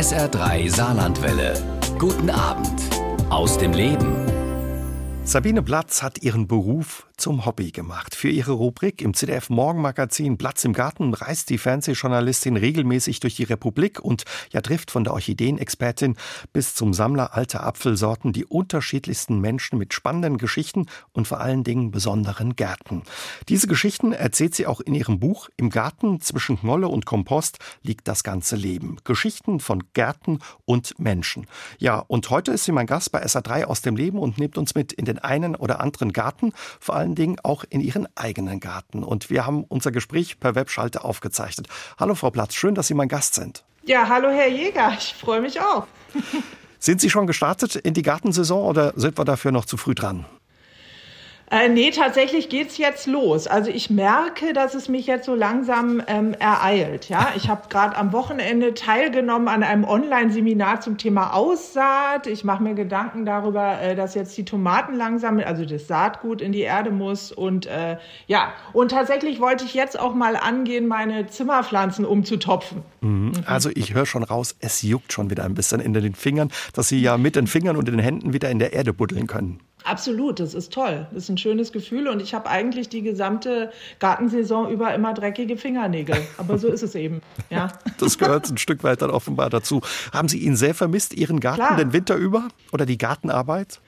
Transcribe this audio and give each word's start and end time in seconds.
SR3 0.00 0.74
Saarlandwelle. 0.74 1.52
Guten 1.98 2.30
Abend 2.30 2.80
aus 3.28 3.58
dem 3.58 3.74
Leben. 3.74 4.16
Sabine 5.24 5.62
Platz 5.62 6.02
hat 6.02 6.22
ihren 6.22 6.48
Beruf 6.48 7.06
zum 7.20 7.44
Hobby 7.44 7.70
gemacht. 7.70 8.14
Für 8.14 8.30
ihre 8.30 8.52
Rubrik 8.52 9.02
im 9.02 9.12
ZDF 9.12 9.50
Morgenmagazin 9.50 10.38
Platz 10.38 10.64
im 10.64 10.72
Garten 10.72 11.12
reist 11.12 11.50
die 11.50 11.58
Fernsehjournalistin 11.58 12.56
regelmäßig 12.56 13.20
durch 13.20 13.36
die 13.36 13.44
Republik 13.44 14.00
und 14.00 14.24
ja 14.52 14.62
trifft 14.62 14.90
von 14.90 15.04
der 15.04 15.12
Orchideenexpertin 15.12 16.16
bis 16.54 16.74
zum 16.74 16.94
Sammler 16.94 17.34
alter 17.34 17.62
Apfelsorten 17.62 18.32
die 18.32 18.46
unterschiedlichsten 18.46 19.38
Menschen 19.38 19.78
mit 19.78 19.92
spannenden 19.92 20.38
Geschichten 20.38 20.86
und 21.12 21.28
vor 21.28 21.40
allen 21.40 21.62
Dingen 21.62 21.90
besonderen 21.90 22.56
Gärten. 22.56 23.02
Diese 23.50 23.66
Geschichten 23.66 24.12
erzählt 24.12 24.54
sie 24.54 24.66
auch 24.66 24.80
in 24.80 24.94
ihrem 24.94 25.20
Buch 25.20 25.50
Im 25.58 25.68
Garten 25.68 26.22
zwischen 26.22 26.58
Knolle 26.58 26.88
und 26.88 27.04
Kompost 27.04 27.58
liegt 27.82 28.08
das 28.08 28.24
ganze 28.24 28.56
Leben. 28.56 28.96
Geschichten 29.04 29.60
von 29.60 29.84
Gärten 29.92 30.38
und 30.64 30.98
Menschen. 30.98 31.46
Ja, 31.78 31.98
und 31.98 32.30
heute 32.30 32.52
ist 32.52 32.64
sie 32.64 32.72
mein 32.72 32.86
Gast 32.86 33.12
bei 33.12 33.22
SA3 33.22 33.64
aus 33.64 33.82
dem 33.82 33.96
Leben 33.96 34.18
und 34.18 34.38
nimmt 34.38 34.56
uns 34.56 34.74
mit 34.74 34.94
in 34.94 35.04
den 35.04 35.18
einen 35.18 35.54
oder 35.54 35.80
anderen 35.80 36.14
Garten, 36.14 36.54
vor 36.80 36.96
allen 37.10 37.14
Dingen 37.16 37.36
auch 37.42 37.64
in 37.68 37.80
ihren 37.80 38.06
eigenen 38.14 38.60
Garten. 38.60 39.02
Und 39.02 39.30
wir 39.30 39.44
haben 39.44 39.64
unser 39.64 39.90
Gespräch 39.90 40.38
per 40.38 40.54
Webschalte 40.54 41.04
aufgezeichnet. 41.04 41.66
Hallo 41.98 42.14
Frau 42.14 42.30
Platz, 42.30 42.54
schön, 42.54 42.74
dass 42.74 42.86
Sie 42.86 42.94
mein 42.94 43.08
Gast 43.08 43.34
sind. 43.34 43.64
Ja, 43.84 44.08
hallo 44.08 44.28
Herr 44.28 44.48
Jäger, 44.48 44.94
ich 44.96 45.14
freue 45.14 45.40
mich 45.40 45.60
auch. 45.60 45.86
sind 46.78 47.00
Sie 47.00 47.10
schon 47.10 47.26
gestartet 47.26 47.74
in 47.74 47.94
die 47.94 48.02
Gartensaison 48.02 48.64
oder 48.64 48.92
sind 48.94 49.18
wir 49.18 49.24
dafür 49.24 49.50
noch 49.50 49.64
zu 49.64 49.76
früh 49.76 49.94
dran? 49.94 50.24
Äh, 51.52 51.68
nee, 51.68 51.90
tatsächlich 51.90 52.48
geht's 52.48 52.78
jetzt 52.78 53.08
los. 53.08 53.48
Also 53.48 53.72
ich 53.72 53.90
merke, 53.90 54.52
dass 54.52 54.74
es 54.74 54.88
mich 54.88 55.08
jetzt 55.08 55.26
so 55.26 55.34
langsam 55.34 56.00
ähm, 56.06 56.32
ereilt. 56.38 57.08
Ja, 57.08 57.32
ich 57.36 57.48
habe 57.48 57.62
gerade 57.68 57.96
am 57.96 58.12
Wochenende 58.12 58.72
teilgenommen 58.72 59.48
an 59.48 59.64
einem 59.64 59.82
Online-Seminar 59.82 60.80
zum 60.80 60.96
Thema 60.96 61.34
Aussaat. 61.34 62.28
Ich 62.28 62.44
mache 62.44 62.62
mir 62.62 62.74
Gedanken 62.74 63.26
darüber, 63.26 63.80
äh, 63.80 63.96
dass 63.96 64.14
jetzt 64.14 64.36
die 64.38 64.44
Tomaten 64.44 64.94
langsam, 64.94 65.40
also 65.40 65.64
das 65.64 65.88
Saatgut 65.88 66.40
in 66.40 66.52
die 66.52 66.60
Erde 66.60 66.92
muss. 66.92 67.32
Und 67.32 67.66
äh, 67.66 67.96
ja, 68.28 68.52
und 68.72 68.92
tatsächlich 68.92 69.40
wollte 69.40 69.64
ich 69.64 69.74
jetzt 69.74 69.98
auch 69.98 70.14
mal 70.14 70.36
angehen, 70.36 70.86
meine 70.86 71.26
Zimmerpflanzen 71.26 72.04
umzutopfen. 72.04 72.84
Mhm. 73.00 73.32
Also 73.44 73.70
ich 73.74 73.92
höre 73.92 74.06
schon 74.06 74.22
raus, 74.22 74.54
es 74.60 74.82
juckt 74.82 75.12
schon 75.12 75.30
wieder 75.30 75.42
ein 75.42 75.54
bisschen 75.54 75.80
in 75.80 75.94
den 75.94 76.14
Fingern, 76.14 76.52
dass 76.74 76.88
Sie 76.88 77.02
ja 77.02 77.18
mit 77.18 77.34
den 77.34 77.48
Fingern 77.48 77.76
und 77.76 77.88
den 77.88 77.98
Händen 77.98 78.32
wieder 78.32 78.50
in 78.50 78.60
der 78.60 78.72
Erde 78.72 78.92
buddeln 78.92 79.26
können. 79.26 79.58
Absolut, 79.84 80.40
das 80.40 80.54
ist 80.54 80.72
toll. 80.72 81.06
Das 81.12 81.24
ist 81.24 81.28
ein 81.28 81.38
schönes 81.38 81.72
Gefühl 81.72 82.08
und 82.08 82.20
ich 82.20 82.34
habe 82.34 82.48
eigentlich 82.48 82.88
die 82.88 83.02
gesamte 83.02 83.70
Gartensaison 83.98 84.70
über 84.70 84.94
immer 84.94 85.14
dreckige 85.14 85.56
Fingernägel. 85.56 86.16
Aber 86.38 86.58
so 86.58 86.68
ist 86.68 86.82
es 86.82 86.94
eben. 86.94 87.20
Ja. 87.50 87.72
Das 87.98 88.16
gehört 88.16 88.48
ein 88.48 88.58
Stück 88.58 88.84
weit 88.84 89.02
dann 89.02 89.10
offenbar 89.10 89.50
dazu. 89.50 89.80
Haben 90.12 90.28
Sie 90.28 90.38
ihn 90.38 90.54
sehr 90.54 90.72
vermisst, 90.72 91.14
Ihren 91.14 91.40
Garten 91.40 91.64
Klar. 91.64 91.76
den 91.76 91.92
Winter 91.92 92.14
über 92.14 92.48
oder 92.70 92.86
die 92.86 92.96
Gartenarbeit? 92.96 93.80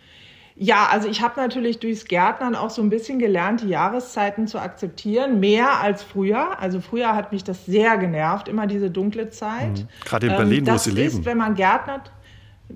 Ja, 0.56 0.88
also 0.90 1.08
ich 1.08 1.22
habe 1.22 1.40
natürlich 1.40 1.78
durchs 1.78 2.04
Gärtnern 2.04 2.54
auch 2.54 2.70
so 2.70 2.82
ein 2.82 2.90
bisschen 2.90 3.18
gelernt, 3.18 3.62
die 3.62 3.68
Jahreszeiten 3.68 4.46
zu 4.46 4.58
akzeptieren, 4.58 5.40
mehr 5.40 5.80
als 5.80 6.02
früher. 6.02 6.58
Also 6.60 6.80
früher 6.80 7.14
hat 7.14 7.32
mich 7.32 7.44
das 7.44 7.64
sehr 7.66 7.96
genervt, 7.96 8.48
immer 8.48 8.66
diese 8.66 8.90
dunkle 8.90 9.30
Zeit. 9.30 9.78
Mhm. 9.78 9.88
Gerade 10.04 10.27
in 10.27 10.36
Berlin, 10.36 10.66
ähm, 10.66 10.74
wo 10.74 10.78
Sie 10.78 10.90
leben. 10.90 11.10
Das 11.10 11.18
ist, 11.20 11.24
wenn 11.24 11.38
man 11.38 11.54
gärtnert, 11.54 12.10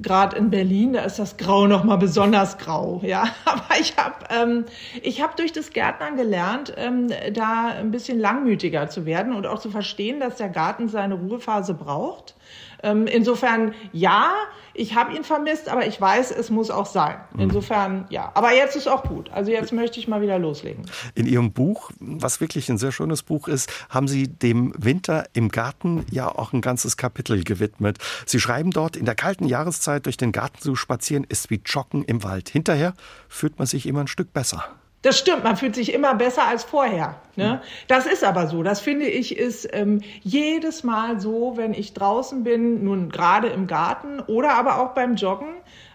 gerade 0.02 0.36
in 0.36 0.50
Berlin, 0.50 0.92
da 0.92 1.02
ist 1.02 1.18
das 1.18 1.36
Grau 1.36 1.66
noch 1.66 1.84
mal 1.84 1.96
besonders 1.96 2.58
grau. 2.58 3.00
Ja, 3.04 3.24
aber 3.44 3.80
ich 3.80 3.96
habe 3.96 4.14
ähm, 4.30 4.64
ich 5.02 5.22
habe 5.22 5.34
durch 5.36 5.52
das 5.52 5.70
Gärtnern 5.70 6.16
gelernt, 6.16 6.72
ähm, 6.76 7.08
da 7.32 7.68
ein 7.68 7.90
bisschen 7.90 8.20
langmütiger 8.20 8.88
zu 8.88 9.06
werden 9.06 9.34
und 9.34 9.46
auch 9.46 9.58
zu 9.58 9.70
verstehen, 9.70 10.20
dass 10.20 10.36
der 10.36 10.48
Garten 10.48 10.88
seine 10.88 11.14
Ruhephase 11.14 11.74
braucht 11.74 12.35
ähm, 12.82 13.06
insofern 13.06 13.74
ja, 13.92 14.32
ich 14.74 14.94
habe 14.94 15.14
ihn 15.14 15.24
vermisst, 15.24 15.68
aber 15.68 15.86
ich 15.86 16.00
weiß, 16.00 16.30
es 16.30 16.50
muss 16.50 16.70
auch 16.70 16.86
sein. 16.86 17.16
Mhm. 17.32 17.40
Insofern 17.40 18.06
ja. 18.10 18.30
Aber 18.34 18.52
jetzt 18.52 18.76
ist 18.76 18.88
auch 18.88 19.04
gut. 19.04 19.30
Also 19.30 19.50
jetzt 19.50 19.72
möchte 19.72 19.98
ich 19.98 20.06
mal 20.06 20.20
wieder 20.20 20.38
loslegen. 20.38 20.84
In 21.14 21.26
Ihrem 21.26 21.52
Buch, 21.52 21.90
was 21.98 22.40
wirklich 22.40 22.68
ein 22.68 22.78
sehr 22.78 22.92
schönes 22.92 23.22
Buch 23.22 23.48
ist, 23.48 23.72
haben 23.88 24.06
Sie 24.06 24.28
dem 24.28 24.74
Winter 24.76 25.24
im 25.32 25.48
Garten 25.48 26.04
ja 26.10 26.28
auch 26.28 26.52
ein 26.52 26.60
ganzes 26.60 26.96
Kapitel 26.96 27.42
gewidmet. 27.42 27.98
Sie 28.26 28.40
schreiben 28.40 28.70
dort, 28.70 28.96
in 28.96 29.06
der 29.06 29.14
kalten 29.14 29.46
Jahreszeit 29.46 30.06
durch 30.06 30.16
den 30.16 30.32
Garten 30.32 30.60
zu 30.60 30.76
spazieren 30.76 31.24
ist 31.28 31.50
wie 31.50 31.60
Joggen 31.64 32.04
im 32.04 32.22
Wald. 32.22 32.48
Hinterher 32.48 32.94
fühlt 33.28 33.58
man 33.58 33.66
sich 33.66 33.86
immer 33.86 34.00
ein 34.00 34.08
Stück 34.08 34.32
besser. 34.32 34.64
Das 35.06 35.20
stimmt, 35.20 35.44
man 35.44 35.56
fühlt 35.56 35.76
sich 35.76 35.94
immer 35.94 36.16
besser 36.16 36.48
als 36.48 36.64
vorher. 36.64 37.14
Ne? 37.36 37.60
Das 37.86 38.06
ist 38.06 38.24
aber 38.24 38.48
so. 38.48 38.64
Das 38.64 38.80
finde 38.80 39.06
ich 39.06 39.38
ist 39.38 39.68
ähm, 39.72 40.00
jedes 40.22 40.82
Mal 40.82 41.20
so, 41.20 41.52
wenn 41.56 41.74
ich 41.74 41.94
draußen 41.94 42.42
bin, 42.42 42.82
nun 42.82 43.08
gerade 43.08 43.46
im 43.46 43.68
Garten 43.68 44.18
oder 44.18 44.54
aber 44.54 44.80
auch 44.82 44.94
beim 44.94 45.14
Joggen. 45.14 45.46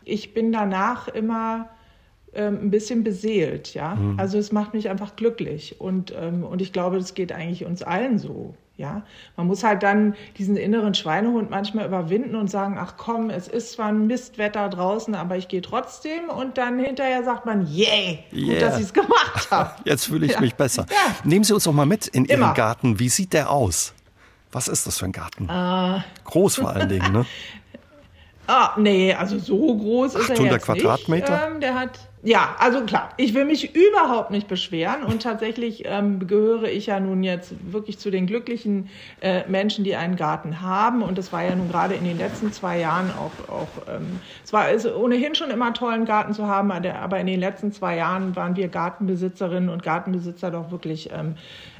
Ich 0.06 0.34
bin 0.34 0.54
danach 0.54 1.10
immer 1.10 1.68
ähm, 2.34 2.60
ein 2.62 2.72
bisschen 2.72 3.04
beseelt. 3.04 3.74
Ja? 3.74 3.96
Mhm. 3.96 4.18
Also 4.18 4.38
es 4.38 4.54
macht 4.54 4.74
mich 4.74 4.88
einfach 4.88 5.18
glücklich. 5.18 5.82
Und, 5.82 6.16
ähm, 6.18 6.46
und 6.46 6.62
ich 6.62 6.72
glaube, 6.72 6.98
das 6.98 7.14
geht 7.14 7.34
eigentlich 7.34 7.66
uns 7.66 7.84
allen 7.84 8.18
so. 8.18 8.56
Ja, 8.78 9.04
man 9.36 9.48
muss 9.48 9.64
halt 9.64 9.84
dann 9.84 10.16
diesen 10.38 10.58
inneren 10.58 10.96
Schweinehund 10.96 11.52
manchmal 11.52 11.86
überwinden 11.86 12.36
und 12.36 12.50
sagen, 12.50 12.78
ach 12.80 12.94
komm, 12.98 13.30
es 13.30 13.48
ist 13.48 13.74
zwar 13.74 13.88
ein 13.88 14.08
Mistwetter 14.08 14.70
draußen, 14.70 15.14
aber 15.14 15.38
ich 15.38 15.50
gehe 15.50 15.62
trotzdem 15.62 16.30
und 16.30 16.58
dann 16.58 16.80
hinterher 16.80 17.24
sagt 17.24 17.46
man, 17.46 17.68
yay, 17.68 18.24
yeah, 18.34 18.54
gut, 18.54 18.62
dass 18.62 18.78
ich 18.78 18.86
es 18.86 18.94
gemacht 18.94 19.52
habe. 19.52 19.72
Jetzt 19.86 20.06
fühle 20.06 20.26
ich 20.26 20.32
ja. 20.34 20.42
mich 20.42 20.56
besser. 20.56 20.86
Ja. 20.90 21.16
Nehmen 21.24 21.44
Sie 21.44 21.54
uns 21.54 21.66
doch 21.66 21.74
mal 21.74 21.86
mit 21.86 22.08
in 22.08 22.26
Ihren 22.26 22.40
Immer. 22.40 22.54
Garten. 22.54 22.98
Wie 22.98 23.10
sieht 23.10 23.34
der 23.34 23.52
aus? 23.52 23.94
Was 24.52 24.68
ist 24.68 24.88
das 24.88 24.98
für 24.98 25.06
ein 25.06 25.12
Garten? 25.12 25.48
Uh. 25.50 26.02
Groß 26.24 26.56
vor 26.56 26.72
allen 26.72 26.90
Dingen, 26.90 27.12
ne? 27.12 27.26
ah, 28.48 28.72
nee, 28.78 29.14
also 29.14 29.38
so 29.38 29.78
groß 29.78 30.16
ist 30.16 30.30
er 30.30 30.42
jetzt 30.42 30.66
Quadratmeter? 30.66 31.34
Nicht. 31.34 31.54
Ähm, 31.54 31.62
der 31.62 31.76
hat 31.76 32.00
ja, 32.24 32.56
also 32.60 32.82
klar, 32.82 33.10
ich 33.18 33.34
will 33.34 33.46
mich 33.46 33.76
überhaupt 33.76 34.30
nicht 34.30 34.48
beschweren 34.48 35.04
und 35.04 35.24
tatsächlich 35.24 35.84
ähm, 35.86 36.28
gehöre 36.28 36.66
ich 36.66 36.86
ja 36.86 37.00
nun 37.00 37.24
jetzt 37.24 37.54
wirklich 37.72 37.98
zu 37.98 38.12
den 38.12 38.28
glücklichen 38.28 38.90
äh, 39.22 39.48
Menschen, 39.48 39.84
die 39.84 39.96
einen 39.96 40.16
Garten 40.18 40.62
haben 40.62 41.02
und 41.02 41.18
das 41.18 41.34
war 41.34 41.44
ja 41.44 41.56
nun 41.56 41.70
gerade 41.70 41.96
in 41.96 42.04
den 42.04 42.20
letzten 42.20 42.52
zwei 42.52 42.80
Jahren 42.80 43.10
auch, 43.12 43.52
auch 43.52 43.68
ähm, 43.90 44.20
es 44.44 44.54
war 44.54 44.66
also 44.66 44.96
ohnehin 44.96 45.34
schon 45.34 45.50
immer 45.50 45.74
toll, 45.74 45.94
einen 45.94 46.06
Garten 46.06 46.34
zu 46.34 46.46
haben, 46.46 46.72
aber 46.72 47.20
in 47.20 47.26
den 47.26 47.40
letzten 47.40 47.72
zwei 47.72 47.98
Jahren 47.98 48.36
waren 48.36 48.56
wir 48.56 48.68
Gartenbesitzerinnen 48.68 49.70
und 49.70 49.82
Gartenbesitzer 49.82 50.52
doch 50.52 50.70
wirklich 50.70 51.10
ähm, 51.12 51.36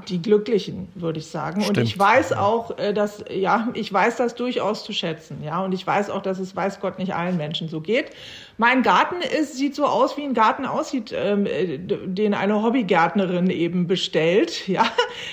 die 0.08 0.20
Glücklichen, 0.20 0.88
würde 0.96 1.20
ich 1.20 1.26
sagen. 1.26 1.60
Stimmt. 1.60 1.78
Und 1.78 1.84
ich 1.84 1.96
weiß 1.96 2.32
auch, 2.32 2.76
äh, 2.78 2.92
dass, 2.92 3.24
ja, 3.30 3.68
ich 3.74 3.92
weiß 3.92 4.16
das 4.16 4.34
durchaus 4.34 4.82
zu 4.84 4.92
schätzen, 4.92 5.42
ja, 5.44 5.62
und 5.64 5.72
ich 5.72 5.86
weiß 5.86 6.10
auch, 6.10 6.22
dass 6.22 6.40
es 6.40 6.56
weiß 6.56 6.80
Gott 6.80 6.98
nicht 6.98 7.14
allen 7.14 7.36
Menschen 7.36 7.68
so 7.68 7.80
geht. 7.80 8.10
Mein 8.58 8.82
Garten 8.82 9.16
ist, 9.20 9.56
sieht 9.56 9.74
so 9.74 9.86
aus, 9.86 10.16
wie 10.16 10.22
ein 10.22 10.34
Garten 10.34 10.66
aussieht, 10.66 11.12
ähm, 11.14 11.46
äh, 11.46 11.78
den 11.78 12.34
eine 12.34 12.62
Hobbygärtnerin 12.62 13.50
eben 13.50 13.86
bestellt. 13.86 14.62
Ja, 14.72 14.86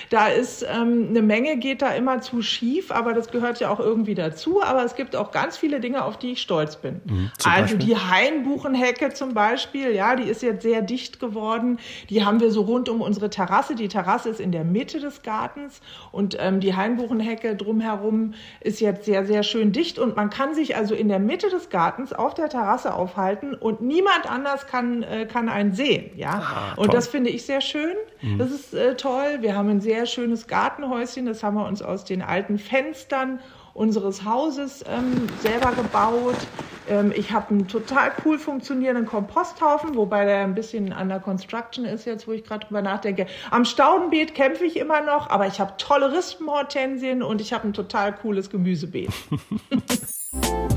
da 0.09 0.27
ist 0.27 0.63
ähm, 0.63 1.07
eine 1.09 1.21
Menge 1.21 1.57
geht 1.57 1.81
da 1.81 1.91
immer 1.91 2.19
zu 2.19 2.41
schief, 2.41 2.91
aber 2.91 3.13
das 3.13 3.31
gehört 3.31 3.61
ja 3.61 3.69
auch 3.69 3.79
irgendwie 3.79 4.15
dazu. 4.15 4.61
Aber 4.61 4.83
es 4.83 4.95
gibt 4.95 5.15
auch 5.15 5.31
ganz 5.31 5.55
viele 5.55 5.79
Dinge, 5.79 6.03
auf 6.03 6.17
die 6.17 6.31
ich 6.31 6.41
stolz 6.41 6.75
bin. 6.75 6.99
Mhm, 7.05 7.31
also 7.45 7.75
Beispiel? 7.75 7.77
die 7.77 7.95
Hainbuchenhecke 7.95 9.13
zum 9.13 9.33
Beispiel, 9.33 9.91
ja, 9.95 10.17
die 10.17 10.23
ist 10.23 10.41
jetzt 10.41 10.63
sehr 10.63 10.81
dicht 10.81 11.21
geworden. 11.21 11.79
Die 12.09 12.25
haben 12.25 12.41
wir 12.41 12.51
so 12.51 12.61
rund 12.61 12.89
um 12.89 12.99
unsere 12.99 13.29
Terrasse. 13.29 13.75
Die 13.75 13.87
Terrasse 13.87 14.29
ist 14.29 14.41
in 14.41 14.51
der 14.51 14.65
Mitte 14.65 14.99
des 14.99 15.21
Gartens 15.21 15.79
und 16.11 16.35
ähm, 16.37 16.59
die 16.59 16.75
Hainbuchenhecke 16.75 17.55
drumherum 17.55 18.33
ist 18.59 18.81
jetzt 18.81 19.05
sehr, 19.05 19.25
sehr 19.25 19.43
schön 19.43 19.71
dicht 19.71 19.99
und 19.99 20.17
man 20.17 20.29
kann 20.29 20.53
sich 20.53 20.75
also 20.75 20.95
in 20.95 21.07
der 21.07 21.19
Mitte 21.19 21.49
des 21.49 21.69
Gartens 21.69 22.11
auf 22.11 22.33
der 22.33 22.49
Terrasse 22.49 22.93
aufhalten 22.93 23.08
aufhalten 23.09 23.53
und 23.53 23.81
niemand 23.81 24.29
anders 24.29 24.67
kann, 24.67 25.03
äh, 25.03 25.25
kann 25.25 25.49
einen 25.49 25.73
sehen. 25.73 26.11
Ja? 26.15 26.73
Ah, 26.75 26.81
und 26.81 26.93
das 26.93 27.07
finde 27.07 27.29
ich 27.29 27.45
sehr 27.45 27.61
schön. 27.61 27.95
Mhm. 28.21 28.37
Das 28.37 28.51
ist 28.51 28.73
äh, 28.73 28.95
toll. 28.95 29.37
Wir 29.41 29.55
haben 29.55 29.69
ein 29.69 29.81
sehr 29.81 30.05
schönes 30.05 30.47
Gartenhäuschen. 30.47 31.25
Das 31.25 31.43
haben 31.43 31.55
wir 31.55 31.65
uns 31.65 31.81
aus 31.81 32.05
den 32.05 32.21
alten 32.21 32.57
Fenstern 32.57 33.39
unseres 33.73 34.25
Hauses 34.25 34.83
ähm, 34.87 35.27
selber 35.41 35.71
gebaut. 35.71 36.35
Ähm, 36.89 37.13
ich 37.15 37.31
habe 37.31 37.51
einen 37.51 37.67
total 37.67 38.11
cool 38.25 38.37
funktionierenden 38.37 39.05
Komposthaufen, 39.05 39.95
wobei 39.95 40.25
der 40.25 40.39
ein 40.39 40.55
bisschen 40.55 40.91
under 40.91 41.19
construction 41.19 41.85
ist 41.85 42.05
jetzt, 42.05 42.27
wo 42.27 42.31
ich 42.31 42.43
gerade 42.43 42.65
drüber 42.65 42.81
nachdenke. 42.81 43.27
Am 43.51 43.65
Staudenbeet 43.65 44.35
kämpfe 44.35 44.65
ich 44.65 44.77
immer 44.77 45.01
noch, 45.01 45.29
aber 45.29 45.47
ich 45.47 45.59
habe 45.59 45.73
tolle 45.77 46.11
Rispenhortensien 46.11 47.23
und 47.23 47.41
ich 47.41 47.53
habe 47.53 47.67
ein 47.67 47.73
total 47.73 48.13
cooles 48.13 48.49
Gemüsebeet. 48.49 49.11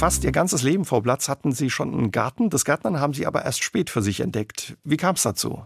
fast 0.00 0.24
Ihr 0.24 0.32
ganzes 0.32 0.62
Leben, 0.62 0.86
Frau 0.86 1.02
Platz, 1.02 1.28
hatten 1.28 1.52
Sie 1.52 1.68
schon 1.68 1.92
einen 1.92 2.10
Garten. 2.10 2.48
Das 2.48 2.64
Gärtnern 2.64 3.00
haben 3.00 3.12
Sie 3.12 3.26
aber 3.26 3.44
erst 3.44 3.62
spät 3.62 3.90
für 3.90 4.00
sich 4.00 4.20
entdeckt. 4.20 4.78
Wie 4.82 4.96
kam 4.96 5.14
es 5.14 5.22
dazu? 5.22 5.62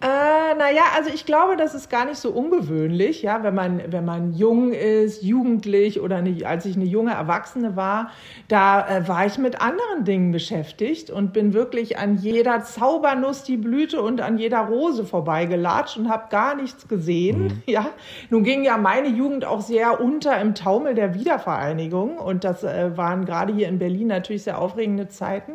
Äh, 0.00 0.27
naja, 0.58 0.82
also 0.96 1.10
ich 1.12 1.24
glaube, 1.24 1.56
das 1.56 1.74
ist 1.74 1.88
gar 1.88 2.04
nicht 2.04 2.18
so 2.18 2.30
ungewöhnlich, 2.30 3.22
ja, 3.22 3.42
wenn 3.42 3.54
man, 3.54 3.80
wenn 3.90 4.04
man 4.04 4.34
jung 4.34 4.72
ist, 4.72 5.22
jugendlich 5.22 6.00
oder 6.00 6.16
eine, 6.16 6.44
als 6.44 6.66
ich 6.66 6.76
eine 6.76 6.84
junge 6.84 7.12
Erwachsene 7.12 7.76
war, 7.76 8.10
da 8.48 8.86
äh, 8.86 9.08
war 9.08 9.24
ich 9.24 9.38
mit 9.38 9.60
anderen 9.60 10.04
Dingen 10.04 10.32
beschäftigt 10.32 11.10
und 11.10 11.32
bin 11.32 11.54
wirklich 11.54 11.98
an 11.98 12.16
jeder 12.16 12.62
Zaubernuss 12.62 13.44
die 13.44 13.56
Blüte 13.56 14.02
und 14.02 14.20
an 14.20 14.38
jeder 14.38 14.60
Rose 14.60 15.04
vorbeigelatscht 15.04 15.96
und 15.96 16.10
habe 16.10 16.28
gar 16.30 16.54
nichts 16.54 16.88
gesehen, 16.88 17.44
mhm. 17.44 17.62
ja. 17.66 17.86
Nun 18.28 18.42
ging 18.42 18.64
ja 18.64 18.76
meine 18.76 19.08
Jugend 19.08 19.44
auch 19.44 19.60
sehr 19.60 20.00
unter 20.00 20.40
im 20.40 20.54
Taumel 20.54 20.94
der 20.94 21.14
Wiedervereinigung 21.14 22.18
und 22.18 22.44
das 22.44 22.64
äh, 22.64 22.96
waren 22.96 23.24
gerade 23.24 23.54
hier 23.54 23.68
in 23.68 23.78
Berlin 23.78 24.08
natürlich 24.08 24.42
sehr 24.42 24.58
aufregende 24.58 25.08
Zeiten. 25.08 25.52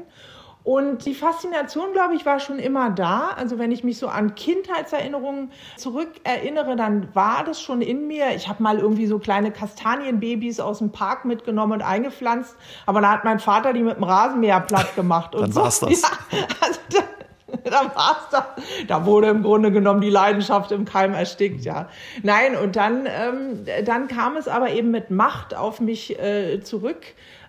Und 0.64 1.06
die 1.06 1.14
Faszination, 1.14 1.92
glaube 1.92 2.16
ich, 2.16 2.26
war 2.26 2.40
schon 2.40 2.58
immer 2.58 2.90
da. 2.90 3.32
Also 3.36 3.60
wenn 3.60 3.72
ich 3.72 3.84
mich 3.84 3.98
so 3.98 4.08
an 4.08 4.34
Kindheitserinnerungen 4.36 5.52
zurückerinnere, 5.76 6.78
dann 6.78 7.14
war 7.14 7.44
das 7.44 7.62
schon 7.62 7.82
in 7.82 8.08
mir. 8.08 8.34
Ich 8.36 8.48
habe 8.48 8.64
mal 8.64 8.80
irgendwie 8.80 9.08
so 9.08 9.20
kleine 9.20 9.52
Kastanienbabys 9.52 10.62
aus 10.62 10.78
dem 10.78 10.92
Park 10.92 11.26
mitgenommen 11.26 11.74
und 11.74 11.82
eingepflanzt, 11.82 12.56
aber 12.86 13.02
da 13.02 13.12
hat 13.12 13.26
mein 13.26 13.40
Vater 13.40 13.74
die 13.74 13.82
mit 13.82 13.98
dem 13.98 14.04
Rasenmäher 14.04 14.62
platt 14.62 14.96
gemacht. 14.96 15.36
Und 15.36 15.42
dann 15.42 15.52
so. 15.52 15.62
war's 15.62 15.80
das. 15.82 16.02
Ja, 16.32 16.48
also 16.62 16.80
da, 16.90 17.70
da 17.70 17.96
war's 17.96 18.30
da. 18.32 18.56
Da 18.88 19.06
wurde 19.06 19.28
im 19.28 19.44
Grunde 19.44 19.72
genommen 19.72 20.02
die 20.02 20.10
Leidenschaft 20.10 20.72
im 20.72 20.86
Keim 20.86 21.14
erstickt, 21.14 21.66
ja. 21.66 21.90
Nein, 22.24 22.56
und 22.56 22.76
dann, 22.78 23.06
ähm, 23.06 23.66
dann 23.86 24.08
kam 24.08 24.38
es 24.38 24.48
aber 24.48 24.72
eben 24.72 24.92
mit 24.92 25.12
Macht 25.12 25.54
auf 25.56 25.82
mich 25.82 26.18
äh, 26.20 26.62
zurück 26.62 27.02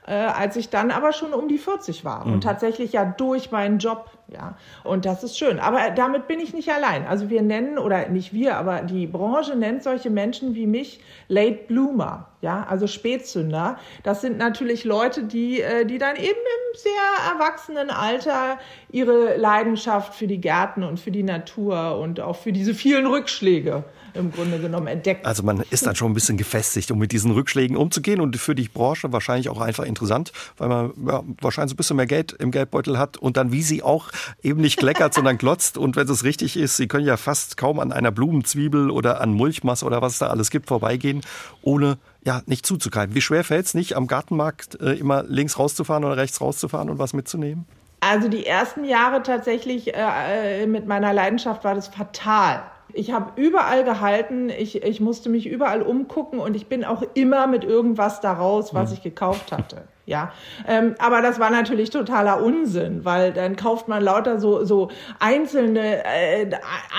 äh, 0.07 0.13
als 0.13 0.57
ich 0.57 0.69
dann 0.69 0.91
aber 0.91 1.13
schon 1.13 1.33
um 1.33 1.49
die 1.49 1.59
40 1.59 2.05
war 2.05 2.27
mhm. 2.27 2.35
und 2.35 2.41
tatsächlich 2.43 2.93
ja 2.93 3.05
durch 3.05 3.51
meinen 3.51 3.79
Job, 3.79 4.11
ja. 4.29 4.57
Und 4.83 5.05
das 5.05 5.25
ist 5.25 5.39
schön. 5.39 5.59
Aber 5.59 5.91
damit 5.91 6.29
bin 6.29 6.41
ich 6.41 6.53
nicht 6.53 6.71
allein. 6.71 7.07
Also 7.07 7.31
wir 7.31 7.43
nennen, 7.43 7.79
oder 7.79 8.09
nicht 8.09 8.33
wir, 8.33 8.57
aber 8.57 8.83
die 8.83 9.07
Branche 9.07 9.57
nennt 9.57 9.83
solche 9.83 10.11
Menschen 10.11 10.55
wie 10.55 10.67
mich 10.67 11.01
Late 11.29 11.61
Bloomer, 11.69 12.29
ja, 12.43 12.67
also 12.69 12.87
Spätzünder. 12.87 13.79
Das 14.03 14.21
sind 14.21 14.37
natürlich 14.39 14.85
Leute, 14.85 15.25
die, 15.25 15.61
äh, 15.61 15.87
die 15.87 15.99
dann 15.99 16.17
eben 16.17 16.27
im 16.27 16.79
sehr 16.79 17.33
erwachsenen 17.33 17.91
Alter 17.91 18.59
ihre 18.91 19.37
Leidenschaft 19.37 20.15
für 20.15 20.27
die 20.27 20.41
Gärten 20.41 20.83
und 20.83 21.01
für 21.01 21.11
die 21.11 21.23
Natur 21.23 21.99
und 21.99 22.21
auch 22.21 22.37
für 22.37 22.53
diese 22.53 22.75
vielen 22.75 23.07
Rückschläge 23.07 23.85
im 24.15 24.33
Grunde 24.33 24.59
genommen 24.59 24.87
entdeckt. 24.87 25.27
Also 25.27 25.43
man 25.43 25.63
ist 25.71 25.87
dann 25.87 25.97
schon 25.97 26.11
ein 26.11 26.15
bisschen 26.15 26.37
gefestigt, 26.37 26.91
um 26.91 26.99
mit 26.99 27.13
diesen 27.13 27.31
Rückschlägen 27.33 27.77
umzugehen 27.77 28.21
und 28.21 28.37
für 28.37 28.55
die 28.55 28.69
Branche 28.69 29.13
wahrscheinlich 29.13 29.49
auch 29.49 29.61
einfach 29.61 29.85
interessant, 29.85 30.33
weil 30.57 30.69
man 30.69 30.93
ja, 31.07 31.23
wahrscheinlich 31.41 31.71
so 31.71 31.75
ein 31.75 31.77
bisschen 31.77 31.97
mehr 31.97 32.07
Geld 32.07 32.33
im 32.33 32.51
Geldbeutel 32.51 32.99
hat 32.99 33.17
und 33.17 33.37
dann 33.37 33.53
wie 33.53 33.63
sie 33.63 33.83
auch 33.83 34.11
eben 34.43 34.61
nicht 34.61 34.79
kleckert, 34.79 35.15
sondern 35.15 35.39
glotzt 35.39 35.77
und 35.79 35.97
wenn 35.97 36.09
es 36.09 36.25
richtig 36.25 36.57
ist, 36.57 36.77
sie 36.77 36.87
können 36.87 37.07
ja 37.07 37.17
fast 37.17 37.57
kaum 37.57 37.81
an 37.81 37.93
einer 37.93 38.11
Blumenzwiebel 38.11 38.91
oder 38.91 39.21
an 39.21 39.33
Mulchmasse 39.33 39.85
oder 39.85 40.03
was 40.03 40.15
es 40.15 40.19
da 40.19 40.29
alles 40.29 40.51
gibt 40.51 40.69
vorbeigehen, 40.69 41.23
ohne 41.63 41.99
ja, 42.25 42.43
nicht 42.47 42.65
zuzugreifen. 42.65 43.15
Wie 43.15 43.21
schwer 43.21 43.45
fällt 43.45 43.67
es 43.67 43.75
nicht, 43.75 43.97
am 43.97 44.07
Gartenmarkt 44.07 44.81
äh, 44.81 44.93
immer 44.93 45.25
links 45.25 45.59
rauszufahren 45.59 46.05
oder 46.05 46.17
rechts 46.17 46.41
rauszufahren 46.41 46.89
und 46.89 46.99
was 46.99 47.13
mitzunehmen? 47.13 47.67
Also 48.01 48.29
die 48.29 48.45
ersten 48.45 48.85
Jahre 48.85 49.23
tatsächlich 49.23 49.95
äh, 49.95 50.63
äh 50.63 50.67
mit 50.67 50.87
meiner 50.87 51.13
Leidenschaft 51.13 51.65
war 51.65 51.75
das 51.75 51.89
fatal. 51.89 52.63
Ich 52.95 53.13
habe 53.13 53.33
überall 53.41 53.85
gehalten, 53.85 54.51
ich, 54.51 54.83
ich 54.83 55.01
musste 55.01 55.29
mich 55.29 55.47
überall 55.47 55.83
umgucken 55.83 56.39
und 56.39 56.55
ich 56.55 56.67
bin 56.69 56.85
auch 56.85 57.03
immer 57.15 57.47
mit 57.47 57.65
irgendwas 57.65 58.21
da 58.21 58.33
raus, 58.33 58.73
was 58.73 58.91
mhm. 58.91 58.97
ich 58.97 59.03
gekauft 59.03 59.53
hatte. 59.53 59.83
Ja, 60.07 60.33
ähm, 60.69 60.97
aber 60.99 61.23
das 61.23 61.41
war 61.41 61.49
natürlich 61.49 61.89
totaler 61.89 62.43
Unsinn, 62.43 63.07
weil 63.07 63.33
dann 63.33 63.57
kauft 63.57 63.89
man 63.89 64.05
lauter 64.05 64.39
so 64.39 64.63
so 64.63 64.91
einzelne 65.19 66.05
äh, 66.05 66.51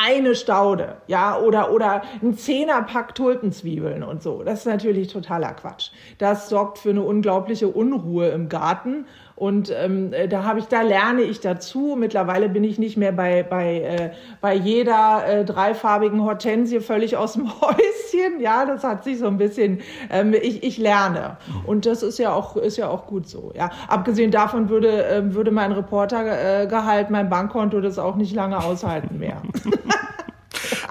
eine 0.08 0.34
Staude, 0.34 0.98
ja, 1.06 1.38
oder 1.38 1.72
oder 1.72 2.02
ein 2.24 2.36
Zehnerpack 2.36 3.14
Tulpenzwiebeln 3.14 4.02
und 4.02 4.24
so. 4.24 4.42
Das 4.42 4.62
ist 4.62 4.66
natürlich 4.66 5.14
totaler 5.14 5.54
Quatsch. 5.54 5.92
Das 6.18 6.50
sorgt 6.50 6.80
für 6.80 6.90
eine 6.90 7.04
unglaubliche 7.04 7.68
Unruhe 7.68 8.30
im 8.30 8.50
Garten 8.50 9.06
und 9.36 9.70
ähm, 9.70 10.14
äh, 10.14 10.30
da 10.30 10.44
habe 10.44 10.60
ich, 10.60 10.66
da 10.66 10.82
lerne 10.82 11.24
ich 11.24 11.42
dazu. 11.42 11.98
Mittlerweile 12.00 12.48
bin 12.48 12.64
ich 12.64 12.80
nicht 12.80 12.96
mehr 12.96 13.12
bei 13.12 13.44
bei 13.44 13.82
äh, 13.82 14.12
bei 14.40 14.56
jeder 14.56 15.28
äh, 15.28 15.46
dreifarbigen 15.46 16.24
Hortensie 16.24 16.80
völlig 16.80 17.18
aus 17.18 17.34
dem 17.34 17.50
Häuschen. 17.62 18.40
Ja, 18.40 18.66
das 18.66 18.84
hat 18.86 19.04
sich 19.04 19.20
so 19.20 19.28
ein 19.28 19.38
bisschen. 19.38 19.82
Ähm, 20.10 20.34
ich 20.34 20.64
ich 20.64 20.78
lerne 20.78 21.38
und 21.66 21.86
das 21.86 22.02
ist 22.02 22.18
ja 22.18 22.34
auch 22.34 22.56
ist 22.56 22.78
ja 22.78 22.88
auch 22.88 23.08
gut 23.08 23.28
so. 23.28 23.52
Ja, 23.56 23.72
abgesehen 23.90 24.32
davon 24.32 24.70
würde 24.70 25.06
äh, 25.06 25.34
würde 25.34 25.52
mein 25.52 25.74
Reportergehalt, 25.74 27.10
mein 27.10 27.30
Bankkonto 27.30 27.82
das 27.82 28.00
auch 28.00 28.16
nicht 28.16 28.34
lange 28.34 28.64
aushalten 28.64 29.20
mehr. 29.20 29.42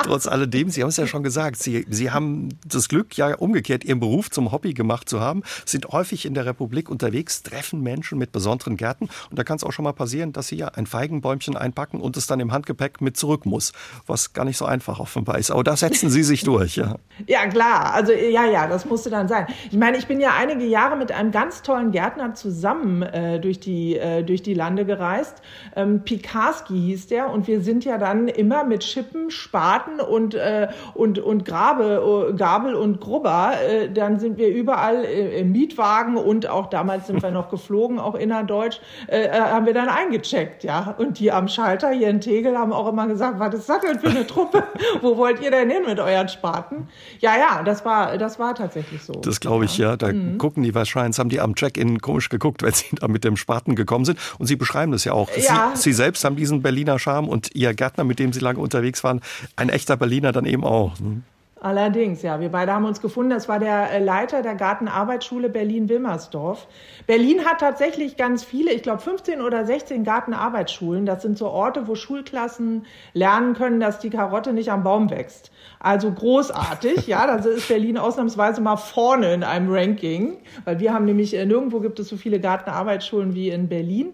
Trotz 0.02 0.26
alledem, 0.26 0.70
Sie 0.70 0.82
haben 0.82 0.88
es 0.88 0.96
ja 0.96 1.06
schon 1.06 1.23
gesagt, 1.23 1.62
Sie, 1.62 1.87
Sie 1.88 2.11
haben 2.11 2.50
das 2.67 2.88
Glück, 2.88 3.17
ja 3.17 3.35
umgekehrt 3.35 3.85
Ihren 3.85 4.00
Beruf 4.00 4.31
zum 4.31 4.52
Hobby 4.52 4.75
gemacht 4.75 5.08
zu 5.08 5.20
haben, 5.20 5.43
sind 5.64 5.87
häufig 5.88 6.26
in 6.26 6.35
der 6.35 6.46
Republik 6.46 6.91
unterwegs, 6.91 7.43
treffen 7.43 7.81
Menschen 7.81 8.19
mit 8.19 8.32
besonderen 8.32 8.76
Gärten 8.76 9.08
und 9.31 9.38
da 9.38 9.44
kann 9.44 9.56
es 9.56 9.64
auch 9.64 9.73
schon 9.73 9.85
mal 9.85 9.93
passieren, 9.93 10.32
dass 10.32 10.49
Sie 10.49 10.56
ja 10.56 10.69
ein 10.69 10.87
Feigenbäumchen 10.87 11.56
einpacken 11.56 12.00
und 12.00 12.17
es 12.17 12.26
dann 12.26 12.41
im 12.41 12.52
Handgepäck 12.52 13.00
mit 13.00 13.17
zurück 13.17 13.46
muss, 13.46 13.73
was 14.06 14.32
gar 14.32 14.44
nicht 14.44 14.56
so 14.56 14.64
einfach 14.64 15.00
offenbar 15.00 15.38
ist. 15.38 15.50
Aber 15.50 15.64
da 15.64 15.76
setzen 15.76 16.11
Sie 16.11 16.23
sich 16.23 16.43
durch, 16.43 16.76
ja. 16.76 16.96
Ja, 17.26 17.46
klar. 17.46 17.94
Also 17.94 18.12
ja, 18.12 18.44
ja, 18.44 18.67
das 18.67 18.85
musste 18.87 19.08
dann 19.08 19.29
sein. 19.29 19.46
Ich 19.70 19.79
meine, 19.79 19.96
ich 19.96 20.06
bin 20.06 20.20
ja 20.20 20.35
einige 20.37 20.64
Jahre 20.64 20.96
mit 20.96 21.12
einem 21.12 21.31
ganz 21.31 21.62
tollen 21.62 21.93
Gärtner 21.93 22.35
zusammen 22.35 23.02
äh, 23.02 23.38
durch, 23.41 23.61
die, 23.61 23.96
äh, 23.96 24.25
durch 24.25 24.43
die 24.43 24.55
Lande 24.55 24.85
gereist. 24.85 25.41
Ähm, 25.76 26.02
Pikarski 26.02 26.75
hieß 26.75 27.06
der 27.06 27.31
und 27.31 27.46
wir 27.46 27.61
sind 27.61 27.85
ja 27.85 27.99
dann 27.99 28.29
immer 28.29 28.64
mit 28.64 28.82
Schippen, 28.82 29.31
Spaten 29.31 29.84
Spaten 29.85 30.01
und, 30.01 30.35
äh, 30.35 30.69
und, 30.95 31.19
und 31.19 31.45
Grabe, 31.45 32.31
äh, 32.31 32.37
Gabel 32.37 32.75
und 32.75 33.01
Grubber, 33.01 33.53
äh, 33.63 33.91
dann 33.91 34.19
sind 34.19 34.39
wir 34.39 34.49
überall 34.49 35.05
äh, 35.05 35.41
im 35.41 35.53
Mietwagen 35.53 36.17
und 36.17 36.47
auch 36.49 36.69
damals 36.69 37.07
sind 37.07 37.23
wir 37.23 37.31
noch 37.31 37.51
geflogen, 37.51 37.99
auch 37.99 38.15
innerdeutsch, 38.15 38.81
äh, 39.09 39.25
äh, 39.25 39.31
haben 39.33 39.67
wir 39.67 39.75
dann 39.75 39.89
eingecheckt, 39.89 40.65
ja. 40.65 40.95
Und 40.99 41.19
die 41.19 41.33
am 41.33 41.49
Schalter 41.49 41.91
hier 41.91 42.09
in 42.09 42.21
Tegel 42.21 42.59
haben 42.59 42.73
auch 42.73 42.89
immer 42.89 43.07
gesagt, 43.07 43.39
was 43.39 43.55
ist 43.55 43.69
das 43.69 43.81
denn 43.81 43.99
für 43.99 44.09
eine 44.09 44.27
Truppe? 44.27 44.65
Wo 45.01 45.17
wollt 45.17 45.41
ihr 45.43 45.51
denn 45.51 45.71
hin 45.71 45.83
mit 45.87 45.99
euren 45.99 46.29
Spaten? 46.29 46.89
Ja, 47.21 47.37
ja, 47.37 47.63
das 47.63 47.85
war, 47.85 48.19
das 48.19 48.39
war 48.39 48.55
tatsächlich 48.55 49.03
so. 49.03 49.13
Das 49.13 49.41
glaube 49.41 49.65
ich, 49.65 49.79
ja. 49.79 49.97
Da 49.97 50.13
mhm. 50.13 50.39
gucken 50.39 50.63
die 50.63 50.75
wahrscheinlich, 50.75 51.19
haben 51.19 51.29
die 51.29 51.41
am 51.41 51.55
Check-in 51.55 52.01
komisch 52.01 52.29
geguckt, 52.29 52.63
wenn 52.63 52.73
sie 52.73 52.87
da 53.01 53.09
mit 53.09 53.25
dem 53.25 53.37
Spaten 53.37 53.75
gekommen 53.75 54.05
sind. 54.05 54.19
Und 54.39 54.47
Sie 54.47 54.57
beschreiben 54.57 54.93
das 54.93 55.05
ja 55.05 55.13
auch. 55.13 55.31
Ja. 55.37 55.73
Sie, 55.75 55.83
sie 55.83 55.93
selbst 55.93 56.25
haben 56.25 56.37
diesen 56.37 56.63
Berliner 56.63 56.99
Charme 56.99 57.29
und 57.29 57.55
Ihr 57.55 57.75
Gärtner, 57.75 58.05
mit 58.05 58.19
dem 58.19 58.33
Sie 58.33 58.41
lange 58.41 58.59
unterwegs 58.59 59.05
waren, 59.05 59.21
ein 59.57 59.69
echter 59.75 59.97
Berliner 59.97 60.32
dann 60.32 60.47
eben 60.47 60.65
auch. 60.65 60.99
Ne? 61.00 61.23
Allerdings, 61.65 62.21
ja. 62.21 62.41
Wir 62.41 62.50
beide 62.50 62.75
haben 62.75 62.85
uns 62.85 63.00
gefunden. 63.00 63.31
Das 63.31 63.49
war 63.49 63.59
der 63.59 63.91
äh, 63.91 63.99
Leiter 63.99 64.43
der 64.43 64.55
Gartenarbeitsschule 64.55 65.49
Berlin-Wilmersdorf. 65.49 66.67
Berlin 67.06 67.47
hat 67.47 67.61
tatsächlich 67.61 68.19
ganz 68.19 68.44
viele, 68.44 68.71
ich 68.71 68.82
glaube 68.82 69.00
15 69.00 69.41
oder 69.41 69.65
16 69.65 70.05
Gartenarbeitsschulen. 70.05 71.06
Das 71.06 71.23
sind 71.23 71.38
so 71.38 71.47
Orte, 71.47 71.88
wo 71.88 71.94
Schulklassen 71.94 72.85
lernen 73.15 73.55
können, 73.55 73.81
dass 73.81 73.99
die 73.99 74.11
Karotte 74.11 74.53
nicht 74.53 74.71
am 74.71 74.82
Baum 74.82 75.09
wächst. 75.09 75.53
Also 75.81 76.12
großartig, 76.12 77.06
ja. 77.06 77.27
Da 77.27 77.37
ist 77.37 77.69
Berlin 77.69 77.97
ausnahmsweise 77.97 78.61
mal 78.61 78.77
vorne 78.77 79.32
in 79.32 79.43
einem 79.43 79.73
Ranking, 79.73 80.37
weil 80.67 80.81
wir 80.81 80.93
haben 80.93 81.06
nämlich 81.06 81.34
äh, 81.34 81.46
nirgendwo 81.46 81.81
gibt 81.81 81.99
es 81.99 82.10
so 82.10 82.19
viele 82.19 82.41
Gartenarbeitsschulen 82.41 83.34
wie 83.34 83.49
in 83.49 83.70
Berlin. 83.70 84.13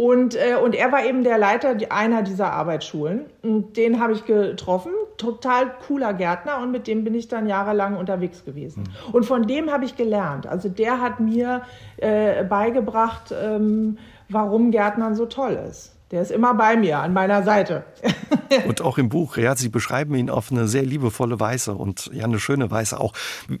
Und, 0.00 0.34
äh, 0.34 0.56
und 0.56 0.74
er 0.74 0.92
war 0.92 1.04
eben 1.04 1.24
der 1.24 1.36
Leiter 1.36 1.76
einer 1.90 2.22
dieser 2.22 2.54
Arbeitsschulen. 2.54 3.26
Und 3.42 3.76
den 3.76 4.00
habe 4.00 4.14
ich 4.14 4.24
getroffen. 4.24 4.92
Total 5.18 5.70
cooler 5.86 6.14
Gärtner 6.14 6.62
und 6.62 6.70
mit 6.70 6.86
dem 6.86 7.04
bin 7.04 7.12
ich 7.12 7.28
dann 7.28 7.46
jahrelang 7.46 7.98
unterwegs 7.98 8.46
gewesen. 8.46 8.84
Mhm. 8.84 9.14
Und 9.14 9.26
von 9.26 9.46
dem 9.46 9.70
habe 9.70 9.84
ich 9.84 9.98
gelernt. 9.98 10.46
Also 10.46 10.70
der 10.70 11.02
hat 11.02 11.20
mir 11.20 11.60
äh, 11.98 12.44
beigebracht, 12.44 13.34
ähm, 13.38 13.98
warum 14.30 14.70
Gärtnern 14.70 15.14
so 15.14 15.26
toll 15.26 15.58
ist. 15.68 15.94
Der 16.10 16.22
ist 16.22 16.32
immer 16.32 16.54
bei 16.54 16.76
mir, 16.76 16.98
an 16.98 17.12
meiner 17.12 17.44
Seite. 17.44 17.84
und 18.66 18.80
auch 18.80 18.98
im 18.98 19.08
Buch, 19.08 19.36
ja, 19.36 19.54
Sie 19.54 19.68
beschreiben 19.68 20.16
ihn 20.16 20.28
auf 20.28 20.50
eine 20.50 20.66
sehr 20.66 20.82
liebevolle 20.82 21.38
Weise 21.38 21.74
und 21.74 22.10
ja, 22.12 22.24
eine 22.24 22.40
schöne 22.40 22.68
Weise 22.68 22.98
auch. 22.98 23.12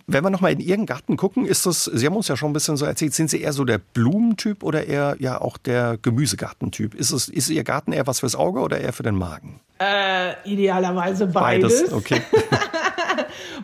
Wenn 0.08 0.24
wir 0.24 0.30
nochmal 0.30 0.52
in 0.52 0.58
Ihren 0.58 0.84
Garten 0.84 1.16
gucken, 1.16 1.46
ist 1.46 1.64
das, 1.66 1.84
Sie 1.84 2.04
haben 2.04 2.16
uns 2.16 2.26
ja 2.26 2.36
schon 2.36 2.50
ein 2.50 2.52
bisschen 2.52 2.76
so 2.76 2.86
erzählt, 2.86 3.14
sind 3.14 3.30
Sie 3.30 3.40
eher 3.40 3.52
so 3.52 3.64
der 3.64 3.78
Blumentyp 3.78 4.64
oder 4.64 4.86
eher 4.86 5.14
ja 5.20 5.40
auch 5.40 5.58
der 5.58 5.96
Gemüsegartentyp? 6.02 6.96
Ist, 6.96 7.12
es, 7.12 7.28
ist 7.28 7.50
Ihr 7.50 7.62
Garten 7.62 7.92
eher 7.92 8.08
was 8.08 8.18
fürs 8.18 8.34
Auge 8.34 8.60
oder 8.60 8.80
eher 8.80 8.92
für 8.92 9.04
den 9.04 9.14
Magen? 9.14 9.60
Äh, 9.78 10.32
idealerweise 10.44 11.28
beides. 11.28 11.82
Beides, 11.82 11.92
okay. 11.92 12.20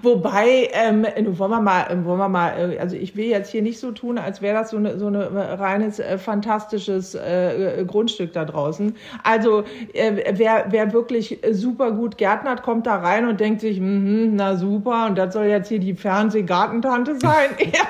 Wobei, 0.02 0.70
ähm, 0.72 1.06
wollen 1.38 1.50
wir 1.50 1.60
mal, 1.60 2.04
wollen 2.04 2.18
wir 2.18 2.28
mal, 2.28 2.72
äh, 2.72 2.78
also 2.78 2.96
ich 2.96 3.16
will 3.16 3.26
jetzt 3.26 3.50
hier 3.50 3.62
nicht 3.62 3.78
so 3.78 3.92
tun, 3.92 4.18
als 4.18 4.42
wäre 4.42 4.58
das 4.58 4.70
so 4.70 4.76
eine, 4.76 4.98
so 4.98 5.06
eine 5.06 5.58
reines 5.58 5.98
äh, 5.98 6.18
fantastisches 6.18 7.14
äh, 7.14 7.84
Grundstück 7.86 8.32
da 8.32 8.44
draußen. 8.44 8.94
Also 9.22 9.64
äh, 9.92 10.34
wer, 10.34 10.66
wer 10.70 10.92
wirklich 10.92 11.40
super 11.52 11.92
gut 11.92 12.18
gärtnert, 12.18 12.62
kommt 12.62 12.86
da 12.86 12.96
rein 12.96 13.28
und 13.28 13.40
denkt 13.40 13.60
sich, 13.60 13.80
mm 13.80 14.36
na 14.36 14.56
super, 14.56 15.06
und 15.06 15.18
das 15.18 15.32
soll 15.34 15.46
jetzt 15.46 15.68
hier 15.68 15.78
die 15.78 15.94
Fernsehgartentante 15.94 17.14
sein. 17.20 17.50
ja, 17.58 17.86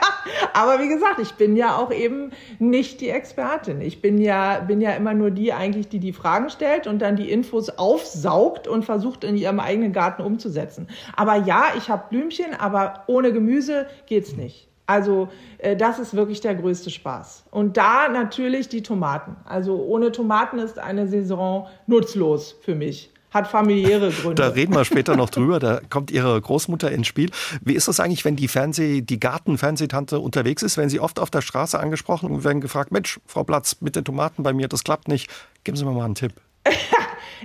Aber 0.52 0.80
wie 0.80 0.88
gesagt, 0.88 1.18
ich 1.20 1.34
bin 1.34 1.56
ja 1.56 1.76
auch 1.76 1.92
eben 1.92 2.30
nicht 2.58 3.00
die 3.00 3.10
Expertin. 3.10 3.80
Ich 3.80 4.00
bin 4.00 4.18
ja, 4.18 4.60
bin 4.60 4.80
ja 4.80 4.92
immer 4.92 5.14
nur 5.14 5.30
die 5.30 5.52
eigentlich, 5.52 5.88
die 5.88 5.98
die 5.98 6.12
Fragen 6.12 6.50
stellt 6.50 6.86
und 6.86 7.00
dann 7.00 7.16
die 7.16 7.30
Infos 7.30 7.70
aufsaugt 7.70 8.68
und 8.68 8.84
versucht 8.84 9.24
in 9.24 9.36
ihrem 9.36 9.60
eigenen 9.60 9.92
Garten 9.92 10.22
umzusetzen. 10.22 10.88
Aber 11.14 11.36
ja, 11.36 11.64
ich 11.76 11.90
habe 11.90 11.95
Blümchen, 11.96 12.54
aber 12.54 13.04
ohne 13.06 13.32
Gemüse 13.32 13.86
geht's 14.06 14.36
nicht. 14.36 14.68
Also 14.86 15.28
äh, 15.58 15.76
das 15.76 15.98
ist 15.98 16.14
wirklich 16.14 16.40
der 16.40 16.54
größte 16.54 16.90
Spaß. 16.90 17.44
Und 17.50 17.76
da 17.76 18.08
natürlich 18.08 18.68
die 18.68 18.82
Tomaten. 18.82 19.36
Also 19.44 19.82
ohne 19.82 20.12
Tomaten 20.12 20.58
ist 20.58 20.78
eine 20.78 21.08
Saison 21.08 21.66
nutzlos 21.86 22.56
für 22.62 22.74
mich 22.74 23.10
hat 23.36 23.48
familiäre 23.48 24.10
Gründe. 24.22 24.42
Da 24.42 24.48
reden 24.48 24.74
wir 24.74 24.84
später 24.84 25.16
noch 25.16 25.30
drüber. 25.30 25.60
Da 25.60 25.80
kommt 25.90 26.10
Ihre 26.10 26.40
Großmutter 26.40 26.90
ins 26.90 27.06
Spiel. 27.06 27.30
Wie 27.60 27.74
ist 27.74 27.86
das 27.86 28.00
eigentlich, 28.00 28.24
wenn 28.24 28.34
die 28.34 28.48
Fernseh, 28.48 29.02
die 29.02 29.20
Gartenfernsehtante 29.20 30.18
unterwegs 30.18 30.62
ist? 30.62 30.76
Wenn 30.76 30.88
Sie 30.88 30.98
oft 30.98 31.20
auf 31.20 31.30
der 31.30 31.42
Straße 31.42 31.78
angesprochen 31.78 32.30
und 32.30 32.44
werden 32.44 32.60
gefragt, 32.60 32.90
Mensch, 32.90 33.20
Frau 33.26 33.44
Platz, 33.44 33.76
mit 33.80 33.94
den 33.94 34.04
Tomaten 34.04 34.42
bei 34.42 34.52
mir, 34.52 34.68
das 34.68 34.82
klappt 34.82 35.06
nicht. 35.06 35.30
Geben 35.62 35.76
Sie 35.76 35.84
mir 35.84 35.92
mal 35.92 36.04
einen 36.04 36.14
Tipp. 36.14 36.32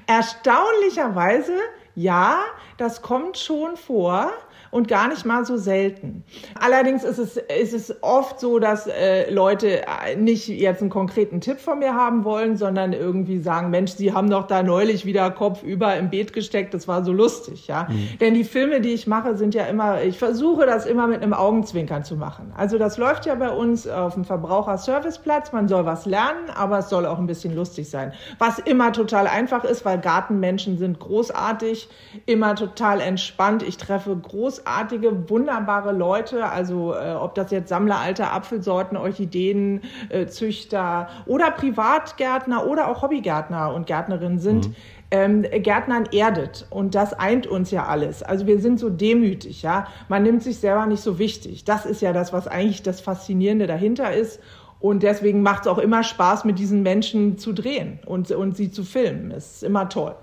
Erstaunlicherweise, 0.07 1.53
ja, 1.95 2.39
das 2.77 3.01
kommt 3.01 3.37
schon 3.37 3.77
vor 3.77 4.31
und 4.71 4.87
gar 4.87 5.09
nicht 5.09 5.25
mal 5.25 5.45
so 5.45 5.57
selten. 5.57 6.23
Allerdings 6.59 7.03
ist 7.03 7.19
es, 7.19 7.37
ist 7.37 7.73
es 7.73 8.01
oft 8.01 8.39
so, 8.39 8.59
dass 8.59 8.87
äh, 8.87 9.29
Leute 9.29 9.81
äh, 9.81 10.15
nicht 10.15 10.47
jetzt 10.47 10.81
einen 10.81 10.89
konkreten 10.89 11.41
Tipp 11.41 11.59
von 11.59 11.79
mir 11.79 11.93
haben 11.93 12.23
wollen, 12.23 12.57
sondern 12.57 12.93
irgendwie 12.93 13.39
sagen, 13.39 13.69
Mensch, 13.69 13.91
Sie 13.91 14.13
haben 14.13 14.29
doch 14.29 14.47
da 14.47 14.63
neulich 14.63 15.05
wieder 15.05 15.29
Kopf 15.31 15.61
über 15.63 15.95
im 15.97 16.09
Beet 16.09 16.33
gesteckt, 16.33 16.73
das 16.73 16.87
war 16.87 17.03
so 17.03 17.11
lustig, 17.11 17.67
ja. 17.67 17.87
Mhm. 17.89 18.17
Denn 18.19 18.33
die 18.33 18.45
Filme, 18.45 18.81
die 18.81 18.93
ich 18.93 19.07
mache, 19.07 19.35
sind 19.35 19.53
ja 19.53 19.65
immer, 19.65 20.01
ich 20.01 20.17
versuche 20.17 20.65
das 20.65 20.85
immer 20.85 21.07
mit 21.07 21.21
einem 21.21 21.33
Augenzwinkern 21.33 22.03
zu 22.03 22.15
machen. 22.15 22.53
Also 22.55 22.77
das 22.77 22.97
läuft 22.97 23.25
ja 23.25 23.35
bei 23.35 23.49
uns 23.49 23.87
auf 23.87 24.13
dem 24.13 24.23
Verbraucherserviceplatz, 24.23 25.51
man 25.51 25.67
soll 25.67 25.85
was 25.85 26.05
lernen, 26.05 26.49
aber 26.55 26.79
es 26.79 26.89
soll 26.89 27.05
auch 27.05 27.19
ein 27.19 27.27
bisschen 27.27 27.53
lustig 27.55 27.89
sein. 27.89 28.13
Was 28.39 28.59
immer 28.59 28.93
total 28.93 29.27
einfach 29.27 29.65
ist, 29.65 29.83
weil 29.83 29.99
Gartenmenschen 29.99 30.77
sind 30.77 30.99
großartig, 30.99 31.89
immer 32.25 32.55
total 32.55 33.01
entspannt. 33.01 33.63
Ich 33.63 33.77
treffe 33.77 34.15
groß 34.15 34.60
großartige, 34.61 35.29
wunderbare 35.29 35.91
Leute, 35.91 36.49
also 36.49 36.93
äh, 36.93 37.13
ob 37.13 37.35
das 37.35 37.51
jetzt 37.51 37.69
Sammler 37.69 37.99
alter 37.99 38.33
Apfelsorten, 38.33 38.97
Orchideen, 38.97 39.81
äh, 40.09 40.27
Züchter 40.27 41.09
oder 41.25 41.51
Privatgärtner 41.51 42.67
oder 42.67 42.87
auch 42.87 43.01
Hobbygärtner 43.01 43.73
und 43.73 43.87
Gärtnerinnen 43.87 44.39
sind. 44.39 44.69
Mhm. 44.69 44.75
Ähm, 45.13 45.41
Gärtnern 45.41 46.05
erdet 46.13 46.67
und 46.69 46.95
das 46.95 47.11
eint 47.11 47.45
uns 47.45 47.69
ja 47.69 47.85
alles. 47.85 48.23
Also 48.23 48.47
wir 48.47 48.61
sind 48.61 48.79
so 48.79 48.89
demütig, 48.89 49.61
ja. 49.61 49.87
Man 50.07 50.23
nimmt 50.23 50.41
sich 50.41 50.57
selber 50.57 50.85
nicht 50.85 51.01
so 51.01 51.19
wichtig. 51.19 51.65
Das 51.65 51.85
ist 51.85 52.01
ja 52.01 52.13
das, 52.13 52.31
was 52.31 52.47
eigentlich 52.47 52.81
das 52.81 53.01
Faszinierende 53.01 53.67
dahinter 53.67 54.13
ist. 54.13 54.39
Und 54.79 55.03
deswegen 55.03 55.43
macht 55.43 55.63
es 55.63 55.67
auch 55.67 55.79
immer 55.79 56.03
Spaß, 56.03 56.45
mit 56.45 56.59
diesen 56.59 56.81
Menschen 56.81 57.37
zu 57.37 57.51
drehen 57.51 57.99
und, 58.05 58.31
und 58.31 58.55
sie 58.55 58.71
zu 58.71 58.83
filmen. 58.83 59.31
Es 59.31 59.55
ist 59.55 59.63
immer 59.63 59.89
toll. 59.89 60.15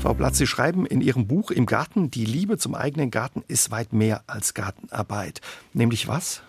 Frau 0.00 0.14
Platz, 0.14 0.38
Sie 0.38 0.46
schreiben 0.46 0.86
in 0.86 1.02
Ihrem 1.02 1.26
Buch 1.26 1.50
Im 1.50 1.66
Garten, 1.66 2.10
die 2.10 2.24
Liebe 2.24 2.56
zum 2.56 2.74
eigenen 2.74 3.10
Garten 3.10 3.44
ist 3.48 3.70
weit 3.70 3.92
mehr 3.92 4.22
als 4.26 4.54
Gartenarbeit. 4.54 5.42
Nämlich 5.74 6.08
was? 6.08 6.42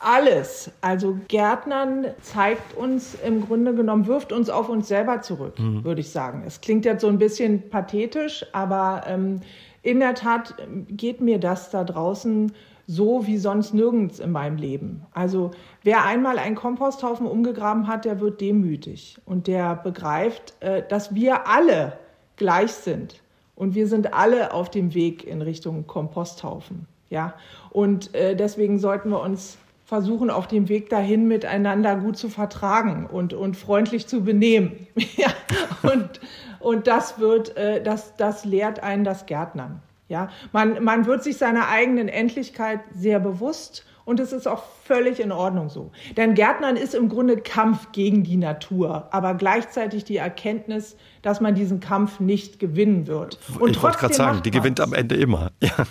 Alles. 0.00 0.72
Also 0.80 1.16
Gärtnern 1.28 2.06
zeigt 2.22 2.76
uns 2.76 3.14
im 3.24 3.46
Grunde 3.46 3.76
genommen, 3.76 4.08
wirft 4.08 4.32
uns 4.32 4.50
auf 4.50 4.68
uns 4.68 4.88
selber 4.88 5.22
zurück, 5.22 5.60
mhm. 5.60 5.84
würde 5.84 6.00
ich 6.00 6.10
sagen. 6.10 6.42
Es 6.44 6.60
klingt 6.60 6.84
jetzt 6.84 7.02
so 7.02 7.06
ein 7.06 7.18
bisschen 7.18 7.70
pathetisch, 7.70 8.44
aber 8.52 9.04
ähm, 9.06 9.42
in 9.82 10.00
der 10.00 10.16
Tat 10.16 10.56
geht 10.88 11.20
mir 11.20 11.38
das 11.38 11.70
da 11.70 11.84
draußen 11.84 12.50
so 12.88 13.28
wie 13.28 13.38
sonst 13.38 13.74
nirgends 13.74 14.18
in 14.18 14.32
meinem 14.32 14.56
Leben. 14.56 15.06
Also 15.12 15.52
wer 15.84 16.04
einmal 16.04 16.36
einen 16.36 16.56
Komposthaufen 16.56 17.28
umgegraben 17.28 17.86
hat, 17.86 18.04
der 18.04 18.18
wird 18.18 18.40
demütig 18.40 19.18
und 19.24 19.46
der 19.46 19.76
begreift, 19.76 20.56
äh, 20.58 20.82
dass 20.88 21.14
wir 21.14 21.46
alle 21.46 21.96
gleich 22.38 22.72
sind. 22.72 23.20
Und 23.54 23.74
wir 23.74 23.86
sind 23.88 24.14
alle 24.14 24.52
auf 24.52 24.70
dem 24.70 24.94
Weg 24.94 25.24
in 25.24 25.42
Richtung 25.42 25.86
Komposthaufen. 25.86 26.86
Ja? 27.10 27.34
Und 27.70 28.14
äh, 28.14 28.36
deswegen 28.36 28.78
sollten 28.78 29.10
wir 29.10 29.20
uns 29.20 29.58
versuchen, 29.84 30.30
auf 30.30 30.46
dem 30.46 30.68
Weg 30.68 30.90
dahin 30.90 31.26
miteinander 31.26 31.96
gut 31.96 32.16
zu 32.16 32.28
vertragen 32.28 33.06
und, 33.06 33.32
und 33.32 33.56
freundlich 33.56 34.06
zu 34.06 34.22
benehmen. 34.22 34.86
ja? 35.16 35.28
und, 35.82 36.20
und 36.60 36.86
das 36.86 37.18
wird, 37.18 37.56
äh, 37.56 37.82
das, 37.82 38.14
das 38.16 38.44
lehrt 38.44 38.82
einen 38.82 39.04
das 39.04 39.26
Gärtnern. 39.26 39.80
Ja? 40.08 40.28
Man, 40.52 40.84
man 40.84 41.06
wird 41.06 41.24
sich 41.24 41.36
seiner 41.36 41.68
eigenen 41.68 42.08
Endlichkeit 42.08 42.80
sehr 42.94 43.18
bewusst 43.18 43.84
und 44.08 44.20
es 44.20 44.32
ist 44.32 44.48
auch 44.48 44.62
völlig 44.84 45.20
in 45.20 45.32
Ordnung 45.32 45.68
so. 45.68 45.90
Denn 46.16 46.32
Gärtnern 46.32 46.76
ist 46.76 46.94
im 46.94 47.10
Grunde 47.10 47.36
Kampf 47.36 47.92
gegen 47.92 48.24
die 48.24 48.38
Natur, 48.38 49.06
aber 49.10 49.34
gleichzeitig 49.34 50.04
die 50.04 50.16
Erkenntnis, 50.16 50.96
dass 51.20 51.42
man 51.42 51.54
diesen 51.54 51.80
Kampf 51.80 52.18
nicht 52.18 52.58
gewinnen 52.58 53.06
wird. 53.06 53.38
Und 53.60 53.72
ich 53.72 53.82
wollte 53.82 53.98
gerade 53.98 54.14
sagen, 54.14 54.42
die 54.42 54.50
gewinnt 54.50 54.80
am 54.80 54.94
Ende 54.94 55.14
immer. 55.14 55.50
Ja. 55.60 55.84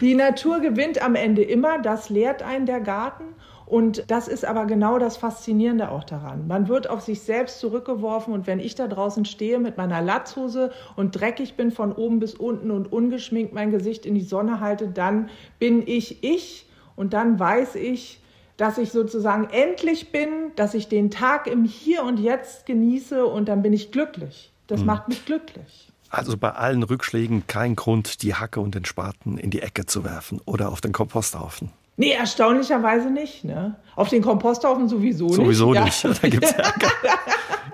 Die 0.00 0.14
Natur 0.14 0.60
gewinnt 0.60 1.02
am 1.02 1.16
Ende 1.16 1.42
immer, 1.42 1.80
das 1.80 2.10
lehrt 2.10 2.42
einen 2.42 2.66
der 2.66 2.80
Garten. 2.80 3.24
Und 3.66 4.04
das 4.08 4.28
ist 4.28 4.44
aber 4.44 4.66
genau 4.66 4.98
das 4.98 5.16
Faszinierende 5.16 5.90
auch 5.90 6.04
daran. 6.04 6.46
Man 6.46 6.68
wird 6.68 6.88
auf 6.88 7.00
sich 7.00 7.22
selbst 7.22 7.58
zurückgeworfen 7.58 8.32
und 8.32 8.46
wenn 8.46 8.60
ich 8.60 8.76
da 8.76 8.86
draußen 8.86 9.24
stehe 9.24 9.58
mit 9.58 9.76
meiner 9.76 10.02
Latzhose 10.02 10.70
und 10.96 11.18
dreckig 11.18 11.54
bin 11.54 11.72
von 11.72 11.92
oben 11.92 12.20
bis 12.20 12.34
unten 12.34 12.70
und 12.70 12.92
ungeschminkt 12.92 13.52
mein 13.52 13.72
Gesicht 13.72 14.06
in 14.06 14.14
die 14.14 14.20
Sonne 14.20 14.60
halte, 14.60 14.88
dann 14.88 15.30
bin 15.58 15.82
ich 15.86 16.22
ich 16.22 16.69
und 17.00 17.14
dann 17.14 17.38
weiß 17.40 17.76
ich, 17.76 18.20
dass 18.58 18.76
ich 18.76 18.92
sozusagen 18.92 19.48
endlich 19.52 20.12
bin, 20.12 20.52
dass 20.54 20.74
ich 20.74 20.86
den 20.86 21.10
Tag 21.10 21.46
im 21.46 21.64
Hier 21.64 22.02
und 22.02 22.20
Jetzt 22.20 22.66
genieße 22.66 23.24
und 23.24 23.48
dann 23.48 23.62
bin 23.62 23.72
ich 23.72 23.90
glücklich. 23.90 24.52
Das 24.66 24.80
mhm. 24.80 24.86
macht 24.86 25.08
mich 25.08 25.24
glücklich. 25.24 25.90
Also 26.10 26.36
bei 26.36 26.50
allen 26.50 26.82
Rückschlägen 26.82 27.46
kein 27.46 27.74
Grund, 27.74 28.22
die 28.22 28.34
Hacke 28.34 28.60
und 28.60 28.74
den 28.74 28.84
Spaten 28.84 29.38
in 29.38 29.48
die 29.48 29.62
Ecke 29.62 29.86
zu 29.86 30.04
werfen 30.04 30.42
oder 30.44 30.70
auf 30.70 30.82
den 30.82 30.92
Komposthaufen. 30.92 31.70
Nee, 31.96 32.10
erstaunlicherweise 32.10 33.08
nicht. 33.08 33.44
Ne? 33.44 33.76
Auf 33.96 34.10
den 34.10 34.20
Komposthaufen 34.20 34.86
sowieso 34.86 35.28
nicht. 35.28 35.36
Sowieso 35.36 35.72
nicht. 35.72 36.04
Ja. 36.04 36.12
Da 36.20 36.28
gibt's 36.28 36.52
Ärger. 36.52 36.90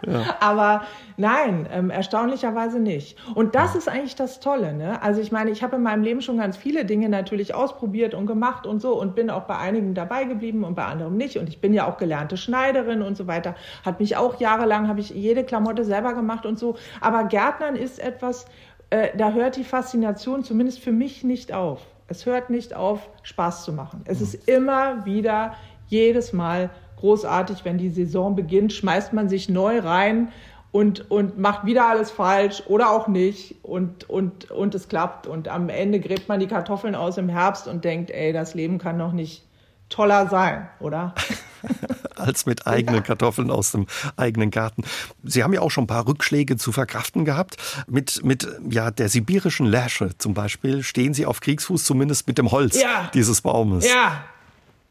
Ja. 0.07 0.37
Aber 0.41 0.83
nein, 1.17 1.69
ähm, 1.73 1.91
erstaunlicherweise 1.91 2.79
nicht. 2.79 3.17
Und 3.35 3.55
das 3.55 3.75
ist 3.75 3.89
eigentlich 3.89 4.15
das 4.15 4.41
Tolle. 4.41 4.75
Ne? 4.75 5.01
Also 5.03 5.21
ich 5.21 5.33
meine, 5.33 5.51
ich 5.51 5.63
habe 5.63 5.77
in 5.77 5.83
meinem 5.83 6.03
Leben 6.03 6.21
schon 6.21 6.39
ganz 6.39 6.57
viele 6.57 6.85
Dinge 6.85 7.09
natürlich 7.09 7.55
ausprobiert 7.55 8.15
und 8.15 8.27
gemacht 8.27 8.67
und 8.67 8.81
so 8.81 8.99
und 9.01 9.15
bin 9.15 9.31
auch 9.31 9.45
bei 9.45 9.57
einigen 9.57 9.95
dabei 9.95 10.25
geblieben 10.25 10.65
und 10.65 10.75
bei 10.75 10.85
anderen 10.85 11.17
nicht. 11.17 11.39
Und 11.39 11.49
ich 11.49 11.61
bin 11.61 11.73
ja 11.73 11.87
auch 11.87 11.97
gelernte 11.97 12.37
Schneiderin 12.37 13.03
und 13.03 13.17
so 13.17 13.27
weiter. 13.27 13.55
Hat 13.85 14.01
mich 14.01 14.17
auch 14.17 14.41
jahrelang, 14.41 14.89
habe 14.89 15.01
ich 15.01 15.11
jede 15.11 15.45
Klamotte 15.45 15.85
selber 15.85 16.15
gemacht 16.15 16.47
und 16.47 16.59
so. 16.59 16.77
Aber 17.01 17.25
Gärtnern 17.25 17.77
ist 17.77 17.99
etwas, 17.99 18.47
äh, 18.91 19.09
da 19.17 19.33
hört 19.33 19.57
die 19.57 19.65
Faszination 19.65 20.45
zumindest 20.45 20.81
für 20.81 20.93
mich 20.93 21.25
nicht 21.25 21.53
auf. 21.53 21.81
Es 22.09 22.25
hört 22.25 22.51
nicht 22.51 22.75
auf, 22.75 23.11
Spaß 23.23 23.65
zu 23.65 23.73
machen. 23.73 24.03
Es 24.05 24.21
ist 24.21 24.49
immer 24.49 25.05
wieder, 25.05 25.55
jedes 25.89 26.33
Mal 26.33 26.71
großartig, 26.97 27.65
wenn 27.65 27.79
die 27.79 27.91
Saison 27.91 28.35
beginnt, 28.37 28.73
schmeißt 28.73 29.13
man 29.13 29.29
sich 29.29 29.49
neu 29.49 29.79
rein 29.81 30.29
und, 30.73 31.11
und 31.11 31.39
macht 31.39 31.65
wieder 31.65 31.89
alles 31.89 32.11
falsch 32.11 32.63
oder 32.67 32.91
auch 32.91 33.09
nicht 33.09 33.57
und, 33.63 34.09
und, 34.11 34.51
und 34.51 34.75
es 34.75 34.89
klappt. 34.89 35.27
Und 35.27 35.49
am 35.49 35.69
Ende 35.69 36.01
gräbt 36.01 36.29
man 36.29 36.41
die 36.41 36.47
Kartoffeln 36.47 36.95
aus 36.95 37.17
im 37.17 37.29
Herbst 37.29 37.67
und 37.67 37.85
denkt, 37.85 38.11
ey, 38.11 38.33
das 38.33 38.55
Leben 38.55 38.79
kann 38.79 38.99
doch 38.99 39.13
nicht 39.13 39.47
toller 39.89 40.29
sein, 40.29 40.69
oder? 40.81 41.15
Als 42.17 42.47
mit 42.47 42.67
eigenen. 42.67 43.03
Kartoffeln 43.03 43.51
aus 43.51 43.73
dem 43.73 43.87
eigenen 44.17 44.51
Garten. 44.51 44.85
Sie 45.23 45.45
haben 45.45 45.53
ja 45.53 45.61
auch 45.61 45.71
schon 45.71 45.85
ein 45.85 45.89
paar 45.89 46.09
Rückschläge 46.09 46.57
zu 46.57 46.73
verkraften 46.73 47.25
gehabt. 47.25 47.57
Mit, 47.89 48.25
mit 48.25 48.49
ja, 48.69 48.91
der 48.91 49.09
sibirischen 49.09 49.67
Lärsche 49.67 50.17
zum 50.17 50.33
Beispiel 50.33 50.83
stehen 50.83 51.13
Sie 51.13 51.27
auf 51.27 51.41
Kriegsfuß, 51.41 51.85
zumindest 51.85 52.27
mit 52.27 52.39
dem 52.39 52.51
Holz 52.51 52.81
ja. 52.81 53.11
dieses 53.13 53.43
Baumes. 53.43 53.87
Ja, 53.87 54.25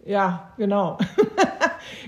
ja, 0.05 0.51
genau. 0.57 0.99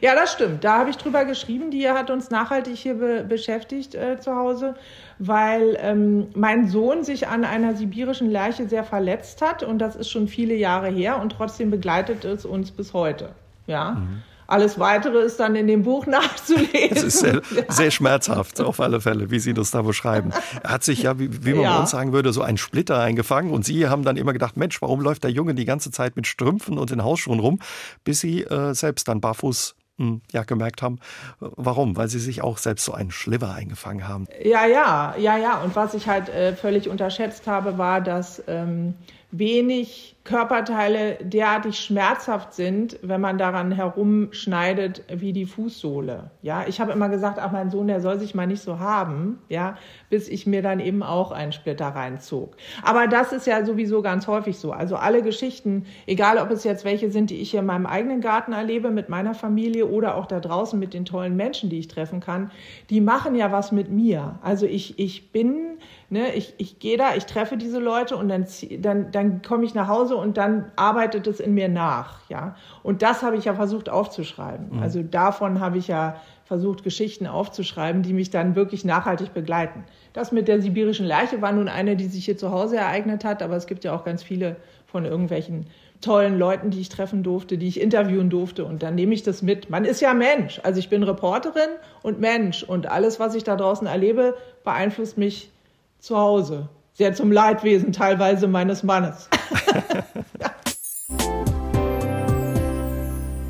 ja, 0.01 0.15
das 0.15 0.33
stimmt. 0.33 0.63
Da 0.63 0.79
habe 0.79 0.89
ich 0.89 0.97
drüber 0.97 1.25
geschrieben. 1.25 1.71
Die 1.71 1.89
hat 1.89 2.09
uns 2.09 2.29
nachhaltig 2.29 2.75
hier 2.75 2.95
be 2.95 3.23
beschäftigt 3.27 3.95
äh, 3.95 4.19
zu 4.19 4.35
Hause, 4.35 4.75
weil 5.19 5.77
ähm, 5.79 6.27
mein 6.35 6.67
Sohn 6.67 7.03
sich 7.03 7.27
an 7.27 7.43
einer 7.45 7.75
sibirischen 7.75 8.29
Lerche 8.29 8.67
sehr 8.67 8.83
verletzt 8.83 9.41
hat 9.41 9.63
und 9.63 9.79
das 9.79 9.95
ist 9.95 10.09
schon 10.09 10.27
viele 10.27 10.55
Jahre 10.55 10.89
her 10.89 11.21
und 11.21 11.31
trotzdem 11.31 11.71
begleitet 11.71 12.25
es 12.25 12.45
uns 12.45 12.71
bis 12.71 12.93
heute. 12.93 13.29
Ja. 13.65 13.91
Mhm. 13.91 14.23
Alles 14.47 14.79
Weitere 14.79 15.19
ist 15.19 15.39
dann 15.39 15.55
in 15.55 15.67
dem 15.67 15.83
Buch 15.83 16.05
nachzulesen. 16.07 16.97
Es 16.97 17.03
ist 17.03 17.19
sehr, 17.19 17.41
sehr, 17.69 17.91
schmerzhaft, 17.91 18.61
auf 18.61 18.79
alle 18.79 19.01
Fälle, 19.01 19.29
wie 19.29 19.39
Sie 19.39 19.53
das 19.53 19.71
da 19.71 19.81
beschreiben. 19.81 20.31
Er 20.63 20.71
hat 20.71 20.83
sich 20.83 21.03
ja, 21.03 21.19
wie, 21.19 21.45
wie 21.45 21.53
man 21.53 21.63
ja. 21.63 21.75
bei 21.75 21.81
uns 21.81 21.91
sagen 21.91 22.13
würde, 22.13 22.33
so 22.33 22.41
einen 22.41 22.57
Splitter 22.57 22.99
eingefangen. 22.99 23.51
Und 23.51 23.65
Sie 23.65 23.87
haben 23.87 24.03
dann 24.03 24.17
immer 24.17 24.33
gedacht, 24.33 24.57
Mensch, 24.57 24.81
warum 24.81 25.01
läuft 25.01 25.23
der 25.23 25.31
Junge 25.31 25.53
die 25.53 25.65
ganze 25.65 25.91
Zeit 25.91 26.15
mit 26.15 26.27
Strümpfen 26.27 26.77
und 26.77 26.91
in 26.91 27.03
Hausschuhen 27.03 27.39
rum, 27.39 27.59
bis 28.03 28.21
Sie 28.21 28.43
äh, 28.43 28.73
selbst 28.73 29.07
dann 29.07 29.21
barfuß 29.21 29.75
hm, 29.99 30.21
ja, 30.31 30.43
gemerkt 30.43 30.83
haben. 30.83 30.99
Warum? 31.39 31.97
Weil 31.97 32.07
sie 32.07 32.19
sich 32.19 32.43
auch 32.43 32.59
selbst 32.59 32.85
so 32.85 32.93
einen 32.93 33.09
Schliver 33.09 33.53
eingefangen 33.53 34.07
haben. 34.07 34.27
Ja, 34.43 34.67
ja, 34.67 35.15
ja, 35.17 35.37
ja. 35.37 35.57
Und 35.61 35.75
was 35.75 35.95
ich 35.95 36.07
halt 36.07 36.29
äh, 36.29 36.55
völlig 36.55 36.87
unterschätzt 36.87 37.47
habe, 37.47 37.79
war, 37.79 38.01
dass 38.01 38.43
ähm, 38.47 38.93
wenig 39.31 40.15
Körperteile 40.23 41.17
derartig 41.21 41.79
schmerzhaft 41.79 42.53
sind, 42.53 42.99
wenn 43.01 43.21
man 43.21 43.37
daran 43.37 43.71
herumschneidet 43.71 45.03
wie 45.09 45.31
die 45.31 45.45
Fußsohle. 45.45 46.31
Ja, 46.41 46.65
ich 46.67 46.81
habe 46.81 46.91
immer 46.91 47.07
gesagt, 47.07 47.39
ach 47.39 47.51
mein 47.51 47.69
Sohn, 47.69 47.87
der 47.87 48.01
soll 48.01 48.19
sich 48.19 48.35
mal 48.35 48.47
nicht 48.47 48.61
so 48.61 48.79
haben, 48.79 49.39
ja, 49.47 49.77
bis 50.09 50.27
ich 50.27 50.45
mir 50.45 50.61
dann 50.61 50.79
eben 50.79 51.01
auch 51.01 51.31
einen 51.31 51.53
Splitter 51.53 51.87
reinzog. 51.87 52.57
Aber 52.83 53.07
das 53.07 53.31
ist 53.31 53.47
ja 53.47 53.65
sowieso 53.65 54.01
ganz 54.01 54.27
häufig 54.27 54.57
so. 54.57 54.71
Also 54.71 54.97
alle 54.97 55.21
Geschichten, 55.21 55.85
egal 56.07 56.37
ob 56.37 56.51
es 56.51 56.65
jetzt 56.65 56.83
welche 56.83 57.09
sind, 57.09 57.29
die 57.29 57.39
ich 57.39 57.51
hier 57.51 57.61
in 57.61 57.65
meinem 57.65 57.85
eigenen 57.85 58.19
Garten 58.19 58.51
erlebe 58.51 58.91
mit 58.91 59.07
meiner 59.07 59.33
Familie 59.33 59.87
oder 59.87 60.15
auch 60.15 60.25
da 60.25 60.39
draußen 60.41 60.77
mit 60.77 60.93
den 60.93 61.05
tollen 61.05 61.37
Menschen, 61.37 61.69
die 61.69 61.79
ich 61.79 61.87
treffen 61.87 62.19
kann, 62.19 62.51
die 62.89 63.01
machen 63.01 63.35
ja 63.35 63.51
was 63.51 63.71
mit 63.71 63.89
mir. 63.89 64.39
Also 64.41 64.65
ich 64.65 64.99
ich 64.99 65.31
bin 65.31 65.77
Ne, 66.09 66.33
ich, 66.35 66.53
ich 66.57 66.79
gehe 66.79 66.95
da, 66.95 67.15
ich 67.15 67.25
treffe 67.25 67.57
diese 67.57 67.79
Leute 67.79 68.15
und 68.15 68.29
dann, 68.29 68.45
dann, 68.79 69.11
dann 69.11 69.41
komme 69.41 69.65
ich 69.65 69.73
nach 69.73 69.89
Hause 69.89 70.15
und 70.15 70.37
dann 70.37 70.71
arbeitet 70.77 71.27
es 71.27 71.41
in 71.41 71.53
mir 71.53 71.67
nach. 71.67 72.21
Ja? 72.29 72.55
Und 72.81 73.01
das 73.01 73.23
habe 73.23 73.35
ich 73.35 73.43
ja 73.43 73.53
versucht 73.53 73.89
aufzuschreiben. 73.89 74.77
Mhm. 74.77 74.81
Also 74.81 75.03
davon 75.03 75.59
habe 75.59 75.77
ich 75.77 75.89
ja 75.89 76.15
versucht, 76.45 76.85
Geschichten 76.85 77.27
aufzuschreiben, 77.27 78.03
die 78.03 78.13
mich 78.13 78.29
dann 78.29 78.55
wirklich 78.55 78.85
nachhaltig 78.85 79.33
begleiten. 79.33 79.83
Das 80.13 80.31
mit 80.31 80.47
der 80.47 80.61
sibirischen 80.61 81.05
Lerche 81.05 81.41
war 81.41 81.51
nun 81.51 81.67
eine, 81.67 81.97
die 81.97 82.05
sich 82.05 82.23
hier 82.23 82.37
zu 82.37 82.51
Hause 82.51 82.77
ereignet 82.77 83.25
hat, 83.25 83.43
aber 83.43 83.57
es 83.57 83.67
gibt 83.67 83.83
ja 83.83 83.93
auch 83.93 84.05
ganz 84.05 84.23
viele 84.23 84.55
von 84.85 85.03
irgendwelchen 85.03 85.65
tollen 85.99 86.37
Leuten, 86.39 86.69
die 86.69 86.79
ich 86.79 86.87
treffen 86.87 87.21
durfte, 87.23 87.57
die 87.57 87.67
ich 87.67 87.81
interviewen 87.81 88.29
durfte. 88.29 88.63
Und 88.63 88.81
dann 88.81 88.95
nehme 88.95 89.13
ich 89.13 89.23
das 89.23 89.41
mit. 89.41 89.69
Man 89.69 89.83
ist 89.83 89.99
ja 89.99 90.13
Mensch. 90.13 90.61
Also 90.63 90.79
ich 90.79 90.89
bin 90.89 91.03
Reporterin 91.03 91.69
und 92.01 92.21
Mensch. 92.21 92.63
Und 92.63 92.87
alles, 92.87 93.19
was 93.19 93.35
ich 93.35 93.43
da 93.43 93.57
draußen 93.57 93.87
erlebe, 93.87 94.37
beeinflusst 94.63 95.17
mich 95.17 95.51
zu 95.99 96.17
Hause. 96.17 96.69
Sehr 96.93 97.13
zum 97.13 97.31
Leidwesen 97.31 97.93
teilweise 97.93 98.47
meines 98.47 98.83
Mannes. 98.83 99.29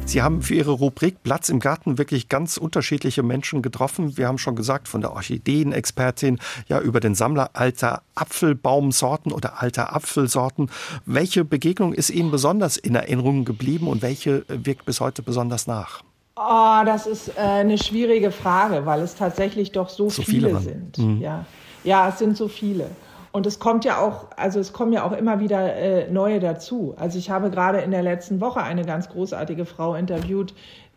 Sie 0.08 0.22
haben 0.22 0.42
für 0.42 0.56
Ihre 0.56 0.72
Rubrik 0.72 1.22
Platz 1.22 1.50
im 1.50 1.60
Garten 1.60 1.98
wirklich 1.98 2.30
ganz 2.30 2.56
unterschiedliche 2.56 3.24
Menschen 3.24 3.62
getroffen. 3.62 4.16
Wir 4.16 4.28
haben 4.28 4.38
schon 4.38 4.56
gesagt, 4.56 4.88
von 4.88 5.02
der 5.02 5.12
Orchideenexpertin 5.12 6.40
ja 6.70 6.80
über 6.80 7.02
den 7.02 7.14
Sammler 7.14 7.50
alter 7.54 8.04
Apfelbaumsorten 8.16 9.34
oder 9.34 9.62
alter 9.62 9.94
Apfelsorten. 9.94 10.72
Welche 11.06 11.44
Begegnung 11.44 11.92
ist 11.92 12.10
Ihnen 12.10 12.32
besonders 12.32 12.78
in 12.78 12.96
Erinnerung 12.96 13.44
geblieben 13.44 13.90
und 13.90 14.02
welche 14.02 14.46
wirkt 14.48 14.86
bis 14.86 15.02
heute 15.02 15.24
besonders 15.24 15.68
nach? 15.68 16.04
Oh, 16.38 16.84
das 16.86 17.06
ist 17.06 17.38
äh, 17.38 17.42
eine 17.42 17.78
schwierige 17.78 18.32
Frage, 18.32 18.86
weil 18.86 19.02
es 19.02 19.16
tatsächlich 19.16 19.74
doch 19.74 19.90
so, 19.90 20.10
so 20.10 20.22
viele, 20.22 20.50
viele 20.50 20.62
sind. 20.62 20.98
Mhm. 21.00 21.22
Ja. 21.22 21.46
Ja, 21.88 22.10
es 22.10 22.20
sind 22.20 22.36
so 22.36 22.50
viele. 22.50 22.90
Und 23.32 23.46
es 23.46 23.60
kommt 23.60 23.86
ja 23.86 24.02
auch, 24.02 24.26
also 24.36 24.60
es 24.60 24.74
kommen 24.74 24.92
ja 24.92 25.06
auch 25.06 25.14
immer 25.14 25.40
wieder 25.40 25.74
äh, 25.74 26.12
neue 26.12 26.42
dazu. 26.42 26.94
Also 26.98 27.18
ich 27.18 27.30
habe 27.30 27.50
gerade 27.50 27.78
in 27.78 27.92
der 27.92 28.04
letzten 28.04 28.42
Woche 28.42 28.62
eine 28.62 28.84
ganz 28.84 29.08
großartige 29.08 29.64
Frau 29.64 29.96
interviewt, 29.96 30.54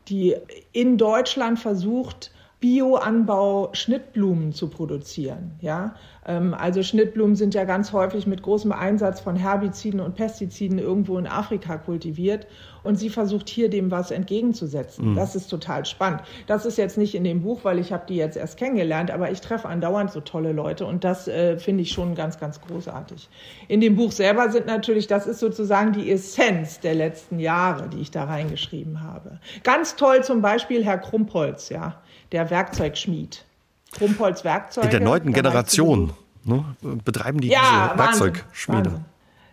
die 0.09 0.35
in 0.73 0.99
Deutschland 0.99 1.61
versucht, 1.61 2.33
Bioanbau 2.59 3.71
Schnittblumen 3.73 4.53
zu 4.53 4.69
produzieren. 4.69 5.53
Ja? 5.61 5.95
Ähm, 6.27 6.55
also 6.55 6.83
Schnittblumen 6.83 7.37
sind 7.37 7.55
ja 7.55 7.63
ganz 7.63 7.93
häufig 7.93 8.27
mit 8.27 8.43
großem 8.43 8.73
Einsatz 8.73 9.21
von 9.21 9.37
Herbiziden 9.37 10.01
und 10.01 10.17
Pestiziden 10.17 10.81
irgendwo 10.81 11.19
in 11.19 11.29
Afrika 11.29 11.77
kultiviert. 11.77 12.49
Und 12.83 12.97
sie 12.97 13.11
versucht 13.11 13.49
hier 13.49 13.69
dem 13.69 13.91
was 13.91 14.11
entgegenzusetzen. 14.11 15.11
Mhm. 15.11 15.17
Das 15.17 15.37
ist 15.37 15.49
total 15.49 15.85
spannend. 15.85 16.23
Das 16.47 16.67
ist 16.67 16.79
jetzt 16.79 16.99
nicht 16.99 17.15
in 17.15 17.25
dem 17.25 17.43
Buch, 17.43 17.61
weil 17.63 17.79
ich 17.79 17.93
habe 17.93 18.05
die 18.09 18.17
jetzt 18.17 18.37
erst 18.37 18.57
kennengelernt, 18.57 19.11
aber 19.11 19.31
ich 19.31 19.41
treffe 19.41 19.69
andauernd 19.69 20.11
so 20.11 20.21
tolle 20.21 20.53
Leute 20.53 20.87
und 20.87 21.05
das 21.05 21.29
äh, 21.29 21.59
finde 21.59 21.83
ich 21.83 21.93
schon 21.93 22.15
ganz, 22.15 22.39
ganz 22.39 22.61
großartig. 22.61 23.29
In 23.69 23.81
dem 23.81 23.97
Buch 23.97 24.13
selber 24.13 24.51
sind 24.51 24.67
natürlich, 24.67 25.07
das 25.07 25.27
ist 25.27 25.41
sozusagen 25.41 25.93
die 25.93 26.11
Essenz 26.11 26.81
der 26.81 26.95
letzten 26.95 27.39
Jahre, 27.39 27.89
die 27.89 28.01
ich 28.01 28.11
da 28.11 28.25
reingeschrieben 28.25 29.03
habe. 29.03 29.41
Ganz 29.63 29.97
toll 29.97 30.25
zum 30.25 30.43
Beispiel 30.43 30.85
Herr 30.85 30.99
Krumpholz, 30.99 31.69
ja, 31.69 32.01
der 32.33 32.51
Werkzeugschmied. 32.51 33.45
Krumpholz 33.93 34.45
Werkzeuge. 34.45 34.87
In 34.87 34.91
der 34.91 35.01
neunten 35.01 35.33
Generation 35.33 36.13
ne, 36.45 36.65
betreiben 37.05 37.41
die 37.41 37.49
ja, 37.49 37.89
diese 37.93 37.99
Werkzeugschmiede. 37.99 38.91
Wahnsinn. 38.93 39.05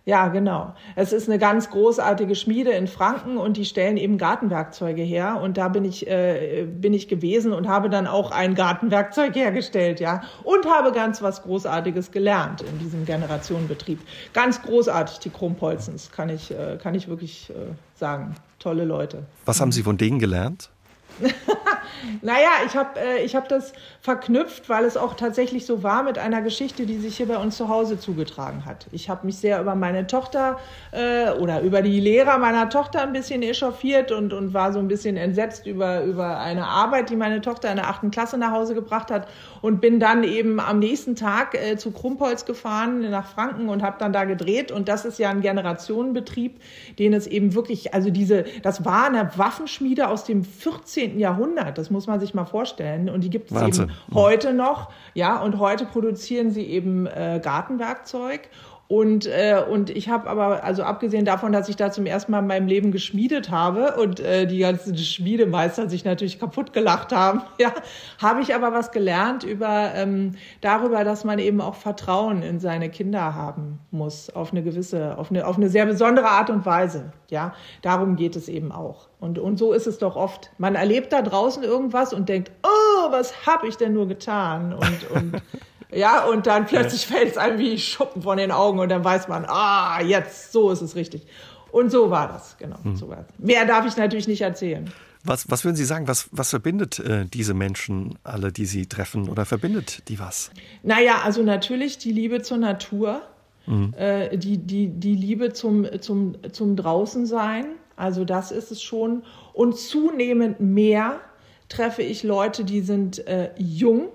Ja, 0.07 0.29
genau. 0.29 0.73
Es 0.95 1.11
ist 1.11 1.27
eine 1.27 1.37
ganz 1.37 1.69
großartige 1.69 2.33
Schmiede 2.35 2.71
in 2.71 2.87
Franken 2.87 3.35
und 3.35 3.57
die 3.57 3.65
stellen 3.65 3.97
eben 3.97 4.17
Gartenwerkzeuge 4.17 5.01
her. 5.01 5.41
Und 5.43 5.57
da 5.57 5.67
bin 5.67 5.83
ich, 5.83 6.07
äh, 6.07 6.65
bin 6.65 6.93
ich 6.93 7.09
gewesen 7.09 7.51
und 7.51 7.67
habe 7.67 7.89
dann 7.89 8.07
auch 8.07 8.31
ein 8.31 8.55
Gartenwerkzeug 8.55 9.35
hergestellt, 9.35 9.99
ja. 9.99 10.21
Und 10.45 10.65
habe 10.65 10.93
ganz 10.93 11.21
was 11.21 11.43
Großartiges 11.43 12.11
gelernt 12.11 12.61
in 12.61 12.79
diesem 12.79 13.03
Generationenbetrieb. 13.03 13.99
Ganz 14.31 14.61
großartig, 14.61 15.19
die 15.19 15.29
Krumpolzens, 15.29 16.09
kann 16.09 16.29
ich, 16.29 16.51
äh, 16.51 16.77
kann 16.81 16.95
ich 16.95 17.09
wirklich 17.09 17.49
äh, 17.49 17.73
sagen. 17.93 18.33
Tolle 18.59 18.85
Leute. 18.85 19.25
Was 19.45 19.61
haben 19.61 19.71
Sie 19.71 19.83
von 19.83 19.97
denen 19.97 20.19
gelernt? 20.19 20.71
naja, 22.21 22.49
ich 22.65 22.75
habe 22.75 22.99
äh, 22.99 23.27
hab 23.27 23.49
das 23.49 23.73
verknüpft, 24.01 24.69
weil 24.69 24.85
es 24.85 24.97
auch 24.97 25.15
tatsächlich 25.15 25.65
so 25.65 25.83
war 25.83 26.03
mit 26.03 26.17
einer 26.17 26.41
Geschichte, 26.41 26.85
die 26.85 26.97
sich 26.97 27.17
hier 27.17 27.27
bei 27.27 27.37
uns 27.37 27.57
zu 27.57 27.69
Hause 27.69 27.99
zugetragen 27.99 28.65
hat. 28.65 28.87
Ich 28.91 29.09
habe 29.09 29.25
mich 29.25 29.37
sehr 29.37 29.59
über 29.59 29.75
meine 29.75 30.07
Tochter 30.07 30.59
äh, 30.91 31.31
oder 31.31 31.61
über 31.61 31.81
die 31.81 31.99
Lehrer 31.99 32.37
meiner 32.37 32.69
Tochter 32.69 33.01
ein 33.01 33.13
bisschen 33.13 33.41
echauffiert 33.41 34.11
und, 34.11 34.33
und 34.33 34.53
war 34.53 34.73
so 34.73 34.79
ein 34.79 34.87
bisschen 34.87 35.17
entsetzt 35.17 35.65
über, 35.65 36.03
über 36.03 36.39
eine 36.39 36.67
Arbeit, 36.67 37.09
die 37.09 37.15
meine 37.15 37.41
Tochter 37.41 37.69
in 37.69 37.77
der 37.77 37.89
achten 37.89 38.11
Klasse 38.11 38.37
nach 38.37 38.51
Hause 38.51 38.73
gebracht 38.73 39.11
hat 39.11 39.27
und 39.61 39.81
bin 39.81 39.99
dann 39.99 40.23
eben 40.23 40.59
am 40.59 40.79
nächsten 40.79 41.15
Tag 41.15 41.55
äh, 41.55 41.77
zu 41.77 41.91
Krumpholz 41.91 42.45
gefahren 42.45 43.09
nach 43.09 43.27
Franken 43.27 43.69
und 43.69 43.83
habe 43.83 43.97
dann 43.99 44.13
da 44.13 44.25
gedreht 44.25 44.71
und 44.71 44.87
das 44.87 45.05
ist 45.05 45.19
ja 45.19 45.29
ein 45.29 45.41
Generationenbetrieb, 45.41 46.59
den 46.99 47.13
es 47.13 47.27
eben 47.27 47.53
wirklich, 47.53 47.93
also 47.93 48.09
diese, 48.09 48.45
das 48.61 48.85
war 48.85 49.05
eine 49.05 49.31
Waffenschmiede 49.37 50.07
aus 50.07 50.23
dem 50.23 50.43
14. 50.43 51.06
Jahrhundert, 51.15 51.77
das 51.77 51.89
muss 51.89 52.07
man 52.07 52.19
sich 52.19 52.33
mal 52.33 52.45
vorstellen. 52.45 53.09
Und 53.09 53.23
die 53.23 53.29
gibt 53.29 53.51
es 53.51 53.61
eben 53.61 53.91
heute 54.13 54.53
noch, 54.53 54.91
ja, 55.13 55.41
und 55.41 55.59
heute 55.59 55.85
produzieren 55.85 56.51
sie 56.51 56.65
eben 56.65 57.05
äh, 57.07 57.39
Gartenwerkzeug 57.43 58.49
und, 58.89 59.25
äh, 59.25 59.61
und 59.69 59.89
ich 59.89 60.07
habe 60.07 60.29
aber, 60.29 60.63
also 60.63 60.83
abgesehen 60.83 61.25
davon, 61.25 61.51
dass 61.51 61.67
ich 61.67 61.75
da 61.75 61.91
zum 61.91 62.05
ersten 62.05 62.31
Mal 62.31 62.39
in 62.39 62.47
meinem 62.47 62.67
Leben 62.67 62.91
geschmiedet 62.93 63.51
habe 63.51 63.95
und 64.01 64.21
äh, 64.21 64.45
die 64.47 64.59
ganzen 64.59 64.97
Schmiedemeister 64.97 65.89
sich 65.89 66.05
natürlich 66.05 66.39
kaputt 66.39 66.71
gelacht 66.71 67.11
haben, 67.11 67.41
ja, 67.59 67.73
habe 68.21 68.41
ich 68.41 68.55
aber 68.55 68.71
was 68.71 68.91
gelernt 68.91 69.43
über 69.43 69.91
ähm, 69.93 70.35
darüber, 70.61 71.03
dass 71.03 71.25
man 71.25 71.37
eben 71.39 71.59
auch 71.59 71.75
Vertrauen 71.75 72.41
in 72.43 72.61
seine 72.61 72.89
Kinder 72.89 73.35
haben 73.35 73.79
muss, 73.91 74.29
auf 74.29 74.51
eine 74.51 74.63
gewisse, 74.63 75.17
auf 75.17 75.31
eine, 75.31 75.45
auf 75.45 75.57
eine 75.57 75.67
sehr 75.67 75.85
besondere 75.85 76.29
Art 76.29 76.49
und 76.49 76.65
Weise. 76.65 77.11
Ja, 77.29 77.53
darum 77.81 78.15
geht 78.15 78.37
es 78.37 78.47
eben 78.47 78.71
auch. 78.71 79.09
Und, 79.19 79.37
und 79.37 79.57
so 79.57 79.73
ist 79.73 79.87
es 79.87 79.97
doch 79.97 80.15
oft. 80.15 80.51
Man 80.59 80.75
erlebt 80.75 81.11
da 81.11 81.21
draußen 81.21 81.61
irgendwas 81.61 82.13
und 82.13 82.29
denkt, 82.29 82.51
oh, 82.63 83.11
was 83.11 83.45
habe 83.45 83.67
ich 83.67 83.75
denn 83.75 83.91
nur 83.91 84.07
getan? 84.07 84.71
Und, 84.71 85.11
und 85.11 85.41
Ja, 85.91 86.25
und 86.25 86.47
dann 86.47 86.65
plötzlich 86.65 87.07
fällt 87.07 87.31
es 87.31 87.37
einem 87.37 87.59
wie 87.59 87.77
Schuppen 87.79 88.21
von 88.21 88.37
den 88.37 88.51
Augen 88.51 88.79
und 88.79 88.89
dann 88.89 89.03
weiß 89.03 89.27
man, 89.27 89.45
ah, 89.47 90.01
jetzt, 90.01 90.51
so 90.51 90.71
ist 90.71 90.81
es 90.81 90.95
richtig. 90.95 91.25
Und 91.71 91.91
so 91.91 92.09
war 92.09 92.27
das, 92.27 92.57
genau. 92.57 92.83
Hm. 92.83 92.95
So 92.95 93.09
war 93.09 93.25
Mehr 93.37 93.65
darf 93.65 93.85
ich 93.85 93.97
natürlich 93.97 94.27
nicht 94.27 94.41
erzählen. 94.41 94.91
Was, 95.23 95.49
was 95.49 95.65
würden 95.65 95.75
Sie 95.75 95.85
sagen, 95.85 96.07
was, 96.07 96.29
was 96.31 96.49
verbindet 96.49 96.99
äh, 96.99 97.25
diese 97.25 97.53
Menschen 97.53 98.17
alle, 98.23 98.51
die 98.51 98.65
Sie 98.65 98.85
treffen 98.85 99.27
oder 99.27 99.45
verbindet 99.45 100.07
die 100.07 100.19
was? 100.19 100.51
Naja, 100.83 101.21
also 101.23 101.43
natürlich 101.43 101.97
die 101.97 102.11
Liebe 102.11 102.41
zur 102.41 102.57
Natur, 102.57 103.21
mhm. 103.65 103.93
äh, 103.97 104.37
die, 104.37 104.57
die, 104.57 104.87
die 104.87 105.15
Liebe 105.15 105.51
zum, 105.51 105.85
zum, 106.01 106.35
zum 106.51 106.75
Draußensein, 106.77 107.65
also 107.97 108.23
das 108.23 108.51
ist 108.51 108.71
es 108.71 108.81
schon. 108.81 109.23
Und 109.53 109.77
zunehmend 109.77 110.61
mehr 110.61 111.19
treffe 111.67 112.03
ich 112.03 112.23
Leute, 112.23 112.63
die 112.63 112.81
sind 112.81 113.27
äh, 113.27 113.51
jung, 113.57 114.07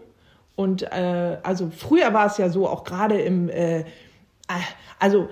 und 0.57 0.83
äh, 0.83 1.39
also 1.43 1.71
früher 1.71 2.13
war 2.13 2.27
es 2.27 2.39
ja 2.39 2.49
so, 2.49 2.69
auch 2.69 2.85
gerade 2.85 3.21
im, 3.21 3.49
äh, 3.49 3.81
äh 3.81 3.85
also 4.99 5.29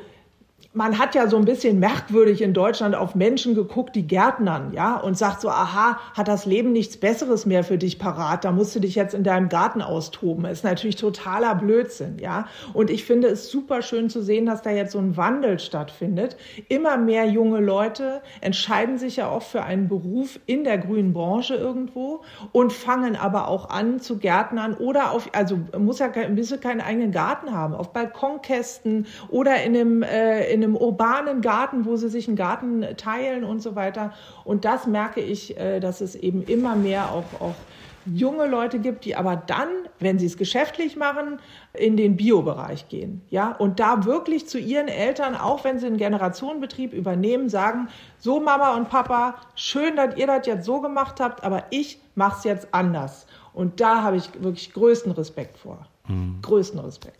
man 0.73 0.99
hat 0.99 1.17
ja 1.17 1.27
so 1.27 1.37
ein 1.37 1.45
bisschen 1.45 1.81
merkwürdig 1.81 2.43
in 2.43 2.55
Deutschland 2.55 2.95
auf 2.95 3.17
Menschen 3.17 3.57
geguckt, 3.57 3.97
die 3.97 4.07
Gärtnern, 4.07 4.73
ja, 4.73 4.97
und 4.97 5.19
sagt 5.19 5.41
so, 5.41 5.49
aha, 5.49 5.99
hat 6.15 6.29
das 6.29 6.47
Leben 6.47 6.71
nichts 6.71 6.97
Besseres 6.97 7.45
mehr 7.45 7.65
für 7.65 7.77
dich 7.77 7.99
parat, 7.99 8.45
da 8.45 8.53
musst 8.53 8.77
du 8.77 8.81
dich 8.81 8.95
jetzt 8.95 9.13
in 9.13 9.25
deinem 9.25 9.49
Garten 9.49 9.83
austoben. 9.83 10.45
ist 10.45 10.63
natürlich 10.63 10.95
totaler 10.95 11.57
Blödsinn, 11.57 12.19
ja. 12.21 12.47
Und 12.73 12.89
ich 12.89 13.05
finde 13.05 13.27
es 13.27 13.51
super 13.51 13.83
schön 13.83 14.11
zu 14.11 14.23
sehen, 14.23 14.47
dass 14.47 14.63
da 14.63 14.71
jetzt 14.71 14.93
so 14.93 15.01
ein 15.01 15.17
Wandel 15.17 15.59
stattfindet. 15.59 16.37
Immer 16.69 16.97
mehr 16.99 17.27
junge 17.27 17.59
Leute 17.59 18.23
entscheiden 18.41 18.97
sich 18.97 19.17
ja 19.17 19.29
auch 19.29 19.43
für 19.43 19.65
einen 19.65 19.89
Beruf 19.89 20.39
in 20.47 20.63
der 20.63 20.79
grünen 20.79 21.13
Branche 21.13 21.57
irgendwo 21.57 22.21
und 22.53 22.73
fangen 22.73 23.17
aber 23.17 23.49
auch 23.49 23.71
an 23.71 23.99
zu 23.99 24.19
Gärtnern 24.19 24.75
oder 24.75 25.11
auf, 25.11 25.31
also 25.33 25.59
muss 25.77 25.99
ja, 25.99 26.13
müssen 26.29 26.61
keinen 26.61 26.81
eigenen 26.81 27.11
Garten 27.11 27.53
haben, 27.53 27.75
auf 27.75 27.93
Balkonkästen 27.93 29.07
oder 29.31 29.65
in 29.65 29.77
einem, 29.77 30.03
äh, 30.05 30.53
in 30.53 30.60
in 30.62 30.64
einem 30.64 30.77
urbanen 30.77 31.40
Garten, 31.40 31.85
wo 31.85 31.96
sie 31.96 32.09
sich 32.09 32.29
einen 32.29 32.37
Garten 32.37 32.85
teilen 32.96 33.44
und 33.44 33.61
so 33.61 33.75
weiter. 33.75 34.12
Und 34.44 34.64
das 34.64 34.87
merke 34.87 35.20
ich, 35.20 35.57
äh, 35.59 35.81
dass 35.81 36.01
es 36.01 36.14
eben 36.14 36.42
immer 36.42 36.77
mehr 36.77 37.11
auch, 37.12 37.40
auch 37.40 37.55
junge 38.07 38.46
Leute 38.46 38.79
gibt, 38.79 39.05
die 39.05 39.16
aber 39.16 39.37
dann, 39.37 39.68
wenn 39.99 40.18
sie 40.18 40.27
es 40.27 40.37
geschäftlich 40.37 40.96
machen, 40.96 41.38
in 41.75 41.96
den 41.96 42.16
Biobereich 42.16 42.88
gehen, 42.88 43.23
ja, 43.29 43.53
und 43.53 43.79
da 43.81 44.05
wirklich 44.05 44.49
zu 44.49 44.59
ihren 44.59 44.88
Eltern, 44.88 45.35
auch 45.37 45.64
wenn 45.64 45.79
sie 45.79 45.87
einen 45.87 45.99
Generationenbetrieb 45.99 46.92
übernehmen, 46.92 47.49
sagen, 47.49 47.88
so 48.18 48.40
Mama 48.40 48.75
und 48.77 48.88
Papa, 48.88 49.37
schön, 49.55 49.96
dass 49.96 50.16
ihr 50.16 50.27
das 50.27 50.46
jetzt 50.46 50.64
so 50.64 50.81
gemacht 50.81 51.20
habt, 51.20 51.44
aber 51.44 51.64
ich 51.70 52.01
mache 52.14 52.38
es 52.38 52.44
jetzt 52.44 52.68
anders. 52.73 53.27
Und 53.53 53.81
da 53.81 54.03
habe 54.03 54.16
ich 54.16 54.31
wirklich 54.42 54.73
größten 54.73 55.12
Respekt 55.12 55.59
vor. 55.59 55.87
Mhm. 56.09 56.38
Größten 56.42 56.81
Respekt. 56.81 57.20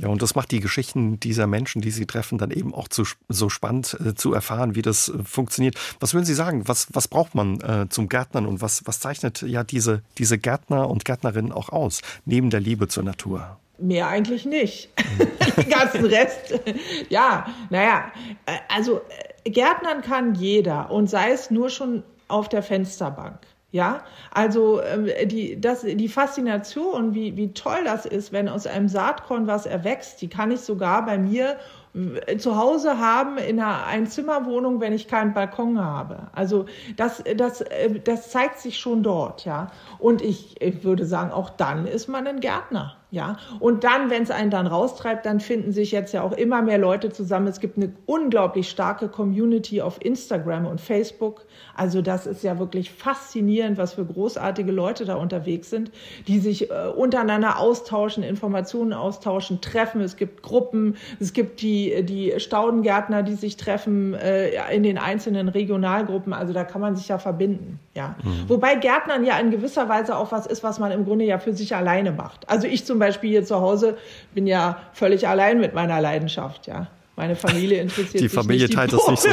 Ja, 0.00 0.08
und 0.08 0.22
das 0.22 0.34
macht 0.34 0.50
die 0.50 0.60
Geschichten 0.60 1.20
dieser 1.20 1.46
Menschen, 1.46 1.82
die 1.82 1.90
Sie 1.90 2.06
treffen, 2.06 2.38
dann 2.38 2.50
eben 2.50 2.74
auch 2.74 2.88
zu, 2.88 3.04
so 3.28 3.48
spannend 3.48 3.96
äh, 4.04 4.14
zu 4.14 4.32
erfahren, 4.32 4.74
wie 4.74 4.82
das 4.82 5.08
äh, 5.08 5.22
funktioniert. 5.24 5.76
Was 6.00 6.14
würden 6.14 6.24
Sie 6.24 6.34
sagen? 6.34 6.66
Was, 6.66 6.88
was 6.92 7.08
braucht 7.08 7.34
man 7.34 7.60
äh, 7.60 7.88
zum 7.88 8.08
Gärtnern 8.08 8.46
und 8.46 8.60
was, 8.60 8.86
was 8.86 9.00
zeichnet 9.00 9.42
ja 9.42 9.64
diese, 9.64 10.02
diese 10.18 10.38
Gärtner 10.38 10.88
und 10.88 11.04
Gärtnerinnen 11.04 11.52
auch 11.52 11.68
aus, 11.70 12.02
neben 12.24 12.50
der 12.50 12.60
Liebe 12.60 12.88
zur 12.88 13.02
Natur? 13.02 13.58
Mehr 13.78 14.08
eigentlich 14.08 14.44
nicht. 14.44 14.90
Den 15.56 15.68
ganzen 15.68 16.04
Rest. 16.06 16.60
ja, 17.08 17.46
naja, 17.70 18.12
äh, 18.46 18.52
also 18.68 19.00
äh, 19.44 19.50
Gärtnern 19.50 20.02
kann 20.02 20.34
jeder 20.34 20.90
und 20.90 21.10
sei 21.10 21.32
es 21.32 21.50
nur 21.50 21.70
schon 21.70 22.02
auf 22.28 22.48
der 22.48 22.62
Fensterbank. 22.62 23.38
Ja, 23.74 24.04
also 24.30 24.80
ähm, 24.82 25.08
die, 25.24 25.60
das, 25.60 25.82
die 25.82 26.06
Faszination, 26.06 27.12
wie, 27.12 27.36
wie 27.36 27.54
toll 27.54 27.82
das 27.84 28.06
ist, 28.06 28.32
wenn 28.32 28.48
aus 28.48 28.68
einem 28.68 28.86
Saatkorn 28.86 29.48
was 29.48 29.66
erwächst, 29.66 30.22
die 30.22 30.28
kann 30.28 30.52
ich 30.52 30.60
sogar 30.60 31.04
bei 31.04 31.18
mir 31.18 31.56
äh, 31.94 32.36
zu 32.36 32.56
Hause 32.56 33.00
haben 33.00 33.36
in 33.36 33.58
einer 33.58 33.84
Einzimmerwohnung, 33.86 34.80
wenn 34.80 34.92
ich 34.92 35.08
keinen 35.08 35.34
Balkon 35.34 35.84
habe. 35.84 36.28
Also 36.32 36.66
das, 36.96 37.24
das, 37.36 37.62
äh, 37.62 37.98
das 37.98 38.30
zeigt 38.30 38.60
sich 38.60 38.78
schon 38.78 39.02
dort, 39.02 39.44
ja. 39.44 39.72
Und 39.98 40.22
ich, 40.22 40.60
ich 40.62 40.84
würde 40.84 41.04
sagen, 41.04 41.32
auch 41.32 41.50
dann 41.50 41.88
ist 41.88 42.06
man 42.06 42.28
ein 42.28 42.38
Gärtner. 42.38 42.96
Ja, 43.10 43.38
und 43.60 43.84
dann, 43.84 44.10
wenn 44.10 44.24
es 44.24 44.32
einen 44.32 44.50
dann 44.50 44.66
raustreibt, 44.66 45.24
dann 45.24 45.38
finden 45.38 45.70
sich 45.70 45.92
jetzt 45.92 46.12
ja 46.12 46.22
auch 46.22 46.32
immer 46.32 46.62
mehr 46.62 46.78
Leute 46.78 47.10
zusammen. 47.10 47.46
Es 47.46 47.60
gibt 47.60 47.76
eine 47.76 47.92
unglaublich 48.06 48.68
starke 48.68 49.08
Community 49.08 49.82
auf 49.82 50.04
Instagram 50.04 50.66
und 50.66 50.80
Facebook. 50.80 51.46
Also 51.74 52.02
das 52.02 52.26
ist 52.26 52.44
ja 52.44 52.58
wirklich 52.58 52.90
faszinierend, 52.90 53.78
was 53.78 53.94
für 53.94 54.04
großartige 54.04 54.72
Leute 54.72 55.04
da 55.04 55.14
unterwegs 55.14 55.70
sind, 55.70 55.90
die 56.26 56.38
sich 56.38 56.70
äh, 56.70 56.88
untereinander 56.94 57.58
austauschen, 57.58 58.22
Informationen 58.22 58.92
austauschen, 58.92 59.60
treffen. 59.60 60.00
Es 60.00 60.16
gibt 60.16 60.42
Gruppen, 60.42 60.96
es 61.20 61.32
gibt 61.32 61.62
die, 61.62 62.04
die 62.04 62.34
Staudengärtner, 62.38 63.22
die 63.22 63.34
sich 63.34 63.56
treffen 63.56 64.14
äh, 64.14 64.74
in 64.74 64.82
den 64.82 64.98
einzelnen 64.98 65.48
Regionalgruppen. 65.48 66.32
Also 66.32 66.52
da 66.52 66.64
kann 66.64 66.80
man 66.80 66.96
sich 66.96 67.08
ja 67.08 67.18
verbinden. 67.18 67.80
Ja, 67.94 68.16
mhm. 68.22 68.48
wobei 68.48 68.74
Gärtnern 68.74 69.24
ja 69.24 69.38
in 69.38 69.50
gewisser 69.50 69.88
Weise 69.88 70.16
auch 70.16 70.32
was 70.32 70.46
ist, 70.46 70.62
was 70.62 70.78
man 70.78 70.90
im 70.90 71.04
Grunde 71.04 71.24
ja 71.24 71.38
für 71.38 71.52
sich 71.52 71.76
alleine 71.76 72.12
macht. 72.12 72.48
Also 72.48 72.66
ich 72.66 72.84
zum 72.84 72.98
Beispiel 72.98 73.30
hier 73.30 73.44
zu 73.44 73.60
Hause 73.60 73.96
bin 74.34 74.46
ja 74.46 74.78
völlig 74.92 75.28
allein 75.28 75.60
mit 75.60 75.74
meiner 75.74 76.00
Leidenschaft, 76.00 76.66
ja. 76.66 76.88
Meine 77.16 77.36
Familie 77.36 77.80
interessiert 77.80 78.14
die 78.14 78.18
sich 78.28 78.32
Familie 78.32 78.66
nicht. 78.66 78.74
teilt 78.74 78.92
das 78.92 79.06
nicht 79.06 79.22
so. 79.22 79.28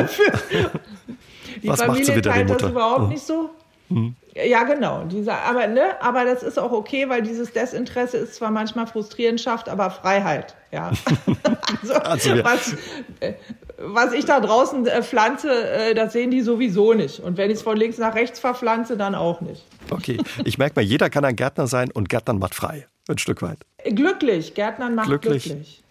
Die 1.62 1.70
Was 1.70 1.82
Familie 1.82 2.16
wieder, 2.16 2.32
teilt 2.32 2.50
das 2.50 2.62
überhaupt 2.64 3.04
mhm. 3.04 3.10
nicht 3.10 3.26
so. 3.26 3.50
Mhm. 3.90 4.16
Ja, 4.34 4.64
genau. 4.64 5.04
Diese, 5.04 5.34
aber, 5.34 5.68
ne, 5.68 6.02
aber 6.02 6.24
das 6.24 6.42
ist 6.44 6.58
auch 6.58 6.72
okay, 6.72 7.10
weil 7.10 7.22
dieses 7.22 7.52
Desinteresse 7.52 8.18
ist 8.18 8.36
zwar 8.36 8.50
manchmal 8.50 8.88
frustrierend, 8.88 9.42
schafft 9.42 9.68
aber 9.68 9.90
Freiheit. 9.90 10.56
Ja. 10.72 10.92
also, 11.82 11.94
also 11.96 12.44
was, 12.44 12.76
äh, 13.20 13.34
was 13.78 14.14
ich 14.14 14.26
da 14.26 14.40
draußen 14.40 14.88
äh, 14.88 15.04
pflanze, 15.04 15.52
äh, 15.52 15.94
das 15.94 16.14
sehen 16.14 16.32
die 16.32 16.42
sowieso 16.42 16.94
nicht. 16.94 17.20
Und 17.20 17.38
wenn 17.38 17.50
ich 17.52 17.58
es 17.58 17.62
von 17.62 17.76
links 17.76 17.98
nach 17.98 18.16
rechts 18.16 18.40
verpflanze, 18.40 18.96
dann 18.96 19.16
auch 19.16 19.42
nicht. 19.42 19.66
Okay, 19.90 20.18
ich 20.46 20.58
merke 20.58 20.76
mal, 20.76 20.82
jeder 20.82 21.10
kann 21.10 21.26
ein 21.26 21.36
Gärtner 21.36 21.68
sein 21.68 21.92
und 21.92 22.08
Gärtnern 22.08 22.40
macht 22.40 22.56
frei. 22.56 22.88
Ein 23.10 23.18
Stück 23.18 23.42
weit. 23.42 23.60
Glücklich, 23.84 24.54
Gärtnern 24.54 24.96
macht 24.96 25.08
glücklich. 25.08 25.44
glücklich. 25.44 25.84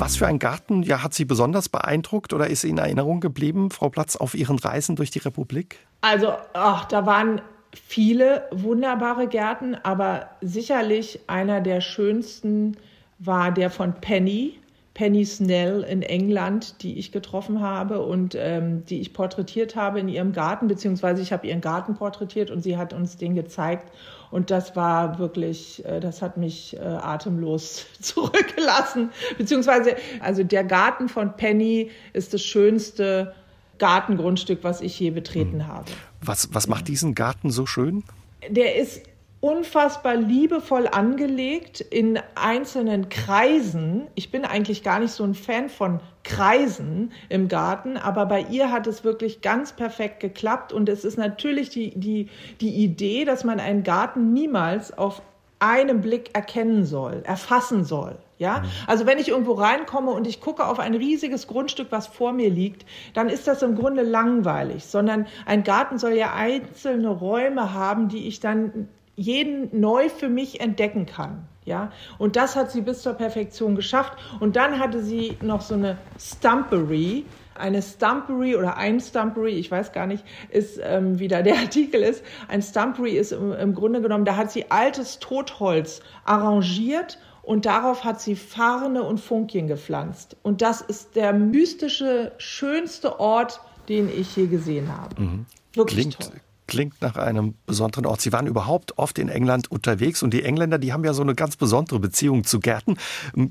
Was 0.00 0.16
für 0.16 0.28
ein 0.28 0.38
Garten 0.38 0.84
ja, 0.84 1.02
hat 1.02 1.12
Sie 1.12 1.24
besonders 1.24 1.68
beeindruckt 1.68 2.32
oder 2.32 2.46
ist 2.46 2.62
in 2.62 2.78
Erinnerung 2.78 3.18
geblieben, 3.18 3.72
Frau 3.72 3.88
Platz, 3.88 4.14
auf 4.14 4.36
Ihren 4.36 4.56
Reisen 4.56 4.94
durch 4.94 5.10
die 5.10 5.18
Republik? 5.18 5.80
Also, 6.02 6.34
ach, 6.52 6.84
da 6.84 7.04
waren 7.04 7.40
viele 7.72 8.44
wunderbare 8.52 9.26
Gärten, 9.26 9.74
aber 9.74 10.30
sicherlich 10.40 11.18
einer 11.26 11.60
der 11.60 11.80
schönsten 11.80 12.76
war 13.18 13.50
der 13.50 13.70
von 13.70 13.94
Penny. 13.94 14.60
Penny 14.94 15.24
Snell 15.24 15.82
in 15.82 16.02
England, 16.02 16.82
die 16.82 16.98
ich 16.98 17.10
getroffen 17.10 17.60
habe 17.60 18.00
und 18.00 18.36
ähm, 18.36 18.84
die 18.86 19.00
ich 19.00 19.12
porträtiert 19.12 19.74
habe 19.76 20.00
in 20.00 20.08
ihrem 20.08 20.32
Garten, 20.32 20.68
beziehungsweise 20.68 21.22
ich 21.22 21.32
habe 21.32 21.46
ihren 21.46 21.60
Garten 21.60 21.94
porträtiert 21.94 22.50
und 22.50 22.62
sie 22.62 22.76
hat 22.76 22.92
uns 22.92 23.16
den 23.16 23.34
gezeigt. 23.34 23.92
Und 24.30 24.50
das 24.50 24.76
war 24.76 25.18
wirklich, 25.18 25.84
äh, 25.84 26.00
das 26.00 26.22
hat 26.22 26.36
mich 26.36 26.76
äh, 26.76 26.80
atemlos 26.80 27.86
zurückgelassen. 28.00 29.10
Beziehungsweise, 29.36 29.96
also 30.20 30.42
der 30.42 30.64
Garten 30.64 31.08
von 31.08 31.36
Penny 31.36 31.90
ist 32.12 32.34
das 32.34 32.42
schönste 32.42 33.34
Gartengrundstück, 33.78 34.60
was 34.62 34.80
ich 34.80 34.98
je 34.98 35.10
betreten 35.10 35.60
hm. 35.60 35.68
habe. 35.68 35.90
Was, 36.20 36.52
was 36.52 36.66
macht 36.66 36.88
diesen 36.88 37.14
Garten 37.14 37.50
so 37.50 37.66
schön? 37.66 38.04
Der 38.48 38.76
ist 38.76 39.02
unfassbar 39.40 40.16
liebevoll 40.16 40.88
angelegt 40.88 41.80
in 41.80 42.18
einzelnen 42.34 43.08
Kreisen. 43.08 44.08
Ich 44.14 44.30
bin 44.30 44.44
eigentlich 44.44 44.82
gar 44.82 44.98
nicht 44.98 45.12
so 45.12 45.22
ein 45.22 45.34
Fan 45.34 45.68
von 45.68 46.00
Kreisen 46.24 47.12
im 47.28 47.48
Garten, 47.48 47.96
aber 47.96 48.26
bei 48.26 48.42
ihr 48.50 48.72
hat 48.72 48.86
es 48.86 49.04
wirklich 49.04 49.40
ganz 49.40 49.72
perfekt 49.72 50.20
geklappt 50.20 50.72
und 50.72 50.88
es 50.88 51.04
ist 51.04 51.18
natürlich 51.18 51.70
die, 51.70 51.98
die, 51.98 52.28
die 52.60 52.74
Idee, 52.82 53.24
dass 53.24 53.44
man 53.44 53.60
einen 53.60 53.84
Garten 53.84 54.32
niemals 54.32 54.96
auf 54.96 55.22
einem 55.60 56.00
Blick 56.00 56.34
erkennen 56.34 56.84
soll, 56.84 57.22
erfassen 57.24 57.84
soll. 57.84 58.18
Ja, 58.38 58.60
mhm. 58.60 58.66
also 58.86 59.06
wenn 59.06 59.18
ich 59.18 59.28
irgendwo 59.28 59.54
reinkomme 59.54 60.12
und 60.12 60.26
ich 60.26 60.40
gucke 60.40 60.64
auf 60.66 60.78
ein 60.78 60.94
riesiges 60.94 61.48
Grundstück, 61.48 61.88
was 61.90 62.06
vor 62.06 62.32
mir 62.32 62.50
liegt, 62.50 62.86
dann 63.14 63.28
ist 63.28 63.48
das 63.48 63.62
im 63.62 63.74
Grunde 63.74 64.02
langweilig, 64.02 64.84
sondern 64.84 65.26
ein 65.44 65.64
Garten 65.64 65.98
soll 65.98 66.12
ja 66.12 66.34
einzelne 66.34 67.08
Räume 67.08 67.74
haben, 67.74 68.08
die 68.08 68.28
ich 68.28 68.38
dann 68.38 68.88
jeden 69.18 69.80
neu 69.80 70.08
für 70.08 70.28
mich 70.28 70.60
entdecken 70.60 71.04
kann. 71.04 71.46
Ja, 71.64 71.90
und 72.16 72.36
das 72.36 72.56
hat 72.56 72.70
sie 72.70 72.80
bis 72.80 73.02
zur 73.02 73.12
Perfektion 73.14 73.74
geschafft. 73.74 74.14
Und 74.40 74.56
dann 74.56 74.78
hatte 74.78 75.02
sie 75.02 75.36
noch 75.42 75.60
so 75.60 75.74
eine 75.74 75.98
Stumpery. 76.18 77.26
Eine 77.54 77.82
Stumpery 77.82 78.54
oder 78.54 78.76
ein 78.76 79.00
Stumpery, 79.00 79.50
ich 79.50 79.68
weiß 79.70 79.92
gar 79.92 80.06
nicht, 80.06 80.24
ist, 80.50 80.78
ähm, 80.80 81.18
wie 81.18 81.26
da 81.26 81.42
der 81.42 81.56
Artikel 81.58 82.02
ist. 82.02 82.22
Ein 82.46 82.62
Stumpery 82.62 83.18
ist 83.18 83.32
im, 83.32 83.52
im 83.52 83.74
Grunde 83.74 84.00
genommen, 84.00 84.24
da 84.24 84.36
hat 84.36 84.52
sie 84.52 84.70
altes 84.70 85.18
Totholz 85.18 86.00
arrangiert 86.24 87.18
und 87.42 87.66
darauf 87.66 88.04
hat 88.04 88.20
sie 88.20 88.36
Farne 88.36 89.02
und 89.02 89.18
Funkchen 89.18 89.66
gepflanzt. 89.66 90.36
Und 90.42 90.62
das 90.62 90.80
ist 90.80 91.16
der 91.16 91.32
mystische, 91.32 92.32
schönste 92.38 93.18
Ort, 93.18 93.60
den 93.88 94.08
ich 94.08 94.36
je 94.36 94.46
gesehen 94.46 94.96
habe. 94.96 95.20
Mhm. 95.20 95.46
Wirklich 95.74 96.08
Klingt, 96.08 96.20
toll 96.20 96.40
klingt 96.68 97.02
nach 97.02 97.16
einem 97.16 97.54
besonderen 97.66 98.06
Ort. 98.06 98.20
Sie 98.20 98.32
waren 98.32 98.46
überhaupt 98.46 98.96
oft 98.98 99.18
in 99.18 99.28
England 99.28 99.70
unterwegs 99.70 100.22
und 100.22 100.32
die 100.32 100.44
Engländer, 100.44 100.78
die 100.78 100.92
haben 100.92 101.04
ja 101.04 101.12
so 101.12 101.22
eine 101.22 101.34
ganz 101.34 101.56
besondere 101.56 101.98
Beziehung 101.98 102.44
zu 102.44 102.60
Gärten. 102.60 102.96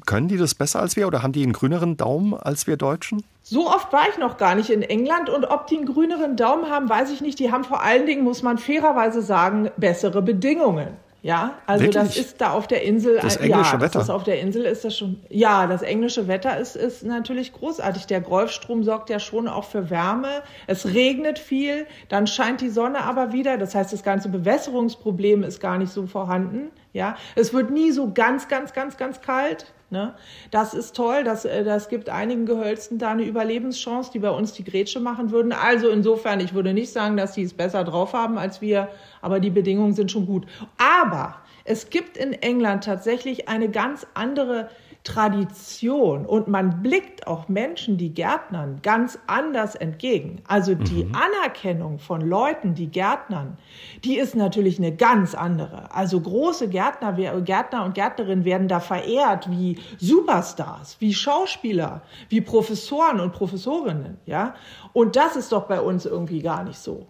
Können 0.06 0.30
die 0.30 0.38
das 0.38 0.56
besser 0.56 0.80
als 0.80 0.96
wir 0.96 1.08
oder 1.08 1.24
haben 1.24 1.34
die 1.34 1.44
einen 1.44 1.54
grüneren 1.54 1.98
Daumen 1.98 2.34
als 2.34 2.68
wir 2.68 2.78
Deutschen? 2.78 3.24
So 3.44 3.68
oft 3.70 3.92
war 3.92 4.08
ich 4.10 4.18
noch 4.18 4.38
gar 4.38 4.56
nicht 4.56 4.70
in 4.70 4.82
England 4.82 5.30
und 5.30 5.46
ob 5.46 5.68
die 5.68 5.78
einen 5.78 5.86
grüneren 5.86 6.38
Daumen 6.38 6.70
haben, 6.70 6.88
weiß 6.88 7.12
ich 7.12 7.22
nicht. 7.22 7.40
Die 7.40 7.52
haben 7.52 7.64
vor 7.64 7.82
allen 7.82 8.06
Dingen, 8.06 8.24
muss 8.24 8.44
man 8.44 8.58
fairerweise 8.58 9.22
sagen, 9.22 9.72
bessere 9.78 10.22
Bedingungen. 10.22 10.90
Ja, 11.24 11.56
also 11.66 11.84
Wirklich? 11.84 12.04
das 12.04 12.18
ist 12.18 12.42
da 12.42 12.52
auf 12.52 12.68
der 12.68 12.84
Insel. 12.84 13.20
Das 13.22 13.38
englische 13.38 13.76
ja, 13.76 13.82
Wetter. 13.82 14.00
Das 14.00 14.04
ist 14.04 14.10
auf 14.10 14.24
der 14.24 14.40
Insel 14.40 14.66
ist 14.66 14.86
das 14.86 14.98
schon. 14.98 15.20
Ja, 15.30 15.68
das 15.68 15.82
englische 15.82 16.28
Wetter 16.28 16.58
ist, 16.58 16.76
ist 16.76 17.04
natürlich 17.04 17.54
großartig. 17.54 18.06
Der 18.06 18.22
Golfstrom 18.22 18.84
sorgt 18.84 19.10
ja 19.10 19.20
schon 19.20 19.48
auch 19.48 19.66
für 19.66 19.90
Wärme. 19.90 20.44
Es 20.68 20.86
regnet 20.86 21.40
viel, 21.40 21.88
dann 22.10 22.28
scheint 22.28 22.62
die 22.62 22.70
Sonne 22.70 23.04
aber 23.04 23.34
wieder. 23.34 23.58
Das 23.58 23.74
heißt, 23.74 23.92
das 23.92 24.04
ganze 24.04 24.30
Bewässerungsproblem 24.30 25.44
ist 25.44 25.60
gar 25.60 25.78
nicht 25.78 25.92
so 25.92 26.06
vorhanden. 26.06 26.70
Ja, 26.94 27.18
es 27.36 27.54
wird 27.54 27.72
nie 27.72 27.92
so 27.92 28.14
ganz, 28.14 28.48
ganz, 28.48 28.74
ganz, 28.74 28.98
ganz 28.98 29.22
kalt. 29.22 29.74
Ne? 29.90 30.16
Das 30.52 30.74
ist 30.74 30.98
toll, 30.98 31.24
das, 31.24 31.46
äh, 31.46 31.64
das 31.64 31.88
gibt 31.88 32.10
einigen 32.10 32.46
Gehölzen 32.46 32.98
da 32.98 33.12
eine 33.12 33.24
Überlebenschance, 33.24 34.12
die 34.12 34.20
bei 34.20 34.32
uns 34.32 34.52
die 34.52 34.66
Grätsche 34.66 35.00
machen 35.00 35.32
würden. 35.32 35.54
Also 35.54 35.90
insofern, 35.90 36.42
ich 36.42 36.54
würde 36.54 36.74
nicht 36.74 36.92
sagen, 36.92 37.16
dass 37.16 37.36
sie 37.36 37.44
es 37.44 37.54
besser 37.54 37.86
drauf 37.86 38.12
haben 38.12 38.38
als 38.38 38.60
wir, 38.60 38.90
aber 39.22 39.40
die 39.40 39.50
Bedingungen 39.50 39.94
sind 39.94 40.12
schon 40.12 40.26
gut. 40.26 40.46
Aber 40.78 41.36
es 41.64 41.90
gibt 41.90 42.18
in 42.18 42.34
England 42.34 42.84
tatsächlich 42.84 43.48
eine 43.48 43.70
ganz 43.70 44.06
andere 44.14 44.70
Tradition 45.08 46.26
und 46.26 46.50
man 46.50 46.82
blickt 46.84 47.28
auch 47.28 47.48
Menschen, 47.48 47.98
die 47.98 48.14
Gärtnern, 48.14 48.82
ganz 48.84 49.18
anders 49.26 49.74
entgegen. 49.74 50.42
Also 50.50 50.76
die 50.76 51.06
mhm. 51.06 51.16
Anerkennung 51.16 51.98
von 51.98 52.20
Leuten, 52.20 52.76
die 52.76 52.88
Gärtnern, 52.88 53.58
die 54.04 54.18
ist 54.18 54.36
natürlich 54.36 54.80
eine 54.80 54.94
ganz 54.94 55.34
andere. 55.34 55.96
Also 55.96 56.20
große 56.20 56.68
Gärtner, 56.68 57.14
Gärtner 57.14 57.86
und 57.86 57.96
Gärtnerinnen 57.96 58.44
werden 58.44 58.68
da 58.68 58.82
verehrt 58.82 59.50
wie 59.50 59.80
Superstars, 59.98 60.98
wie 61.00 61.14
Schauspieler, 61.14 62.02
wie 62.28 62.42
Professoren 62.42 63.22
und 63.22 63.32
Professorinnen, 63.32 64.18
ja. 64.26 64.56
Und 64.92 65.16
das 65.16 65.38
ist 65.38 65.54
doch 65.54 65.68
bei 65.68 65.80
uns 65.80 66.06
irgendwie 66.06 66.42
gar 66.42 66.66
nicht 66.66 66.80
so. 66.80 67.08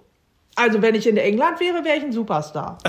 Also 0.57 0.81
wenn 0.81 0.95
ich 0.95 1.05
in 1.07 1.17
England 1.17 1.59
wäre, 1.59 1.85
wäre 1.85 1.97
ich 1.97 2.03
ein 2.03 2.11
Superstar. 2.11 2.79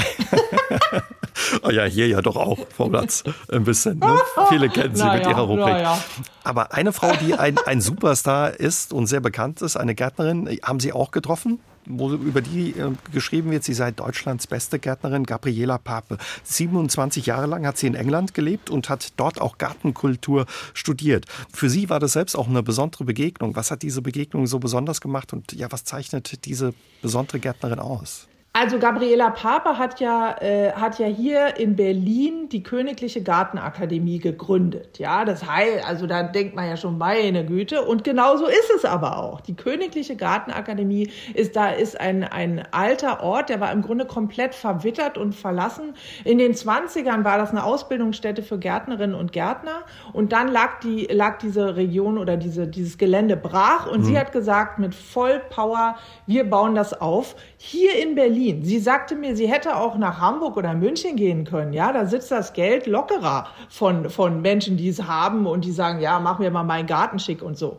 oh 1.63 1.71
ja, 1.71 1.85
hier 1.85 2.09
ja 2.09 2.23
doch 2.23 2.37
auch, 2.37 2.59
Frau 2.75 2.89
Platz, 2.89 3.25
ein 3.53 3.65
bisschen. 3.65 3.99
Ne? 3.99 4.19
Viele 4.49 4.71
kennen 4.71 4.97
Sie 4.97 5.05
mit 5.05 5.25
ja, 5.25 5.31
Ihrer 5.31 5.43
Rubrik. 5.43 5.83
Ja. 5.83 6.03
Aber 6.45 6.73
eine 6.73 6.95
Frau, 6.95 7.13
die 7.21 7.35
ein, 7.35 7.59
ein 7.67 7.83
Superstar 7.83 8.59
ist 8.59 8.95
und 8.95 9.07
sehr 9.07 9.21
bekannt 9.21 9.61
ist, 9.61 9.77
eine 9.77 9.95
Gärtnerin, 9.95 10.49
haben 10.63 10.81
Sie 10.81 10.95
auch 10.95 11.11
getroffen? 11.11 11.61
Wo 11.89 12.13
über 12.13 12.41
die 12.41 12.71
äh, 12.71 12.93
geschrieben 13.13 13.51
wird, 13.51 13.65
sie 13.65 13.75
sei 13.75 13.91
Deutschlands 13.91 14.47
beste 14.47 14.79
Gärtnerin, 14.79 15.25
Gabriela 15.25 15.79
Pape. 15.79 16.19
27 16.45 17.27
Jahre 17.27 17.47
lang 17.47 17.67
hat 17.67 17.79
sie 17.79 17.87
in 17.87 17.95
England 17.95 18.35
gelebt 18.35 18.71
und 18.71 18.89
hat 18.89 19.13
dort 19.17 19.41
auch 19.41 19.59
Gartenkultur 19.59 20.47
studiert. 20.75 21.27
Für 21.53 21.69
sie 21.69 21.91
war 21.91 22.01
das 22.01 22.13
selbst 22.13 22.37
auch 22.37 22.49
eine 22.49 22.63
besondere 22.63 23.05
Begegnung. 23.05 23.57
Was 23.57 23.71
hat 23.71 23.83
diese 23.83 24.03
Begegnung 24.03 24.47
so 24.47 24.59
besonders 24.59 25.01
gemacht 25.01 25.33
und 25.33 25.53
ja, 25.53 25.71
was 25.73 25.85
zeichnet 25.85 26.45
diese 26.45 26.75
besondere 27.03 27.41
Gärtnerin 27.41 27.79
aus? 27.79 28.28
Also 28.61 28.81
Gabriela 28.81 29.31
Pape 29.31 29.79
hat 29.79 30.01
ja, 30.01 30.35
äh, 30.41 30.73
hat 30.73 30.99
ja 30.99 31.07
hier 31.07 31.59
in 31.59 31.77
Berlin 31.77 32.49
die 32.49 32.65
Königliche 32.65 33.23
Gartenakademie 33.23 34.19
gegründet. 34.19 34.99
Ja, 34.99 35.25
das 35.25 35.47
heißt, 35.47 35.87
also 35.87 36.09
da 36.09 36.25
denkt 36.25 36.57
man 36.57 36.69
ja 36.69 36.77
schon, 36.77 36.99
meine 36.99 37.47
Güte. 37.47 37.83
Und 37.83 38.03
genauso 38.03 38.47
ist 38.47 38.69
es 38.75 38.85
aber 38.85 39.23
auch. 39.23 39.41
Die 39.43 39.55
Königliche 39.55 40.17
Gartenakademie 40.17 41.09
ist, 41.35 41.55
da 41.55 41.69
ist 41.69 42.01
ein, 42.01 42.25
ein 42.25 42.65
alter 42.73 43.23
Ort, 43.23 43.49
der 43.49 43.61
war 43.61 43.71
im 43.71 43.81
Grunde 43.81 44.07
komplett 44.07 44.57
verwittert 44.57 45.19
und 45.19 45.37
verlassen. 45.37 45.95
In 46.25 46.39
den 46.39 46.55
20ern 46.55 47.23
war 47.23 47.39
das 47.39 47.51
eine 47.51 47.63
Ausbildungsstätte 47.63 48.43
für 48.43 48.59
Gärtnerinnen 48.59 49.15
und 49.15 49.31
Gärtner. 49.31 49.85
Und 50.13 50.33
dann 50.33 50.49
lag 50.49 50.81
die, 50.81 51.05
lag 51.05 51.39
diese 51.39 51.77
Region 51.77 52.19
oder 52.19 52.37
diese, 52.37 52.67
dieses 52.67 52.99
Gelände 52.99 53.37
brach. 53.37 53.87
Und 53.87 54.01
mhm. 54.01 54.05
sie 54.05 54.19
hat 54.19 54.33
gesagt, 54.33 54.81
mit 54.81 54.97
Vollpower, 54.97 55.95
wir 56.27 56.51
bauen 56.51 56.75
das 56.75 57.01
auf. 57.01 57.37
Hier 57.61 58.01
in 58.01 58.15
Berlin. 58.15 58.63
Sie 58.63 58.79
sagte 58.79 59.17
mir, 59.17 59.35
sie 59.35 59.49
hätte 59.49 59.77
auch 59.77 59.99
nach 59.99 60.21
Hamburg 60.21 60.57
oder 60.57 60.75
München 60.75 61.17
gehen 61.17 61.45
können. 61.45 61.73
Ja, 61.73 61.93
da 61.93 62.07
sitzt 62.07 62.31
das 62.31 62.53
Geld 62.53 62.87
lockerer 62.87 63.49
von, 63.69 64.09
von 64.11 64.41
Menschen, 64.43 64.77
die 64.77 64.89
es 64.89 65.03
haben 65.03 65.45
und 65.45 65.65
die 65.65 65.73
sagen, 65.73 66.01
ja, 66.01 66.21
mach 66.21 66.39
mir 66.39 66.53
mal 66.53 66.63
meinen 66.63 66.87
Garten 66.87 67.19
schick 67.19 67.43
und 67.43 67.59
so. 67.59 67.79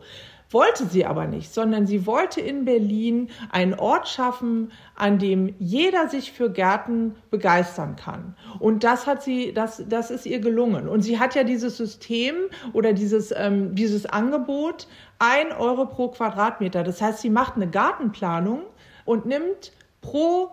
Wollte 0.50 0.84
sie 0.84 1.06
aber 1.06 1.26
nicht, 1.26 1.54
sondern 1.54 1.86
sie 1.86 2.06
wollte 2.06 2.42
in 2.42 2.66
Berlin 2.66 3.30
einen 3.50 3.72
Ort 3.72 4.06
schaffen, 4.08 4.70
an 4.96 5.18
dem 5.18 5.54
jeder 5.58 6.08
sich 6.08 6.32
für 6.32 6.50
Gärten 6.50 7.14
begeistern 7.30 7.96
kann. 7.96 8.34
Und 8.58 8.84
das 8.84 9.06
hat 9.06 9.22
sie, 9.22 9.54
das, 9.54 9.82
das 9.88 10.10
ist 10.10 10.26
ihr 10.26 10.40
gelungen. 10.40 10.88
Und 10.88 11.00
sie 11.00 11.18
hat 11.18 11.34
ja 11.34 11.44
dieses 11.44 11.78
System 11.78 12.34
oder 12.74 12.92
dieses, 12.92 13.32
ähm, 13.34 13.74
dieses 13.74 14.04
Angebot, 14.04 14.88
ein 15.18 15.52
Euro 15.52 15.86
pro 15.86 16.08
Quadratmeter. 16.08 16.82
Das 16.82 17.00
heißt, 17.00 17.20
sie 17.20 17.30
macht 17.30 17.56
eine 17.56 17.70
Gartenplanung 17.70 18.62
und 19.04 19.26
nimmt 19.26 19.72
pro 20.00 20.50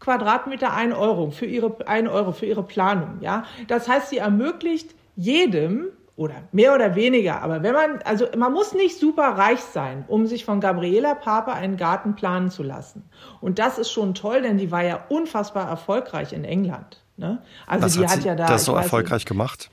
Quadratmeter 0.00 0.72
ein 0.72 0.92
Euro 0.92 1.30
für 1.30 1.46
ihre, 1.46 1.76
ein 1.86 2.06
Euro 2.08 2.32
für 2.32 2.46
ihre 2.46 2.62
Planung. 2.62 3.18
Ja? 3.20 3.44
Das 3.68 3.88
heißt, 3.88 4.10
sie 4.10 4.18
ermöglicht 4.18 4.94
jedem 5.16 5.86
oder 6.16 6.34
mehr 6.52 6.74
oder 6.74 6.94
weniger, 6.94 7.42
aber 7.42 7.62
wenn 7.62 7.74
man, 7.74 7.98
also 8.04 8.26
man 8.36 8.52
muss 8.52 8.72
nicht 8.72 8.98
super 8.98 9.36
reich 9.36 9.60
sein, 9.60 10.04
um 10.08 10.26
sich 10.26 10.46
von 10.46 10.60
Gabriela 10.60 11.14
Pape 11.14 11.52
einen 11.52 11.76
Garten 11.76 12.14
planen 12.14 12.50
zu 12.50 12.62
lassen. 12.62 13.04
Und 13.42 13.58
das 13.58 13.78
ist 13.78 13.90
schon 13.90 14.14
toll, 14.14 14.40
denn 14.40 14.56
die 14.56 14.70
war 14.70 14.82
ja 14.82 15.04
unfassbar 15.10 15.68
erfolgreich 15.68 16.32
in 16.32 16.44
England. 16.44 17.02
Ne? 17.18 17.42
Also 17.66 17.84
Was 17.84 17.92
die 17.94 18.04
hat, 18.04 18.16
hat 18.16 18.24
ja 18.24 18.34
da. 18.34 18.46
Das 18.46 18.64
so 18.64 18.74
erfolgreich 18.74 19.20
nicht, 19.20 19.28
gemacht? 19.28 19.70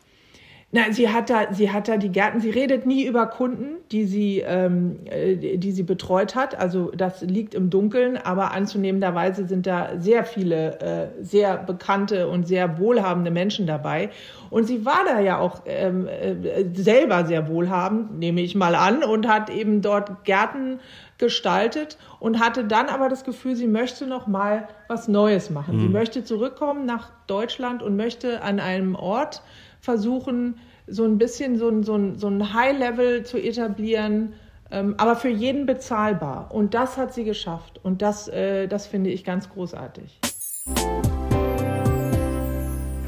Na, 0.76 0.92
sie 0.92 1.08
hat 1.08 1.30
da, 1.30 1.54
sie 1.54 1.72
hat 1.72 1.88
da 1.88 1.98
die 1.98 2.10
Gärten. 2.10 2.42
Sie 2.42 2.50
redet 2.50 2.88
nie 2.88 3.06
über 3.06 3.28
Kunden, 3.28 3.76
die 3.92 4.06
sie, 4.06 4.40
ähm, 4.40 5.02
äh, 5.06 5.58
die 5.58 5.72
sie 5.72 5.84
betreut 5.84 6.34
hat. 6.34 6.60
Also 6.60 6.90
das 6.90 7.22
liegt 7.22 7.54
im 7.54 7.70
Dunkeln. 7.70 8.18
Aber 8.18 8.54
anzunehmenderweise 8.54 9.46
sind 9.46 9.68
da 9.68 9.92
sehr 10.00 10.26
viele 10.26 10.80
äh, 10.82 11.24
sehr 11.24 11.58
bekannte 11.58 12.28
und 12.28 12.48
sehr 12.48 12.80
wohlhabende 12.80 13.30
Menschen 13.30 13.68
dabei. 13.68 14.10
Und 14.50 14.64
sie 14.64 14.84
war 14.84 15.02
da 15.06 15.20
ja 15.20 15.38
auch 15.38 15.62
ähm, 15.68 16.08
äh, 16.08 16.66
selber 16.74 17.26
sehr 17.26 17.48
wohlhabend, 17.48 18.18
nehme 18.18 18.42
ich 18.42 18.56
mal 18.56 18.74
an, 18.74 19.04
und 19.04 19.28
hat 19.28 19.52
eben 19.52 19.84
dort 19.84 20.26
Gärten 20.26 20.80
gestaltet 21.20 22.00
und 22.20 22.40
hatte 22.40 22.64
dann 22.64 22.88
aber 22.88 23.10
das 23.10 23.24
Gefühl, 23.24 23.56
sie 23.56 23.68
möchte 23.68 24.08
noch 24.08 24.26
mal 24.26 24.68
was 24.88 25.08
Neues 25.08 25.52
machen. 25.52 25.78
Mhm. 25.78 25.82
Sie 25.82 25.90
möchte 25.90 26.24
zurückkommen 26.24 26.88
nach 26.88 27.12
Deutschland 27.28 27.84
und 27.84 27.96
möchte 27.96 28.42
an 28.42 28.60
einem 28.60 28.96
Ort 28.96 29.44
versuchen, 29.84 30.56
so 30.88 31.04
ein 31.04 31.18
bisschen 31.18 31.58
so 31.58 31.68
ein, 31.68 31.84
so 31.84 31.96
ein, 31.96 32.18
so 32.18 32.28
ein 32.28 32.54
High-Level 32.54 33.26
zu 33.26 33.38
etablieren, 33.38 34.34
ähm, 34.72 34.96
aber 34.98 35.18
für 35.18 35.30
jeden 35.30 35.66
bezahlbar. 35.66 36.52
Und 36.54 36.74
das 36.74 36.96
hat 36.96 37.14
sie 37.14 37.26
geschafft. 37.26 37.82
Und 37.84 38.02
das, 38.02 38.30
äh, 38.30 38.68
das 38.68 38.88
finde 38.88 39.10
ich 39.10 39.26
ganz 39.26 39.50
großartig. 39.50 40.20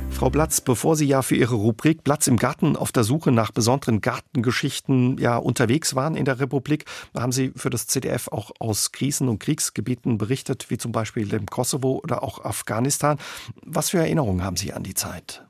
Frau 0.09 0.29
Platz, 0.29 0.61
bevor 0.61 0.95
Sie 0.95 1.05
ja 1.05 1.21
für 1.21 1.35
Ihre 1.35 1.55
Rubrik 1.55 2.03
Platz 2.03 2.27
im 2.27 2.37
Garten 2.37 2.75
auf 2.75 2.91
der 2.91 3.03
Suche 3.03 3.31
nach 3.31 3.51
besonderen 3.51 4.01
Gartengeschichten 4.01 5.17
ja 5.17 5.37
unterwegs 5.37 5.95
waren 5.95 6.15
in 6.15 6.25
der 6.25 6.39
Republik, 6.39 6.85
haben 7.13 7.31
Sie 7.31 7.51
für 7.55 7.69
das 7.69 7.87
CDF 7.87 8.29
auch 8.29 8.51
aus 8.59 8.91
Krisen- 8.91 9.29
und 9.29 9.39
Kriegsgebieten 9.39 10.17
berichtet, 10.17 10.69
wie 10.69 10.77
zum 10.77 10.91
Beispiel 10.91 11.27
dem 11.27 11.45
Kosovo 11.45 11.99
oder 12.03 12.23
auch 12.23 12.43
Afghanistan. 12.43 13.17
Was 13.61 13.89
für 13.89 13.99
Erinnerungen 13.99 14.43
haben 14.43 14.55
Sie 14.57 14.73
an 14.73 14.83
die 14.83 14.93
Zeit? 14.93 15.45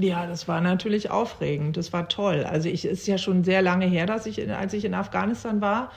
Ja, 0.00 0.26
das 0.26 0.48
war 0.48 0.60
natürlich 0.60 1.10
aufregend. 1.10 1.76
Das 1.76 1.92
war 1.92 2.08
toll. 2.08 2.44
Also 2.48 2.68
ich 2.68 2.84
ist 2.84 3.06
ja 3.06 3.18
schon 3.18 3.44
sehr 3.44 3.62
lange 3.62 3.86
her, 3.86 4.06
dass 4.06 4.26
ich, 4.26 4.50
als 4.50 4.72
ich 4.72 4.84
in 4.84 4.94
Afghanistan 4.94 5.60
war. 5.60 5.90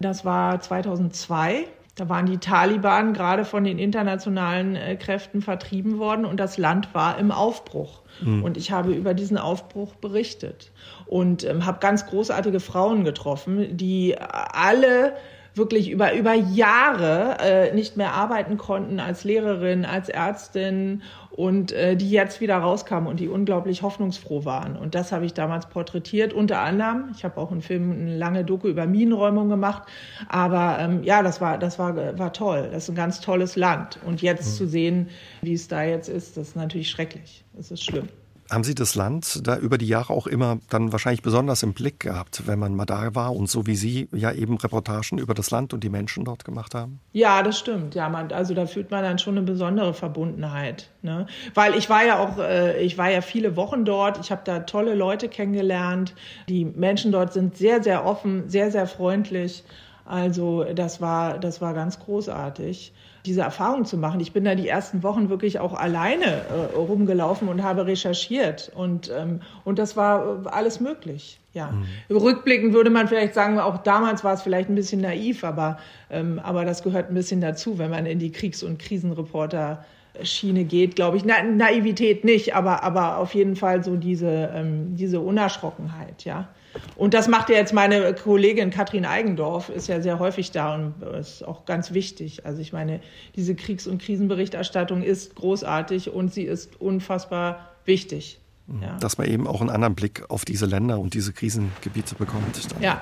Das 0.00 0.24
war 0.24 0.60
2002. 0.60 1.66
Da 1.94 2.08
waren 2.08 2.26
die 2.26 2.38
Taliban 2.38 3.12
gerade 3.12 3.44
von 3.44 3.64
den 3.64 3.78
internationalen 3.78 4.76
äh, 4.76 4.94
Kräften 4.94 5.42
vertrieben 5.42 5.98
worden 5.98 6.24
und 6.24 6.38
das 6.38 6.56
Land 6.56 6.94
war 6.94 7.18
im 7.18 7.32
Aufbruch. 7.32 8.02
Mhm. 8.22 8.44
Und 8.44 8.56
ich 8.56 8.70
habe 8.70 8.92
über 8.92 9.14
diesen 9.14 9.36
Aufbruch 9.36 9.96
berichtet 9.96 10.70
und 11.06 11.44
ähm, 11.44 11.66
habe 11.66 11.80
ganz 11.80 12.06
großartige 12.06 12.60
Frauen 12.60 13.02
getroffen, 13.02 13.76
die 13.76 14.16
alle 14.18 15.14
wirklich 15.58 15.90
über, 15.90 16.14
über 16.14 16.34
Jahre 16.34 17.36
äh, 17.40 17.74
nicht 17.74 17.96
mehr 17.96 18.14
arbeiten 18.14 18.56
konnten 18.56 19.00
als 19.00 19.24
Lehrerin, 19.24 19.84
als 19.84 20.08
Ärztin 20.08 21.02
und 21.30 21.72
äh, 21.72 21.96
die 21.96 22.10
jetzt 22.10 22.40
wieder 22.40 22.56
rauskamen 22.56 23.08
und 23.08 23.20
die 23.20 23.28
unglaublich 23.28 23.82
hoffnungsfroh 23.82 24.44
waren. 24.44 24.76
Und 24.76 24.94
das 24.94 25.12
habe 25.12 25.26
ich 25.26 25.34
damals 25.34 25.68
porträtiert, 25.68 26.32
unter 26.32 26.60
anderem. 26.60 27.10
Ich 27.14 27.24
habe 27.24 27.40
auch 27.40 27.52
einen 27.52 27.62
Film, 27.62 27.92
eine 27.92 28.16
lange 28.16 28.44
Doku 28.44 28.68
über 28.68 28.86
Minenräumung 28.86 29.48
gemacht. 29.48 29.82
Aber 30.28 30.78
ähm, 30.80 31.02
ja, 31.04 31.22
das 31.22 31.40
war, 31.40 31.58
das 31.58 31.78
war, 31.78 32.18
war 32.18 32.32
toll. 32.32 32.68
Das 32.72 32.84
ist 32.84 32.88
ein 32.88 32.96
ganz 32.96 33.20
tolles 33.20 33.56
Land. 33.56 33.98
Und 34.04 34.22
jetzt 34.22 34.52
mhm. 34.52 34.56
zu 34.56 34.66
sehen, 34.66 35.08
wie 35.42 35.54
es 35.54 35.68
da 35.68 35.82
jetzt 35.82 36.08
ist, 36.08 36.36
das 36.36 36.48
ist 36.48 36.56
natürlich 36.56 36.90
schrecklich. 36.90 37.44
Das 37.54 37.70
ist 37.70 37.84
schlimm. 37.84 38.08
Haben 38.50 38.64
Sie 38.64 38.74
das 38.74 38.94
Land 38.94 39.46
da 39.46 39.58
über 39.58 39.76
die 39.76 39.86
Jahre 39.88 40.12
auch 40.12 40.26
immer 40.26 40.58
dann 40.70 40.90
wahrscheinlich 40.90 41.22
besonders 41.22 41.62
im 41.62 41.74
Blick 41.74 42.00
gehabt, 42.00 42.46
wenn 42.46 42.58
man 42.58 42.74
mal 42.74 42.86
da 42.86 43.14
war 43.14 43.36
und 43.36 43.50
so 43.50 43.66
wie 43.66 43.76
Sie 43.76 44.08
ja 44.12 44.32
eben 44.32 44.56
Reportagen 44.56 45.18
über 45.18 45.34
das 45.34 45.50
Land 45.50 45.74
und 45.74 45.84
die 45.84 45.90
Menschen 45.90 46.24
dort 46.24 46.44
gemacht 46.44 46.74
haben? 46.74 47.00
Ja, 47.12 47.42
das 47.42 47.58
stimmt. 47.58 47.94
Ja, 47.94 48.08
man, 48.08 48.32
also 48.32 48.54
da 48.54 48.66
fühlt 48.66 48.90
man 48.90 49.02
dann 49.02 49.18
schon 49.18 49.36
eine 49.36 49.44
besondere 49.44 49.92
Verbundenheit. 49.92 50.90
Ne? 51.02 51.26
Weil 51.54 51.74
ich 51.74 51.90
war 51.90 52.04
ja 52.06 52.18
auch, 52.18 52.38
äh, 52.38 52.80
ich 52.82 52.96
war 52.96 53.10
ja 53.10 53.20
viele 53.20 53.54
Wochen 53.56 53.84
dort. 53.84 54.18
Ich 54.18 54.30
habe 54.30 54.42
da 54.44 54.60
tolle 54.60 54.94
Leute 54.94 55.28
kennengelernt. 55.28 56.14
Die 56.48 56.64
Menschen 56.64 57.12
dort 57.12 57.34
sind 57.34 57.56
sehr, 57.56 57.82
sehr 57.82 58.06
offen, 58.06 58.48
sehr, 58.48 58.70
sehr 58.70 58.86
freundlich. 58.86 59.64
Also 60.06 60.64
das 60.64 61.02
war, 61.02 61.38
das 61.38 61.60
war 61.60 61.74
ganz 61.74 61.98
großartig 62.00 62.94
diese 63.26 63.42
Erfahrung 63.42 63.84
zu 63.84 63.96
machen. 63.96 64.20
Ich 64.20 64.32
bin 64.32 64.44
da 64.44 64.54
die 64.54 64.68
ersten 64.68 65.02
Wochen 65.02 65.28
wirklich 65.28 65.58
auch 65.58 65.74
alleine 65.74 66.24
äh, 66.24 66.76
rumgelaufen 66.76 67.48
und 67.48 67.62
habe 67.62 67.86
recherchiert 67.86 68.70
und, 68.74 69.10
ähm, 69.16 69.40
und 69.64 69.78
das 69.78 69.96
war 69.96 70.44
äh, 70.44 70.48
alles 70.48 70.80
möglich. 70.80 71.40
Ja. 71.54 71.72
Mhm. 71.72 72.16
Rückblickend 72.16 72.72
würde 72.72 72.90
man 72.90 73.08
vielleicht 73.08 73.34
sagen, 73.34 73.58
auch 73.58 73.78
damals 73.78 74.22
war 74.24 74.34
es 74.34 74.42
vielleicht 74.42 74.68
ein 74.68 74.74
bisschen 74.74 75.00
naiv, 75.00 75.44
aber, 75.44 75.78
ähm, 76.10 76.38
aber 76.42 76.64
das 76.64 76.82
gehört 76.82 77.10
ein 77.10 77.14
bisschen 77.14 77.40
dazu, 77.40 77.78
wenn 77.78 77.90
man 77.90 78.06
in 78.06 78.18
die 78.18 78.30
Kriegs- 78.30 78.62
und 78.62 78.78
Krisenreporter 78.78 79.84
Schiene 80.22 80.64
geht, 80.64 80.96
glaube 80.96 81.16
ich. 81.16 81.24
Na, 81.24 81.42
Naivität 81.42 82.24
nicht, 82.24 82.54
aber, 82.54 82.82
aber 82.82 83.18
auf 83.18 83.34
jeden 83.34 83.56
Fall 83.56 83.84
so 83.84 83.96
diese, 83.96 84.50
ähm, 84.54 84.96
diese 84.96 85.20
Unerschrockenheit, 85.20 86.24
ja. 86.24 86.48
Und 86.96 87.14
das 87.14 87.28
macht 87.28 87.48
ja 87.48 87.56
jetzt 87.56 87.72
meine 87.72 88.14
Kollegin 88.14 88.70
Katrin 88.70 89.04
Eigendorf, 89.04 89.68
ist 89.68 89.88
ja 89.88 90.00
sehr 90.00 90.18
häufig 90.18 90.50
da 90.50 90.74
und 90.74 91.02
ist 91.02 91.42
auch 91.42 91.64
ganz 91.64 91.92
wichtig. 91.92 92.44
Also 92.44 92.60
ich 92.60 92.72
meine, 92.72 93.00
diese 93.36 93.54
Kriegs- 93.54 93.86
und 93.86 94.00
Krisenberichterstattung 94.02 95.02
ist 95.02 95.34
großartig 95.34 96.12
und 96.12 96.32
sie 96.32 96.44
ist 96.44 96.80
unfassbar 96.80 97.70
wichtig. 97.84 98.38
Mhm. 98.66 98.82
Ja. 98.82 98.96
Dass 98.98 99.18
man 99.18 99.28
eben 99.28 99.46
auch 99.46 99.60
einen 99.60 99.70
anderen 99.70 99.94
Blick 99.94 100.24
auf 100.28 100.44
diese 100.44 100.66
Länder 100.66 100.98
und 100.98 101.14
diese 101.14 101.32
Krisengebiete 101.32 102.14
bekommt. 102.14 102.60
ja, 102.80 103.00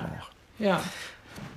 ja. 0.59 0.81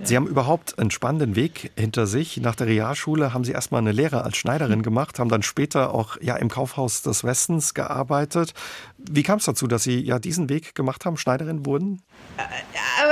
Sie 0.02 0.16
haben 0.16 0.26
überhaupt 0.26 0.78
einen 0.78 0.90
spannenden 0.90 1.36
Weg 1.36 1.72
hinter 1.76 2.06
sich. 2.06 2.38
Nach 2.38 2.54
der 2.54 2.66
Realschule 2.66 3.34
haben 3.34 3.44
Sie 3.44 3.52
erstmal 3.52 3.80
eine 3.80 3.92
Lehre 3.92 4.24
als 4.24 4.36
Schneiderin 4.36 4.82
gemacht, 4.84 5.18
haben 5.18 5.28
dann 5.28 5.42
später 5.42 5.94
auch 5.94 6.16
ja 6.20 6.36
im 6.36 6.48
Kaufhaus 6.48 7.02
des 7.02 7.24
Westens 7.24 7.74
gearbeitet. 7.74 8.54
Wie 8.98 9.22
kam 9.22 9.38
es 9.38 9.44
dazu, 9.44 9.66
dass 9.66 9.82
Sie 9.82 10.00
ja 10.00 10.18
diesen 10.18 10.48
Weg 10.48 10.74
gemacht 10.74 11.04
haben, 11.04 11.16
Schneiderin 11.16 11.66
wurden? 11.66 12.02
Äh, 12.38 12.42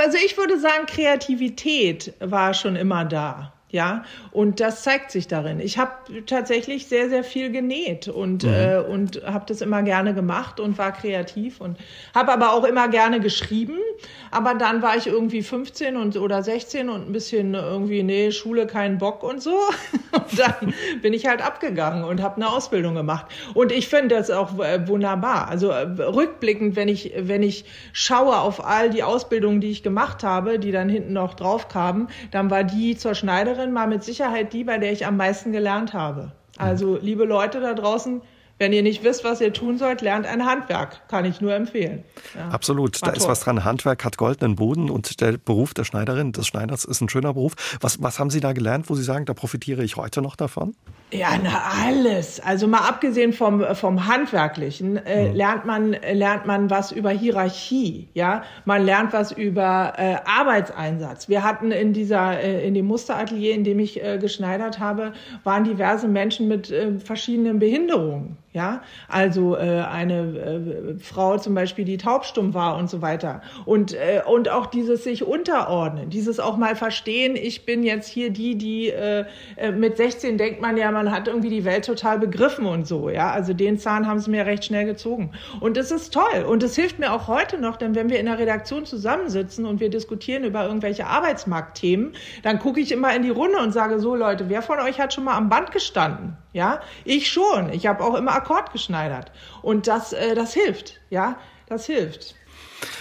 also 0.03 0.17
ich 0.23 0.37
würde 0.37 0.59
sagen, 0.59 0.85
Kreativität 0.87 2.13
war 2.19 2.53
schon 2.53 2.75
immer 2.75 3.05
da. 3.05 3.53
Ja, 3.71 4.03
und 4.31 4.59
das 4.59 4.81
zeigt 4.81 5.11
sich 5.11 5.27
darin. 5.27 5.59
Ich 5.59 5.77
habe 5.77 5.91
tatsächlich 6.25 6.87
sehr, 6.87 7.07
sehr 7.09 7.23
viel 7.23 7.51
genäht 7.51 8.07
und, 8.07 8.43
mhm. 8.43 8.49
äh, 8.49 8.77
und 8.79 9.21
habe 9.23 9.45
das 9.47 9.61
immer 9.61 9.83
gerne 9.83 10.15
gemacht 10.15 10.59
und 10.59 10.79
war 10.79 10.91
kreativ 10.91 11.61
und 11.61 11.77
habe 12.15 12.31
aber 12.31 12.53
auch 12.53 12.63
immer 12.63 12.87
gerne 12.87 13.19
geschrieben. 13.19 13.77
Aber 14.31 14.55
dann 14.55 14.81
war 14.81 14.97
ich 14.97 15.05
irgendwie 15.05 15.43
15 15.43 15.97
und, 15.97 16.17
oder 16.17 16.41
16 16.41 16.89
und 16.89 17.09
ein 17.09 17.11
bisschen 17.11 17.53
irgendwie, 17.53 18.01
nee, 18.01 18.31
Schule 18.31 18.65
keinen 18.65 18.97
Bock 18.97 19.21
und 19.21 19.41
so. 19.41 19.55
Und 20.11 20.39
dann 20.39 20.73
bin 21.03 21.13
ich 21.13 21.27
halt 21.27 21.45
abgegangen 21.45 22.03
und 22.03 22.21
habe 22.21 22.37
eine 22.37 22.49
Ausbildung 22.49 22.95
gemacht. 22.95 23.27
Und 23.53 23.71
ich 23.71 23.87
finde 23.87 24.15
das 24.15 24.31
auch 24.31 24.57
äh, 24.57 24.87
wunderbar. 24.87 25.47
Also 25.47 25.69
äh, 25.69 25.83
rückblickend, 25.83 26.75
wenn 26.75 26.87
ich, 26.87 27.13
wenn 27.15 27.43
ich 27.43 27.65
schaue 27.93 28.39
auf 28.39 28.65
all 28.65 28.89
die 28.89 29.03
Ausbildungen, 29.03 29.61
die 29.61 29.69
ich 29.69 29.83
gemacht 29.83 30.23
habe, 30.23 30.57
die 30.57 30.71
dann 30.71 30.89
hinten 30.89 31.13
noch 31.13 31.35
drauf 31.35 31.67
kamen, 31.67 32.07
dann 32.31 32.49
war 32.49 32.63
die 32.63 32.97
zur 32.97 33.13
Schneiderin 33.13 33.58
Lehrerin 33.59 33.75
war 33.75 33.87
mit 33.87 34.03
Sicherheit 34.03 34.53
die, 34.53 34.63
bei 34.63 34.77
der 34.77 34.93
ich 34.93 35.05
am 35.05 35.17
meisten 35.17 35.51
gelernt 35.51 35.93
habe. 35.93 36.31
Also, 36.57 36.97
liebe 36.97 37.25
Leute 37.25 37.59
da 37.59 37.73
draußen, 37.73 38.21
wenn 38.59 38.73
ihr 38.73 38.83
nicht 38.83 39.03
wisst, 39.03 39.23
was 39.23 39.41
ihr 39.41 39.53
tun 39.53 39.77
sollt, 39.77 40.01
lernt 40.01 40.27
ein 40.27 40.45
Handwerk. 40.45 41.07
Kann 41.07 41.25
ich 41.25 41.41
nur 41.41 41.55
empfehlen. 41.55 42.03
Ja. 42.35 42.49
Absolut. 42.49 43.01
War 43.01 43.07
da 43.07 43.13
toll. 43.13 43.23
ist 43.23 43.27
was 43.29 43.39
dran. 43.39 43.63
Handwerk 43.63 44.05
hat 44.05 44.17
goldenen 44.17 44.55
Boden 44.55 44.89
und 44.89 45.21
der 45.21 45.37
Beruf 45.37 45.73
der 45.73 45.85
Schneiderin, 45.85 46.33
des 46.33 46.45
Schneiders 46.45 46.85
ist 46.85 47.01
ein 47.01 47.09
schöner 47.09 47.33
Beruf. 47.33 47.53
Was, 47.81 48.03
was 48.03 48.19
haben 48.19 48.29
Sie 48.29 48.41
da 48.41 48.51
gelernt, 48.51 48.89
wo 48.89 48.95
Sie 48.95 49.03
sagen, 49.03 49.25
da 49.25 49.33
profitiere 49.33 49.83
ich 49.83 49.95
heute 49.95 50.21
noch 50.21 50.35
davon? 50.35 50.75
Ja, 51.11 51.29
na 51.41 51.63
alles. 51.85 52.39
Also 52.39 52.67
mal 52.67 52.87
abgesehen 52.87 53.33
vom, 53.33 53.63
vom 53.75 54.05
Handwerklichen 54.05 54.97
äh, 54.97 55.29
mhm. 55.29 55.35
lernt 55.35 55.65
man 55.65 55.95
lernt 56.13 56.45
man 56.45 56.69
was 56.69 56.91
über 56.91 57.09
Hierarchie, 57.09 58.09
ja. 58.13 58.43
Man 58.65 58.85
lernt 58.85 59.11
was 59.11 59.31
über 59.31 59.93
äh, 59.97 60.17
Arbeitseinsatz. 60.25 61.27
Wir 61.27 61.43
hatten 61.43 61.71
in 61.71 61.93
dieser 61.93 62.39
äh, 62.39 62.67
in 62.67 62.75
dem 62.75 62.85
Musteratelier, 62.85 63.55
in 63.55 63.63
dem 63.63 63.79
ich 63.79 64.03
äh, 64.03 64.19
geschneidert 64.19 64.79
habe, 64.79 65.13
waren 65.43 65.63
diverse 65.63 66.07
Menschen 66.07 66.47
mit 66.47 66.69
äh, 66.69 66.99
verschiedenen 66.99 67.57
Behinderungen. 67.57 68.37
Ja, 68.51 68.81
also 69.07 69.55
äh, 69.55 69.59
eine 69.59 70.95
äh, 70.95 70.97
Frau 70.97 71.37
zum 71.37 71.53
Beispiel, 71.53 71.85
die 71.85 71.97
taubstumm 71.97 72.55
war 72.55 72.77
und 72.77 72.89
so 72.89 72.99
weiter. 72.99 73.43
Und, 73.65 73.93
äh, 73.93 74.23
und 74.25 74.49
auch 74.49 74.65
dieses 74.65 75.03
sich 75.03 75.23
unterordnen, 75.23 76.09
dieses 76.09 76.39
auch 76.39 76.57
mal 76.57 76.75
verstehen, 76.75 77.35
ich 77.35 77.67
bin 77.67 77.83
jetzt 77.83 78.07
hier 78.07 78.31
die, 78.31 78.57
die 78.57 78.89
äh, 78.89 79.25
äh 79.55 79.71
mit 79.71 79.97
16 79.97 80.39
denkt 80.39 80.61
man 80.61 80.77
ja, 80.77 80.89
man 80.89 81.11
hat 81.11 81.27
irgendwie 81.27 81.51
die 81.51 81.63
Welt 81.63 81.85
total 81.85 82.17
begriffen 82.17 82.65
und 82.65 82.87
so. 82.87 83.11
Ja, 83.11 83.29
also 83.29 83.53
den 83.53 83.77
Zahn 83.77 84.07
haben 84.07 84.19
sie 84.19 84.31
mir 84.31 84.47
recht 84.47 84.65
schnell 84.65 84.85
gezogen. 84.85 85.29
Und 85.59 85.77
das 85.77 85.91
ist 85.91 86.11
toll. 86.11 86.43
Und 86.47 86.63
das 86.63 86.75
hilft 86.75 86.97
mir 86.97 87.13
auch 87.13 87.27
heute 87.27 87.59
noch, 87.59 87.77
denn 87.77 87.93
wenn 87.93 88.09
wir 88.09 88.19
in 88.19 88.25
der 88.25 88.39
Redaktion 88.39 88.83
zusammensitzen 88.87 89.67
und 89.67 89.79
wir 89.79 89.91
diskutieren 89.91 90.43
über 90.43 90.65
irgendwelche 90.65 91.05
Arbeitsmarktthemen, 91.05 92.13
dann 92.41 92.57
gucke 92.57 92.79
ich 92.79 92.91
immer 92.91 93.15
in 93.15 93.21
die 93.21 93.29
Runde 93.29 93.59
und 93.59 93.73
sage 93.73 93.99
so, 93.99 94.15
Leute, 94.15 94.49
wer 94.49 94.63
von 94.63 94.79
euch 94.79 94.99
hat 94.99 95.13
schon 95.13 95.25
mal 95.25 95.37
am 95.37 95.49
Band 95.49 95.71
gestanden? 95.71 96.35
Ja, 96.53 96.81
ich 97.05 97.31
schon. 97.31 97.71
Ich 97.71 97.85
habe 97.85 98.03
auch 98.03 98.15
immer 98.15 98.33
Akkord 98.33 98.71
geschneidert. 98.71 99.31
Und 99.61 99.87
das, 99.87 100.13
äh, 100.13 100.35
das 100.35 100.53
hilft. 100.53 100.99
Ja, 101.09 101.37
das 101.67 101.85
hilft. 101.85 102.35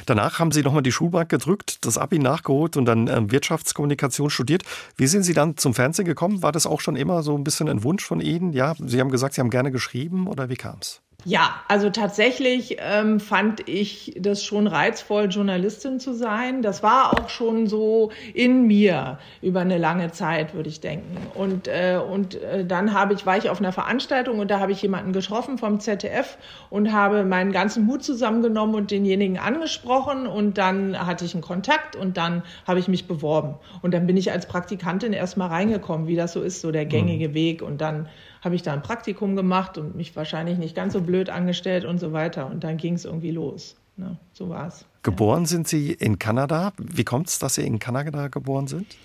Danach 0.07 0.39
haben 0.39 0.51
Sie 0.53 0.63
nochmal 0.63 0.83
die 0.83 0.93
Schulbank 0.93 1.29
gedrückt, 1.29 1.85
das 1.85 1.99
Abi 1.99 2.19
nachgeholt 2.19 2.77
und 2.77 2.85
dann 2.85 3.09
ähm, 3.09 3.31
Wirtschaftskommunikation 3.31 4.31
studiert. 4.31 4.63
Wie 4.97 5.07
sind 5.07 5.23
Sie 5.23 5.35
dann 5.35 5.57
zum 5.57 5.75
Fernsehen 5.75 6.05
gekommen? 6.05 6.43
War 6.43 6.53
das 6.53 6.67
auch 6.67 6.81
schon 6.81 6.97
immer 6.97 7.23
so 7.23 7.37
ein 7.37 7.45
bisschen 7.45 7.69
ein 7.69 7.85
Wunsch 7.85 8.05
von 8.05 8.21
Ihnen? 8.21 8.53
Ja, 8.53 8.75
Sie 8.79 9.01
haben 9.01 9.11
gesagt, 9.11 9.35
Sie 9.35 9.41
haben 9.41 9.51
gerne 9.51 9.71
geschrieben 9.71 10.27
oder 10.27 10.49
wie 10.49 10.57
kam 10.57 10.79
es? 10.81 11.01
Ja, 11.25 11.63
also 11.67 11.91
tatsächlich 11.91 12.77
ähm, 12.79 13.19
fand 13.19 13.69
ich 13.69 14.15
das 14.21 14.45
schon 14.45 14.69
reizvoll, 14.69 15.27
Journalistin 15.29 15.99
zu 15.99 16.15
sein. 16.15 16.63
Das 16.63 16.85
war 16.85 17.13
auch 17.13 17.29
schon 17.29 17.67
so 17.67 18.13
in 18.35 18.69
mir 18.69 19.19
über 19.43 19.61
eine 19.61 19.79
lange 19.79 20.13
Zeit, 20.13 20.55
würde 20.55 20.69
ich 20.69 20.81
denken. 20.81 21.17
Und, 21.35 21.67
äh, 21.67 21.99
und 21.99 22.37
äh, 22.37 22.65
dann 22.65 22.95
habe 22.95 23.15
ich, 23.15 23.27
war 23.27 23.37
ich 23.37 23.51
auf 23.51 23.59
einer 23.59 23.73
Veranstaltung 23.73 24.39
und 24.39 24.49
da 24.49 24.61
habe 24.61 24.71
ich 24.71 24.81
jemanden 24.81 25.13
getroffen 25.13 25.59
vom 25.59 25.81
ZDF 25.81 26.39
und 26.71 26.93
habe 26.93 27.25
meinen 27.25 27.51
ganzen 27.51 27.85
Mut 27.85 28.05
zusammengenommen 28.05 28.77
und 28.77 28.93
denjenigen 28.93 29.39
angesprochen 29.39 30.29
und 30.29 30.57
dann 30.57 31.05
hatte 31.05 31.25
ich 31.25 31.35
einen 31.35 31.43
Kontakt 31.43 31.97
und 31.97 32.17
dann 32.17 32.45
habe 32.65 32.79
ich 32.79 32.87
mich 32.87 33.09
beworben. 33.09 33.57
Und 33.83 33.93
dann 33.93 34.07
bin 34.07 34.17
ich 34.17 34.31
als 34.31 34.47
Praktikantin 34.47 35.13
erstmal 35.13 35.49
reingekommen, 35.49 36.07
wie 36.07 36.15
das 36.15 36.33
so 36.33 36.43
ist, 36.43 36.61
so 36.61 36.71
der 36.71 36.87
gängige 36.87 37.31
mhm. 37.31 37.35
Weg. 37.35 37.63
Und 37.63 37.81
dann 37.81 38.09
habe 38.43 38.55
ich 38.55 38.63
da 38.63 38.73
ein 38.73 38.83
Praktikum 38.83 39.37
gemacht 39.37 39.79
und 39.79 39.97
mich 39.97 40.15
wahrscheinlich 40.17 40.59
nicht 40.59 40.75
ganz 40.75 40.93
so 40.93 41.01
blöd 41.01 41.31
angestellt 41.31 41.85
und 41.85 41.99
so 41.99 42.13
weiter. 42.13 42.47
Und 42.47 42.65
dann 42.65 42.77
ging 42.77 42.95
es 42.95 43.05
irgendwie 43.05 43.31
los. 43.31 43.77
Ne? 43.97 44.17
So 44.33 44.49
war 44.49 44.69
es. 44.69 44.85
Geboren 45.03 45.43
ja. 45.43 45.49
sind 45.49 45.69
Sie 45.69 45.93
in 45.93 46.19
Kanada. 46.19 46.73
Wie 46.79 47.05
kommt 47.05 47.29
es, 47.29 47.39
dass 47.39 47.55
Sie 47.55 47.67
in 47.67 47.79
Kanada 47.79 48.29
geboren 48.29 48.67
sind? 48.67 48.97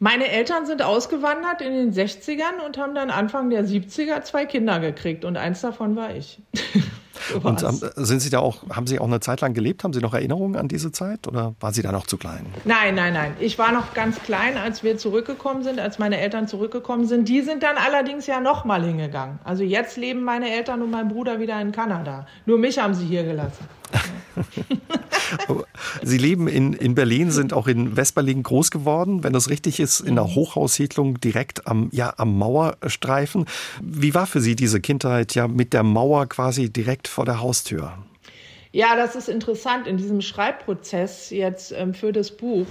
Meine 0.00 0.28
Eltern 0.28 0.66
sind 0.66 0.82
ausgewandert 0.82 1.60
in 1.60 1.72
den 1.72 1.92
60ern 1.92 2.64
und 2.66 2.76
haben 2.78 2.94
dann 2.94 3.10
Anfang 3.10 3.50
der 3.50 3.64
70er 3.64 4.22
zwei 4.22 4.44
Kinder 4.44 4.80
gekriegt 4.80 5.24
und 5.24 5.36
eins 5.36 5.60
davon 5.60 5.96
war 5.96 6.14
ich. 6.14 6.40
Und 7.42 7.62
ähm, 7.62 7.80
sind 7.96 8.20
Sie 8.20 8.30
da 8.30 8.40
auch, 8.40 8.68
haben 8.70 8.86
Sie 8.86 8.98
auch 8.98 9.06
eine 9.06 9.20
Zeit 9.20 9.40
lang 9.40 9.54
gelebt? 9.54 9.84
Haben 9.84 9.92
Sie 9.92 10.00
noch 10.00 10.14
Erinnerungen 10.14 10.56
an 10.56 10.68
diese 10.68 10.92
Zeit 10.92 11.26
oder 11.26 11.54
waren 11.60 11.72
Sie 11.72 11.82
da 11.82 11.92
noch 11.92 12.06
zu 12.06 12.16
klein? 12.16 12.46
Nein, 12.64 12.94
nein, 12.94 13.12
nein. 13.12 13.36
Ich 13.40 13.58
war 13.58 13.72
noch 13.72 13.94
ganz 13.94 14.20
klein, 14.22 14.56
als 14.56 14.82
wir 14.82 14.98
zurückgekommen 14.98 15.62
sind, 15.62 15.80
als 15.80 15.98
meine 15.98 16.20
Eltern 16.20 16.48
zurückgekommen 16.48 17.06
sind. 17.06 17.28
Die 17.28 17.42
sind 17.42 17.62
dann 17.62 17.76
allerdings 17.76 18.26
ja 18.26 18.40
noch 18.40 18.64
mal 18.64 18.84
hingegangen. 18.84 19.38
Also 19.44 19.62
jetzt 19.62 19.96
leben 19.96 20.22
meine 20.22 20.50
Eltern 20.50 20.82
und 20.82 20.90
mein 20.90 21.08
Bruder 21.08 21.40
wieder 21.40 21.60
in 21.60 21.72
Kanada. 21.72 22.26
Nur 22.46 22.58
mich 22.58 22.78
haben 22.78 22.94
sie 22.94 23.06
hier 23.06 23.24
gelassen. 23.24 23.68
Sie 26.02 26.18
leben 26.18 26.48
in, 26.48 26.72
in 26.72 26.94
Berlin, 26.94 27.30
sind 27.30 27.52
auch 27.52 27.66
in 27.66 27.96
Westberlin 27.96 28.42
groß 28.42 28.70
geworden, 28.70 29.24
wenn 29.24 29.32
das 29.32 29.48
richtig 29.48 29.80
ist, 29.80 30.00
in 30.00 30.18
einer 30.18 30.34
Hochhaussiedlung 30.34 31.20
direkt 31.20 31.66
am, 31.66 31.88
ja, 31.92 32.12
am 32.16 32.38
Mauerstreifen. 32.38 33.46
Wie 33.80 34.14
war 34.14 34.26
für 34.26 34.40
Sie 34.40 34.56
diese 34.56 34.80
Kindheit 34.80 35.34
ja 35.34 35.48
mit 35.48 35.72
der 35.72 35.82
Mauer 35.82 36.26
quasi 36.26 36.70
direkt 36.70 37.08
vor 37.08 37.24
der 37.24 37.40
Haustür? 37.40 37.92
Ja, 38.72 38.96
das 38.96 39.14
ist 39.14 39.28
interessant 39.28 39.86
in 39.86 39.96
diesem 39.96 40.20
Schreibprozess 40.20 41.30
jetzt 41.30 41.72
ähm, 41.72 41.94
für 41.94 42.12
das 42.12 42.36
Buch 42.36 42.66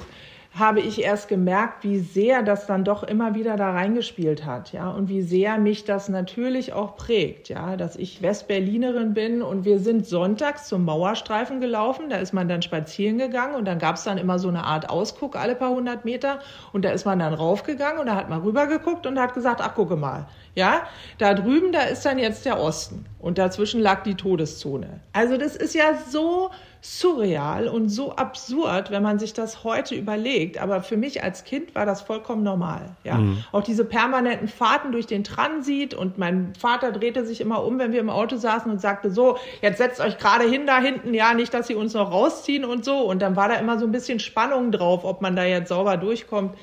habe 0.56 0.82
ich 0.82 1.04
erst 1.04 1.30
gemerkt, 1.30 1.84
wie 1.84 1.98
sehr 1.98 2.44
das 2.44 2.68
dann 2.68 2.84
doch 2.84 3.02
immer 3.02 3.34
wieder 3.34 3.58
da 3.58 3.72
reingespielt 3.72 4.46
hat, 4.46 4.72
ja, 4.72 4.92
und 4.92 5.10
wie 5.10 5.24
sehr 5.24 5.58
mich 5.58 5.84
das 5.84 6.10
natürlich 6.10 6.74
auch 6.74 6.96
prägt, 6.96 7.50
ja, 7.50 7.76
dass 7.76 7.96
ich 7.96 8.22
Westberlinerin 8.22 9.16
bin 9.16 9.42
und 9.42 9.66
wir 9.66 9.80
sind 9.80 10.06
sonntags 10.06 10.68
zum 10.68 10.86
Mauerstreifen 10.86 11.60
gelaufen, 11.60 12.10
da 12.10 12.18
ist 12.18 12.34
man 12.34 12.48
dann 12.48 12.62
spazieren 12.62 13.18
gegangen 13.18 13.56
und 13.56 13.66
dann 13.66 13.80
gab 13.80 13.96
es 13.96 14.04
dann 14.04 14.20
immer 14.20 14.38
so 14.38 14.48
eine 14.48 14.63
Art 14.63 14.92
Ausguck 14.92 15.36
alle 15.36 15.56
paar 15.56 15.72
hundert 15.72 16.06
Meter 16.06 16.39
und 16.72 16.86
da 16.86 16.92
ist 16.92 17.06
man 17.06 17.18
dann 17.18 17.34
raufgegangen 17.34 18.00
und 18.00 18.06
da 18.06 18.16
hat 18.16 18.30
man 18.30 18.42
rübergeguckt 18.42 19.08
und 19.08 19.20
hat 19.20 19.34
gesagt, 19.34 19.60
ach 19.60 19.74
gucke 19.74 19.96
mal, 19.96 20.28
ja, 20.54 20.84
da 21.18 21.34
drüben, 21.34 21.72
da 21.72 21.82
ist 21.82 22.06
dann 22.06 22.20
jetzt 22.20 22.46
der 22.46 22.60
Osten 22.60 23.06
und 23.18 23.39
dazwischen 23.39 23.82
lag 23.82 24.04
die 24.04 24.13
Todeszone. 24.13 25.00
Also 25.13 25.38
das 25.38 25.56
ist 25.56 25.74
ja 25.74 25.96
so 26.08 26.52
surreal 26.86 27.69
und 27.69 27.88
so 27.88 28.13
absurd, 28.17 28.91
wenn 28.91 29.02
man 29.02 29.17
sich 29.17 29.32
das 29.32 29.63
heute 29.63 29.96
überlegt. 29.96 30.58
Aber 30.58 30.84
für 30.84 30.98
mich 30.98 31.24
als 31.24 31.46
Kind 31.46 31.74
war 31.76 31.86
das 31.86 32.02
vollkommen 32.02 32.43
normal. 32.43 32.89
Ja, 33.06 33.15
mhm. 33.15 33.41
auch 33.54 33.63
diese 33.63 33.86
permanenten 33.86 34.50
Fahrten 34.50 34.91
durch 34.91 35.08
den 35.08 35.24
Transit 35.24 35.93
und 35.93 36.17
mein 36.17 36.54
Vater 36.60 36.91
drehte 36.91 37.26
sich 37.26 37.39
immer 37.39 37.63
um, 37.63 37.80
wenn 37.80 37.93
wir 37.93 38.02
im 38.02 38.10
Auto 38.10 38.36
saßen 38.36 38.69
und 38.69 38.82
sagte 38.82 39.12
so, 39.12 39.38
jetzt 39.62 39.78
setzt 39.78 40.02
euch 40.02 40.17
gerade 40.17 40.43
hin 40.43 40.67
da 40.67 40.80
hinten, 40.80 41.13
ja, 41.13 41.34
nicht, 41.34 41.54
dass 41.54 41.67
sie 41.67 41.76
uns 41.76 41.93
noch 41.93 42.12
rausziehen 42.12 42.65
und 42.65 42.84
so. 42.84 42.98
Und 43.00 43.22
dann 43.22 43.38
war 43.38 43.48
da 43.48 43.56
immer 43.56 43.80
so 43.80 43.86
ein 43.86 43.93
bisschen 43.93 44.19
Spannung 44.19 44.74
drauf, 44.74 45.06
ob 45.06 45.22
man 45.22 45.38
da 45.38 45.46
jetzt 45.46 45.69
sauber 45.69 45.96
durchkommt. 45.96 46.54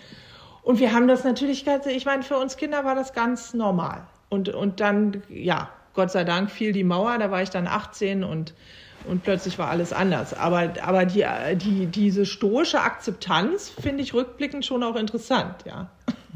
Und 0.62 0.80
wir 0.80 0.92
haben 0.92 1.08
das 1.08 1.24
natürlich, 1.24 1.64
ich 1.66 2.04
meine, 2.04 2.22
für 2.22 2.36
uns 2.36 2.58
Kinder 2.58 2.84
war 2.84 2.94
das 2.94 3.14
ganz 3.14 3.54
normal. 3.54 4.02
Und, 4.28 4.50
und 4.50 4.80
dann, 4.80 5.22
ja, 5.30 5.70
Gott 5.94 6.10
sei 6.10 6.24
Dank 6.24 6.50
fiel 6.50 6.72
die 6.72 6.84
Mauer, 6.84 7.16
da 7.16 7.30
war 7.30 7.42
ich 7.42 7.50
dann 7.50 7.66
18 7.66 8.22
und 8.22 8.52
und 9.06 9.22
plötzlich 9.22 9.58
war 9.58 9.68
alles 9.68 9.92
anders. 9.92 10.34
Aber, 10.34 10.72
aber 10.82 11.06
die, 11.06 11.24
die, 11.56 11.86
diese 11.86 12.26
stoische 12.26 12.80
Akzeptanz 12.80 13.68
finde 13.68 14.02
ich 14.02 14.14
rückblickend 14.14 14.64
schon 14.64 14.82
auch 14.82 14.96
interessant, 14.96 15.56
ja. 15.66 15.90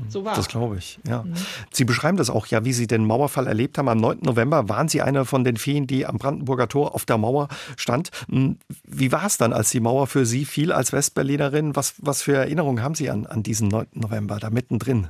So 0.09 0.24
war 0.24 0.35
Das 0.35 0.48
glaube 0.48 0.77
ich, 0.77 0.98
ja. 1.07 1.22
Mhm. 1.22 1.35
Sie 1.70 1.85
beschreiben 1.85 2.16
das 2.16 2.31
auch 2.31 2.46
ja, 2.46 2.64
wie 2.64 2.72
Sie 2.72 2.87
den 2.87 3.05
Mauerfall 3.05 3.46
erlebt 3.46 3.79
haben. 3.79 3.88
Am 3.88 3.98
9. 3.98 4.18
November 4.22 4.68
waren 4.68 4.88
Sie 4.88 5.03
eine 5.03 5.24
von 5.24 5.44
den 5.44 5.57
vielen, 5.57 5.87
die 5.87 6.07
am 6.07 6.18
Brandenburger 6.18 6.68
Tor 6.68 6.94
auf 6.94 7.05
der 7.05 7.18
Mauer 7.18 7.48
stand. 7.77 8.11
Hm, 8.29 8.59
wie 8.85 9.12
war 9.12 9.27
es 9.27 9.38
dann, 9.38 9.53
als 9.53 9.70
die 9.70 9.81
Mauer 9.81 10.07
für 10.07 10.27
Sie 10.27 10.44
fiel 10.44 10.72
als 10.72 10.92
Westberlinerin? 10.92 11.77
Was, 11.77 11.94
was 11.98 12.22
für 12.22 12.37
Erinnerungen 12.37 12.83
haben 12.83 12.94
Sie 12.94 13.11
an, 13.11 13.27
an 13.27 13.42
diesen 13.42 13.68
9. 13.68 13.87
November, 13.92 14.38
da 14.40 14.50
mittendrin 14.50 15.09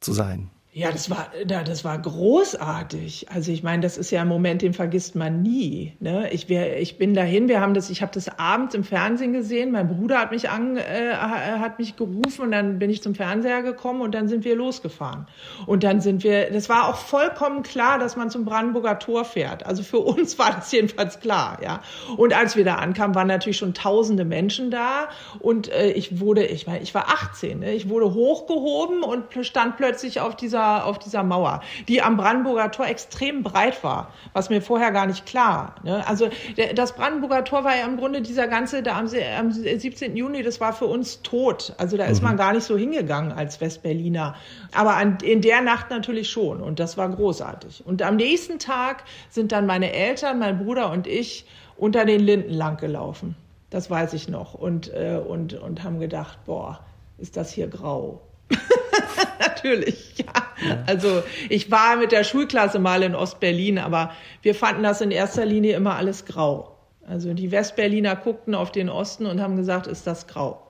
zu 0.00 0.12
sein? 0.12 0.50
Ja, 0.78 0.92
das 0.92 1.08
war, 1.08 1.30
das 1.46 1.84
war 1.86 1.98
großartig. 1.98 3.28
Also 3.30 3.50
ich 3.50 3.62
meine, 3.62 3.80
das 3.80 3.96
ist 3.96 4.10
ja 4.10 4.20
ein 4.20 4.28
Moment, 4.28 4.60
den 4.60 4.74
vergisst 4.74 5.14
man 5.14 5.40
nie. 5.40 5.96
Ne? 6.00 6.30
Ich, 6.32 6.50
wär, 6.50 6.78
ich 6.78 6.98
bin 6.98 7.14
dahin, 7.14 7.48
wir 7.48 7.62
haben 7.62 7.72
das, 7.72 7.88
ich 7.88 8.02
habe 8.02 8.12
das 8.12 8.28
abends 8.38 8.74
im 8.74 8.84
Fernsehen 8.84 9.32
gesehen. 9.32 9.70
Mein 9.70 9.88
Bruder 9.88 10.18
hat 10.18 10.32
mich 10.32 10.50
an, 10.50 10.76
äh, 10.76 11.14
hat 11.14 11.78
mich 11.78 11.96
gerufen 11.96 12.42
und 12.42 12.52
dann 12.52 12.78
bin 12.78 12.90
ich 12.90 13.02
zum 13.02 13.14
Fernseher 13.14 13.62
gekommen 13.62 14.02
und 14.02 14.14
dann 14.14 14.28
sind 14.28 14.44
wir 14.44 14.54
losgefahren. 14.54 15.26
Und 15.64 15.82
dann 15.82 16.02
sind 16.02 16.24
wir, 16.24 16.50
das 16.50 16.68
war 16.68 16.90
auch 16.90 16.96
vollkommen 16.96 17.62
klar, 17.62 17.98
dass 17.98 18.16
man 18.16 18.28
zum 18.28 18.44
Brandenburger 18.44 18.98
Tor 18.98 19.24
fährt. 19.24 19.64
Also 19.64 19.82
für 19.82 20.00
uns 20.00 20.38
war 20.38 20.56
das 20.56 20.70
jedenfalls 20.72 21.20
klar, 21.20 21.58
ja. 21.62 21.80
Und 22.18 22.36
als 22.36 22.54
wir 22.54 22.64
da 22.64 22.74
ankamen, 22.74 23.14
waren 23.14 23.28
natürlich 23.28 23.56
schon 23.56 23.72
tausende 23.72 24.26
Menschen 24.26 24.70
da 24.70 25.08
und 25.38 25.72
äh, 25.72 25.92
ich 25.92 26.20
wurde, 26.20 26.44
ich 26.44 26.66
meine, 26.66 26.82
ich 26.82 26.94
war 26.94 27.08
18, 27.08 27.60
ne? 27.60 27.72
ich 27.72 27.88
wurde 27.88 28.12
hochgehoben 28.12 29.02
und 29.02 29.24
stand 29.40 29.78
plötzlich 29.78 30.20
auf 30.20 30.36
dieser 30.36 30.65
auf 30.66 30.98
dieser 30.98 31.22
Mauer, 31.22 31.60
die 31.88 32.02
am 32.02 32.16
Brandenburger 32.16 32.70
Tor 32.70 32.86
extrem 32.86 33.42
breit 33.42 33.82
war, 33.82 34.12
was 34.32 34.50
mir 34.50 34.60
vorher 34.60 34.90
gar 34.90 35.06
nicht 35.06 35.26
klar. 35.26 35.76
Ne? 35.82 36.06
Also 36.06 36.28
der, 36.56 36.74
das 36.74 36.94
Brandenburger 36.94 37.44
Tor 37.44 37.64
war 37.64 37.76
ja 37.76 37.84
im 37.84 37.96
Grunde 37.96 38.22
dieser 38.22 38.48
ganze, 38.48 38.82
da 38.82 38.98
am, 38.98 39.08
am 39.38 39.52
17. 39.52 40.16
Juni, 40.16 40.42
das 40.42 40.60
war 40.60 40.72
für 40.72 40.86
uns 40.86 41.22
tot. 41.22 41.74
Also 41.78 41.96
da 41.96 42.04
ist 42.04 42.20
mhm. 42.20 42.28
man 42.28 42.36
gar 42.36 42.52
nicht 42.52 42.64
so 42.64 42.76
hingegangen 42.76 43.32
als 43.32 43.60
Westberliner. 43.60 44.34
Aber 44.74 44.96
an, 44.96 45.18
in 45.22 45.40
der 45.40 45.62
Nacht 45.62 45.90
natürlich 45.90 46.30
schon 46.30 46.60
und 46.60 46.80
das 46.80 46.96
war 46.96 47.08
großartig. 47.08 47.84
Und 47.86 48.02
am 48.02 48.16
nächsten 48.16 48.58
Tag 48.58 49.04
sind 49.30 49.52
dann 49.52 49.66
meine 49.66 49.92
Eltern, 49.92 50.38
mein 50.38 50.58
Bruder 50.58 50.90
und 50.90 51.06
ich 51.06 51.46
unter 51.76 52.04
den 52.04 52.20
Linden 52.20 52.52
lang 52.52 52.76
gelaufen. 52.78 53.36
Das 53.70 53.90
weiß 53.90 54.14
ich 54.14 54.28
noch. 54.28 54.54
Und, 54.54 54.92
äh, 54.92 55.20
und, 55.26 55.54
und 55.54 55.82
haben 55.82 55.98
gedacht, 55.98 56.38
boah, 56.46 56.80
ist 57.18 57.36
das 57.36 57.50
hier 57.50 57.68
grau. 57.68 58.22
Natürlich, 59.38 60.18
ja. 60.18 60.68
ja. 60.68 60.78
Also 60.86 61.22
ich 61.48 61.70
war 61.70 61.96
mit 61.96 62.12
der 62.12 62.24
Schulklasse 62.24 62.78
mal 62.78 63.02
in 63.02 63.14
Ostberlin, 63.14 63.78
aber 63.78 64.12
wir 64.42 64.54
fanden 64.54 64.82
das 64.82 65.00
in 65.00 65.10
erster 65.10 65.44
Linie 65.44 65.76
immer 65.76 65.96
alles 65.96 66.24
grau. 66.24 66.76
Also 67.06 67.34
die 67.34 67.50
Westberliner 67.50 68.16
guckten 68.16 68.54
auf 68.54 68.72
den 68.72 68.88
Osten 68.88 69.26
und 69.26 69.40
haben 69.40 69.56
gesagt, 69.56 69.86
ist 69.86 70.06
das 70.06 70.26
grau. 70.26 70.62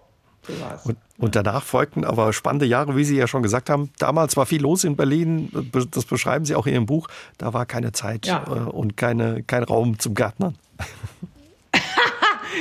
So. 0.47 0.91
Und, 0.91 0.99
und 1.18 1.35
danach 1.35 1.64
folgten 1.64 2.05
aber 2.05 2.33
spannende 2.33 2.66
Jahre, 2.66 2.97
wie 2.97 3.05
Sie 3.05 3.16
ja 3.16 3.27
schon 3.27 3.43
gesagt 3.43 3.68
haben. 3.68 3.91
Damals 3.99 4.37
war 4.37 4.47
viel 4.47 4.62
los 4.62 4.85
in 4.85 4.97
Berlin, 4.97 5.51
das 5.91 6.05
beschreiben 6.05 6.45
Sie 6.45 6.55
auch 6.55 6.66
in 6.66 6.74
Ihrem 6.74 6.87
Buch. 6.87 7.09
Da 7.39 7.53
war 7.53 7.66
keine 7.66 7.93
Zeit 7.93 8.27
ja. 8.27 8.45
Äh, 8.47 8.70
und 8.70 8.97
keine, 8.97 9.43
kein 9.43 9.64
Raum 9.64 9.99
zum 9.99 10.14
Gärtnern. 10.14 10.57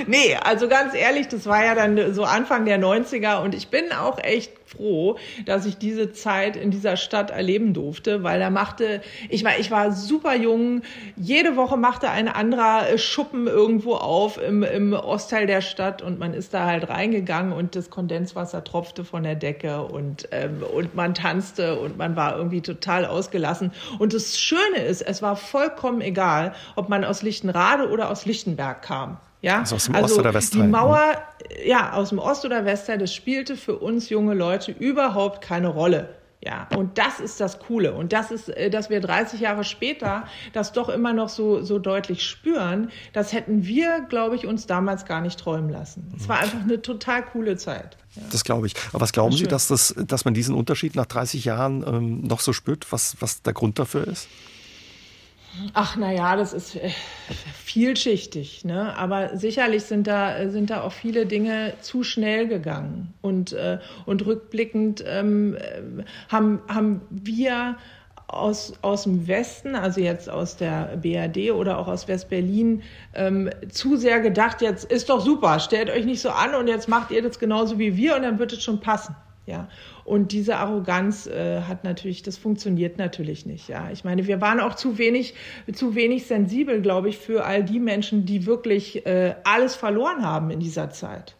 nee, 0.07 0.35
also 0.35 0.67
ganz 0.67 0.93
ehrlich, 0.93 1.27
das 1.27 1.45
war 1.45 1.63
ja 1.63 1.75
dann 1.75 2.13
so 2.13 2.23
Anfang 2.23 2.65
der 2.65 2.79
90er 2.79 3.41
und 3.41 3.55
ich 3.55 3.69
bin 3.69 3.91
auch 3.91 4.19
echt 4.19 4.51
froh, 4.65 5.17
dass 5.45 5.65
ich 5.65 5.77
diese 5.77 6.11
Zeit 6.11 6.55
in 6.55 6.71
dieser 6.71 6.97
Stadt 6.97 7.31
erleben 7.31 7.73
durfte, 7.73 8.23
weil 8.23 8.39
da 8.39 8.49
machte, 8.49 9.01
ich 9.29 9.43
war, 9.43 9.57
ich 9.59 9.71
war 9.71 9.91
super 9.91 10.35
jung, 10.35 10.81
jede 11.15 11.55
Woche 11.55 11.77
machte 11.77 12.09
ein 12.09 12.27
anderer 12.27 12.97
Schuppen 12.97 13.47
irgendwo 13.47 13.95
auf 13.95 14.41
im, 14.41 14.63
im 14.63 14.93
Ostteil 14.93 15.47
der 15.47 15.61
Stadt 15.61 16.01
und 16.01 16.19
man 16.19 16.33
ist 16.33 16.53
da 16.53 16.65
halt 16.65 16.89
reingegangen 16.89 17.53
und 17.53 17.75
das 17.75 17.89
Kondenswasser 17.89 18.63
tropfte 18.63 19.05
von 19.05 19.23
der 19.23 19.35
Decke 19.35 19.83
und, 19.83 20.27
ähm, 20.31 20.63
und 20.75 20.95
man 20.95 21.13
tanzte 21.13 21.79
und 21.79 21.97
man 21.97 22.15
war 22.15 22.37
irgendwie 22.37 22.61
total 22.61 23.05
ausgelassen. 23.05 23.71
Und 23.99 24.13
das 24.13 24.39
Schöne 24.39 24.79
ist, 24.87 25.01
es 25.01 25.21
war 25.21 25.35
vollkommen 25.35 26.01
egal, 26.01 26.53
ob 26.75 26.89
man 26.89 27.05
aus 27.05 27.21
Lichtenrade 27.21 27.89
oder 27.89 28.09
aus 28.09 28.25
Lichtenberg 28.25 28.81
kam. 28.81 29.17
Ja, 29.41 29.59
also 29.59 29.75
aus 29.75 29.85
dem 29.85 29.95
also 29.95 30.05
Ost- 30.05 30.19
oder 30.19 30.33
Westteil. 30.33 30.61
Die 30.63 30.67
Mauer, 30.67 31.21
ja, 31.65 31.93
aus 31.93 32.09
dem 32.09 32.19
Ost- 32.19 32.45
oder 32.45 32.65
Westteil, 32.65 32.97
das 32.97 33.13
spielte 33.13 33.55
für 33.55 33.77
uns 33.77 34.09
junge 34.09 34.33
Leute 34.33 34.71
überhaupt 34.71 35.41
keine 35.41 35.67
Rolle. 35.67 36.09
Ja, 36.45 36.67
und 36.77 36.99
das 36.99 37.19
ist 37.19 37.39
das 37.41 37.57
Coole. 37.57 37.93
Und 37.93 38.13
das 38.13 38.29
ist, 38.29 38.49
äh, 38.49 38.69
dass 38.69 38.91
wir 38.91 39.01
30 39.01 39.39
Jahre 39.39 39.63
später 39.63 40.25
das 40.53 40.73
doch 40.73 40.89
immer 40.89 41.11
noch 41.11 41.27
so, 41.27 41.63
so 41.63 41.79
deutlich 41.79 42.23
spüren, 42.23 42.91
das 43.13 43.33
hätten 43.33 43.65
wir, 43.65 44.01
glaube 44.09 44.35
ich, 44.35 44.45
uns 44.45 44.67
damals 44.67 45.05
gar 45.05 45.21
nicht 45.21 45.39
träumen 45.39 45.71
lassen. 45.71 46.13
Es 46.15 46.29
war 46.29 46.39
einfach 46.39 46.61
eine 46.61 46.81
total 46.83 47.25
coole 47.25 47.57
Zeit. 47.57 47.97
Ja. 48.15 48.21
Das 48.31 48.43
glaube 48.43 48.67
ich. 48.67 48.75
Aber 48.89 49.01
was 49.01 49.11
glauben 49.11 49.35
Sie, 49.35 49.45
dass, 49.45 49.67
das, 49.67 49.95
dass 49.97 50.23
man 50.23 50.35
diesen 50.35 50.53
Unterschied 50.53 50.95
nach 50.95 51.07
30 51.07 51.45
Jahren 51.45 51.83
ähm, 51.87 52.21
noch 52.21 52.41
so 52.41 52.53
spürt, 52.53 52.91
was, 52.91 53.17
was 53.19 53.41
der 53.41 53.53
Grund 53.53 53.79
dafür 53.79 54.07
ist? 54.07 54.27
Ach, 55.73 55.95
na 55.97 56.11
ja, 56.11 56.35
das 56.35 56.53
ist 56.53 56.75
äh, 56.75 56.89
vielschichtig, 57.53 58.65
ne? 58.65 58.95
Aber 58.97 59.37
sicherlich 59.37 59.83
sind 59.83 60.07
da, 60.07 60.49
sind 60.49 60.69
da 60.69 60.81
auch 60.81 60.91
viele 60.91 61.25
Dinge 61.25 61.73
zu 61.81 62.03
schnell 62.03 62.47
gegangen. 62.47 63.13
Und, 63.21 63.53
äh, 63.53 63.79
und 64.05 64.25
rückblickend 64.25 65.03
ähm, 65.07 65.55
äh, 65.55 66.03
haben, 66.29 66.61
haben 66.67 67.01
wir 67.09 67.77
aus, 68.27 68.73
aus 68.81 69.03
dem 69.03 69.27
Westen, 69.27 69.75
also 69.75 70.01
jetzt 70.01 70.29
aus 70.29 70.57
der 70.57 70.97
BRD 70.97 71.51
oder 71.51 71.77
auch 71.77 71.87
aus 71.87 72.07
Westberlin, 72.07 72.81
ähm, 73.13 73.49
zu 73.69 73.95
sehr 73.97 74.19
gedacht, 74.19 74.61
jetzt 74.61 74.85
ist 74.85 75.09
doch 75.09 75.21
super, 75.21 75.59
stellt 75.59 75.89
euch 75.89 76.05
nicht 76.05 76.21
so 76.21 76.29
an 76.29 76.55
und 76.55 76.67
jetzt 76.67 76.89
macht 76.89 77.11
ihr 77.11 77.21
das 77.21 77.39
genauso 77.39 77.77
wie 77.77 77.95
wir 77.95 78.15
und 78.15 78.23
dann 78.23 78.39
wird 78.39 78.53
es 78.53 78.63
schon 78.63 78.79
passen. 78.79 79.15
Ja, 79.47 79.69
und 80.05 80.31
diese 80.31 80.57
Arroganz 80.57 81.27
äh, 81.27 81.61
hat 81.61 81.83
natürlich, 81.83 82.23
das 82.23 82.35
funktioniert 82.35 82.97
natürlich 82.97 83.45
nicht. 83.45 83.67
Ja, 83.69 83.91
ich 83.91 84.03
meine, 84.03 84.25
wir 84.25 84.41
waren 84.41 84.59
auch 84.59 84.73
zu 84.73 84.97
wenig, 84.97 85.35
zu 85.71 85.93
wenig 85.93 86.25
sensibel, 86.25 86.81
glaube 86.81 87.09
ich, 87.09 87.19
für 87.19 87.45
all 87.45 87.63
die 87.63 87.79
Menschen, 87.79 88.25
die 88.25 88.47
wirklich 88.47 89.05
äh, 89.05 89.35
alles 89.43 89.75
verloren 89.75 90.25
haben 90.25 90.49
in 90.49 90.59
dieser 90.59 90.89
Zeit. 90.89 91.35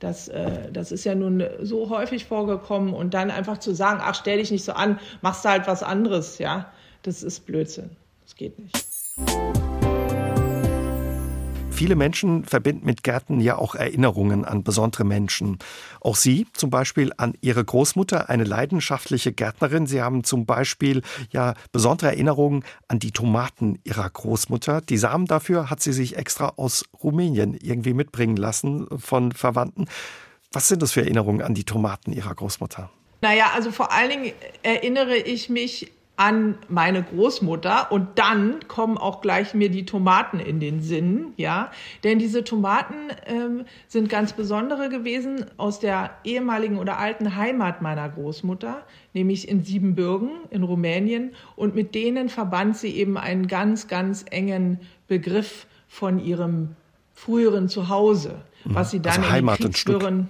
Das, 0.00 0.28
äh, 0.28 0.70
das 0.70 0.92
ist 0.92 1.04
ja 1.04 1.14
nun 1.14 1.42
so 1.60 1.88
häufig 1.88 2.26
vorgekommen 2.26 2.92
und 2.92 3.14
dann 3.14 3.30
einfach 3.30 3.58
zu 3.58 3.74
sagen, 3.74 4.00
ach, 4.02 4.14
stell 4.14 4.38
dich 4.38 4.50
nicht 4.50 4.64
so 4.64 4.72
an, 4.72 4.98
machst 5.22 5.44
halt 5.46 5.66
was 5.66 5.82
anderes, 5.82 6.38
ja, 6.38 6.70
das 7.02 7.22
ist 7.22 7.46
Blödsinn. 7.46 7.90
Das 8.24 8.36
geht 8.36 8.58
nicht. 8.58 9.69
Viele 11.80 11.96
Menschen 11.96 12.44
verbinden 12.44 12.84
mit 12.84 13.02
Gärten 13.04 13.40
ja 13.40 13.56
auch 13.56 13.74
Erinnerungen 13.74 14.44
an 14.44 14.62
besondere 14.62 15.04
Menschen. 15.04 15.56
Auch 16.02 16.14
Sie 16.14 16.46
zum 16.52 16.68
Beispiel 16.68 17.10
an 17.16 17.32
Ihre 17.40 17.64
Großmutter, 17.64 18.28
eine 18.28 18.44
leidenschaftliche 18.44 19.32
Gärtnerin. 19.32 19.86
Sie 19.86 20.02
haben 20.02 20.22
zum 20.22 20.44
Beispiel 20.44 21.00
ja 21.30 21.54
besondere 21.72 22.08
Erinnerungen 22.08 22.64
an 22.88 22.98
die 22.98 23.12
Tomaten 23.12 23.78
Ihrer 23.84 24.10
Großmutter. 24.10 24.82
Die 24.82 24.98
Samen 24.98 25.24
dafür 25.24 25.70
hat 25.70 25.80
sie 25.80 25.94
sich 25.94 26.18
extra 26.18 26.52
aus 26.56 26.84
Rumänien 27.02 27.54
irgendwie 27.54 27.94
mitbringen 27.94 28.36
lassen 28.36 28.86
von 28.98 29.32
Verwandten. 29.32 29.86
Was 30.52 30.68
sind 30.68 30.82
das 30.82 30.92
für 30.92 31.00
Erinnerungen 31.00 31.40
an 31.40 31.54
die 31.54 31.64
Tomaten 31.64 32.12
Ihrer 32.12 32.34
Großmutter? 32.34 32.90
Naja, 33.22 33.52
also 33.54 33.72
vor 33.72 33.90
allen 33.90 34.10
Dingen 34.10 34.32
erinnere 34.62 35.16
ich 35.16 35.48
mich 35.48 35.90
an 36.20 36.58
meine 36.68 37.02
Großmutter 37.02 37.90
und 37.90 38.18
dann 38.18 38.68
kommen 38.68 38.98
auch 38.98 39.22
gleich 39.22 39.54
mir 39.54 39.70
die 39.70 39.86
Tomaten 39.86 40.38
in 40.38 40.60
den 40.60 40.82
Sinn, 40.82 41.32
ja, 41.38 41.70
denn 42.04 42.18
diese 42.18 42.44
Tomaten 42.44 42.94
ähm, 43.24 43.64
sind 43.88 44.10
ganz 44.10 44.34
besondere 44.34 44.90
gewesen 44.90 45.46
aus 45.56 45.80
der 45.80 46.10
ehemaligen 46.24 46.76
oder 46.76 46.98
alten 46.98 47.36
Heimat 47.36 47.80
meiner 47.80 48.06
Großmutter, 48.06 48.82
nämlich 49.14 49.48
in 49.48 49.64
Siebenbürgen 49.64 50.28
in 50.50 50.62
Rumänien. 50.62 51.32
Und 51.56 51.74
mit 51.74 51.94
denen 51.94 52.28
verband 52.28 52.76
sie 52.76 52.94
eben 52.94 53.16
einen 53.16 53.46
ganz, 53.46 53.88
ganz 53.88 54.26
engen 54.30 54.80
Begriff 55.08 55.66
von 55.88 56.18
ihrem 56.18 56.76
früheren 57.14 57.70
Zuhause, 57.70 58.42
was 58.66 58.90
sie 58.90 59.00
dann 59.00 59.24
also 59.24 59.36
in 59.36 59.46
den 59.46 59.56
Kriegswirren 59.56 60.28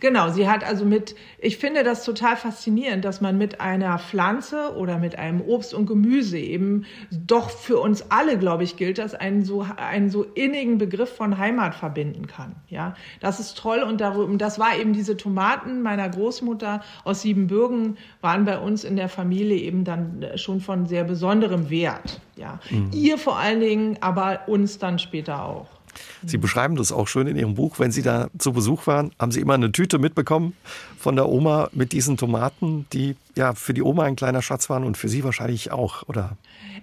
Genau, 0.00 0.30
sie 0.30 0.48
hat 0.48 0.64
also 0.64 0.86
mit, 0.86 1.14
ich 1.38 1.58
finde 1.58 1.84
das 1.84 2.04
total 2.04 2.36
faszinierend, 2.36 3.04
dass 3.04 3.20
man 3.20 3.36
mit 3.36 3.60
einer 3.60 3.98
Pflanze 3.98 4.74
oder 4.76 4.98
mit 4.98 5.18
einem 5.18 5.42
Obst 5.42 5.74
und 5.74 5.84
Gemüse 5.84 6.38
eben 6.38 6.86
doch 7.10 7.50
für 7.50 7.78
uns 7.78 8.10
alle, 8.10 8.38
glaube 8.38 8.64
ich, 8.64 8.76
gilt 8.76 8.96
das, 8.96 9.14
einen 9.14 9.44
so, 9.44 9.66
einen 9.76 10.08
so 10.08 10.22
innigen 10.22 10.78
Begriff 10.78 11.14
von 11.14 11.36
Heimat 11.36 11.74
verbinden 11.74 12.26
kann. 12.26 12.56
Ja, 12.68 12.94
das 13.20 13.40
ist 13.40 13.58
toll 13.58 13.82
und 13.82 14.00
darum, 14.00 14.38
das 14.38 14.58
war 14.58 14.78
eben 14.78 14.94
diese 14.94 15.18
Tomaten 15.18 15.82
meiner 15.82 16.08
Großmutter 16.08 16.82
aus 17.04 17.20
Siebenbürgen 17.20 17.98
waren 18.22 18.46
bei 18.46 18.58
uns 18.58 18.84
in 18.84 18.96
der 18.96 19.10
Familie 19.10 19.58
eben 19.58 19.84
dann 19.84 20.24
schon 20.36 20.60
von 20.60 20.86
sehr 20.86 21.04
besonderem 21.04 21.68
Wert. 21.68 22.20
Ja, 22.36 22.58
mhm. 22.70 22.90
ihr 22.94 23.18
vor 23.18 23.38
allen 23.38 23.60
Dingen, 23.60 23.98
aber 24.00 24.48
uns 24.48 24.78
dann 24.78 24.98
später 24.98 25.44
auch. 25.44 25.79
Sie 26.24 26.38
beschreiben 26.38 26.76
das 26.76 26.92
auch 26.92 27.08
schön 27.08 27.26
in 27.26 27.36
Ihrem 27.36 27.54
Buch. 27.54 27.78
Wenn 27.78 27.92
Sie 27.92 28.02
da 28.02 28.28
zu 28.38 28.52
Besuch 28.52 28.86
waren, 28.86 29.12
haben 29.18 29.32
Sie 29.32 29.40
immer 29.40 29.54
eine 29.54 29.72
Tüte 29.72 29.98
mitbekommen 29.98 30.54
von 30.98 31.16
der 31.16 31.28
Oma 31.28 31.68
mit 31.72 31.92
diesen 31.92 32.16
Tomaten, 32.16 32.86
die 32.92 33.16
ja 33.40 33.54
für 33.54 33.74
die 33.74 33.82
Oma 33.82 34.04
ein 34.04 34.16
kleiner 34.16 34.42
Schatz 34.42 34.70
waren 34.70 34.84
und 34.84 34.96
für 34.96 35.08
Sie 35.08 35.24
wahrscheinlich 35.24 35.72
auch, 35.72 36.08
oder? 36.08 36.36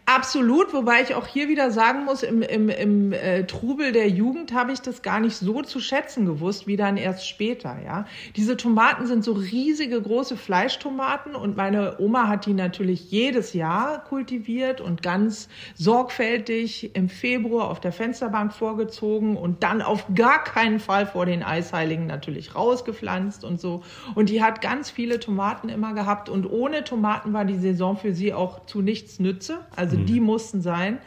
Absolut, 0.06 0.74
wobei 0.74 1.02
ich 1.02 1.16
auch 1.16 1.28
hier 1.28 1.50
wieder 1.50 1.72
sagen 1.72 2.06
muss, 2.06 2.24
im, 2.24 2.42
im, 2.42 2.70
im 2.70 3.14
äh, 3.14 3.46
Trubel 3.46 3.92
der 3.92 4.10
Jugend 4.10 4.54
habe 4.54 4.72
ich 4.72 4.82
das 4.82 5.02
gar 5.02 5.20
nicht 5.20 5.36
so 5.36 5.62
zu 5.62 5.80
schätzen 5.80 6.26
gewusst, 6.26 6.66
wie 6.66 6.78
dann 6.78 6.98
erst 6.98 7.28
später. 7.28 7.78
Ja, 7.84 8.06
Diese 8.36 8.58
Tomaten 8.58 9.06
sind 9.06 9.24
so 9.24 9.34
riesige 9.34 10.02
große 10.02 10.36
Fleischtomaten 10.36 11.36
und 11.36 11.58
meine 11.58 12.00
Oma 12.00 12.28
hat 12.28 12.46
die 12.46 12.54
natürlich 12.54 13.12
jedes 13.12 13.54
Jahr 13.54 14.04
kultiviert 14.04 14.82
und 14.82 15.04
ganz 15.04 15.50
sorgfältig 15.76 16.96
im 16.96 17.10
Februar 17.10 17.70
auf 17.70 17.80
der 17.80 17.92
Fensterbank 17.92 18.54
vorgezogen 18.54 19.38
und 19.38 19.62
dann 19.64 19.82
auf 19.82 20.06
gar 20.16 20.44
keinen 20.44 20.80
Fall 20.80 21.06
vor 21.06 21.26
den 21.26 21.44
Eisheiligen 21.44 22.08
natürlich 22.08 22.56
rausgepflanzt 22.56 23.44
und 23.44 23.60
so. 23.60 23.84
Und 24.16 24.30
die 24.30 24.42
hat 24.42 24.62
ganz 24.62 24.90
viele 24.90 25.20
Tomaten 25.20 25.70
immer 25.70 25.94
gehabt 25.94 26.30
und 26.30 26.47
ohne 26.52 26.84
Tomaten 26.84 27.34
war 27.34 27.46
die 27.46 27.58
Saison 27.58 27.98
für 27.98 28.14
sie 28.14 28.34
auch 28.34 28.66
zu 28.66 28.82
nichts 28.82 29.20
nütze. 29.20 29.60
Also 29.76 29.98
mhm. 29.98 30.06
die 30.06 30.20
mussten 30.20 30.62
sein. 30.62 31.00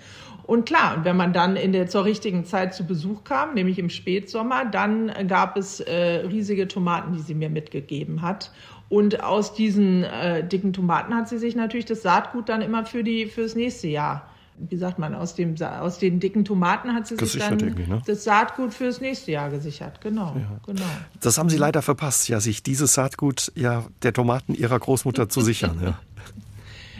Und 0.44 0.66
klar, 0.66 1.04
wenn 1.04 1.16
man 1.16 1.32
dann 1.32 1.56
in 1.56 1.72
der 1.72 1.86
zur 1.86 2.04
richtigen 2.04 2.44
Zeit 2.44 2.74
zu 2.74 2.84
Besuch 2.84 3.22
kam, 3.24 3.54
nämlich 3.54 3.78
im 3.78 3.88
Spätsommer, 3.88 4.64
dann 4.64 5.12
gab 5.28 5.56
es 5.56 5.80
äh, 5.80 6.24
riesige 6.26 6.66
Tomaten, 6.66 7.12
die 7.12 7.20
sie 7.20 7.34
mir 7.34 7.50
mitgegeben 7.50 8.22
hat. 8.22 8.50
Und 8.88 9.22
aus 9.22 9.54
diesen 9.54 10.02
äh, 10.02 10.42
dicken 10.46 10.72
Tomaten 10.72 11.14
hat 11.14 11.28
sie 11.28 11.38
sich 11.38 11.54
natürlich 11.54 11.86
das 11.86 12.02
Saatgut 12.02 12.48
dann 12.48 12.62
immer 12.62 12.84
für 12.84 13.04
die 13.04 13.26
fürs 13.26 13.54
nächste 13.54 13.86
Jahr 13.86 14.29
wie 14.68 14.76
sagt 14.76 14.98
man, 14.98 15.14
aus, 15.14 15.34
dem, 15.34 15.54
aus 15.60 15.98
den 15.98 16.20
dicken 16.20 16.44
Tomaten 16.44 16.94
hat 16.94 17.06
sie 17.06 17.16
gesichert 17.16 17.60
sich 17.60 17.74
dann 17.74 17.88
ne? 17.88 18.02
das 18.06 18.24
Saatgut 18.24 18.74
fürs 18.74 19.00
nächste 19.00 19.32
Jahr 19.32 19.50
gesichert. 19.50 20.00
Genau, 20.00 20.36
ja. 20.36 20.60
genau. 20.66 20.84
Das 21.20 21.38
haben 21.38 21.48
Sie 21.48 21.56
leider 21.56 21.82
verpasst, 21.82 22.28
ja, 22.28 22.40
sich 22.40 22.62
dieses 22.62 22.94
Saatgut 22.94 23.52
ja, 23.54 23.84
der 24.02 24.12
Tomaten 24.12 24.54
Ihrer 24.54 24.78
Großmutter 24.78 25.28
zu 25.28 25.40
sichern. 25.40 25.80
Ja. 25.82 25.98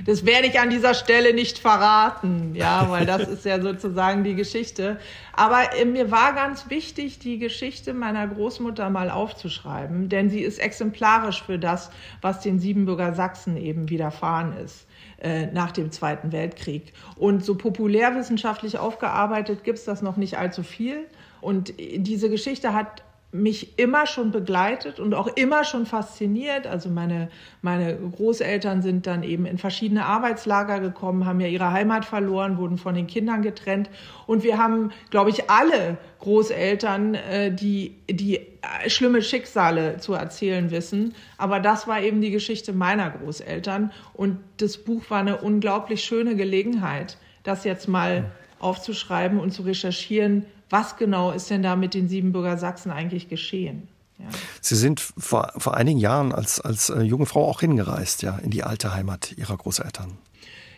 Das 0.07 0.25
werde 0.25 0.47
ich 0.47 0.59
an 0.59 0.71
dieser 0.71 0.95
Stelle 0.95 1.35
nicht 1.35 1.59
verraten, 1.59 2.55
ja, 2.55 2.89
weil 2.89 3.05
das 3.05 3.29
ist 3.29 3.45
ja 3.45 3.61
sozusagen 3.61 4.25
die 4.25 4.35
Geschichte. 4.35 4.99
Aber 5.35 5.77
äh, 5.77 5.85
mir 5.85 6.11
war 6.11 6.33
ganz 6.33 6.71
wichtig, 6.71 7.19
die 7.19 7.39
Geschichte 7.39 7.93
meiner 7.93 8.27
Großmutter 8.27 8.89
mal 8.89 9.11
aufzuschreiben, 9.11 10.09
denn 10.09 10.31
sie 10.31 10.41
ist 10.41 10.59
exemplarisch 10.59 11.43
für 11.43 11.59
das, 11.59 11.91
was 12.23 12.41
den 12.41 12.59
Siebenbürger 12.59 13.15
Sachsen 13.15 13.57
eben 13.57 13.91
widerfahren 13.91 14.57
ist. 14.57 14.87
Äh, 15.21 15.49
nach 15.49 15.71
dem 15.71 15.91
Zweiten 15.93 16.33
Weltkrieg. 16.33 16.95
Und 17.17 17.45
so 17.45 17.55
populärwissenschaftlich 17.55 18.79
aufgearbeitet 18.79 19.65
gibt 19.65 19.79
es 19.79 19.85
das 19.85 20.01
noch 20.01 20.17
nicht 20.17 20.39
allzu 20.39 20.63
viel. 20.63 21.05
Und 21.43 21.75
diese 21.79 22.31
Geschichte 22.31 22.73
hat 22.73 23.03
mich 23.33 23.79
immer 23.79 24.07
schon 24.07 24.33
begleitet 24.33 24.99
und 24.99 25.15
auch 25.15 25.29
immer 25.29 25.63
schon 25.63 25.87
fasziniert. 25.87 26.67
Also 26.67 26.89
meine, 26.89 27.29
meine 27.63 27.97
Großeltern 27.97 28.83
sind 28.83 29.07
dann 29.07 29.23
eben 29.23 29.47
in 29.47 29.57
verschiedene 29.57 30.05
Arbeitslager 30.05 30.81
gekommen, 30.81 31.27
haben 31.27 31.39
ja 31.39 31.47
ihre 31.47 31.71
Heimat 31.71 32.05
verloren, 32.05 32.59
wurden 32.59 32.77
von 32.77 32.95
den 32.95 33.07
Kindern 33.07 33.43
getrennt. 33.43 33.89
Und 34.27 34.43
wir 34.43 34.59
haben, 34.59 34.91
glaube 35.11 35.31
ich, 35.31 35.49
alle 35.49 35.97
Großeltern, 36.19 37.15
äh, 37.15 37.55
die, 37.55 37.95
die 38.11 38.39
äh, 38.39 38.91
schlimme 38.91 39.23
Schicksale 39.23 39.99
zu 39.99 40.15
erzählen 40.15 40.73
wissen. 40.73 41.15
Aber 41.39 41.61
das 41.61 41.87
war 41.87 42.01
eben 42.03 42.21
die 42.21 42.33
Geschichte 42.33 42.73
meiner 42.73 43.11
Großeltern. 43.11 43.93
Und 44.13 44.39
das 44.57 44.77
Buch 44.77 45.05
war 45.09 45.21
eine 45.21 45.37
unglaublich 45.37 46.03
schöne 46.03 46.35
Gelegenheit, 46.35 47.17
das 47.45 47.63
jetzt 47.63 47.87
mal 47.87 48.33
aufzuschreiben 48.59 49.39
und 49.39 49.53
zu 49.53 49.63
recherchieren, 49.63 50.47
was 50.71 50.97
genau 50.97 51.33
ist 51.33 51.51
denn 51.51 51.63
da 51.63 51.77
mit 51.77 51.95
den 51.95 52.09
Siebenbürger 52.09 52.57
Sachsen 52.57 52.91
eigentlich 52.91 53.29
geschehen? 53.29 53.89
Ja. 54.19 54.27
Sie 54.61 54.77
sind 54.77 55.01
vor, 55.01 55.53
vor 55.57 55.77
einigen 55.77 55.99
Jahren 55.99 56.33
als, 56.33 56.61
als 56.61 56.91
äh, 56.91 57.01
junge 57.03 57.27
Frau 57.27 57.47
auch 57.47 57.61
hingereist, 57.61 58.23
ja, 58.23 58.37
in 58.39 58.51
die 58.51 58.63
alte 58.63 58.95
Heimat 58.95 59.37
Ihrer 59.37 59.57
Großeltern. 59.57 60.19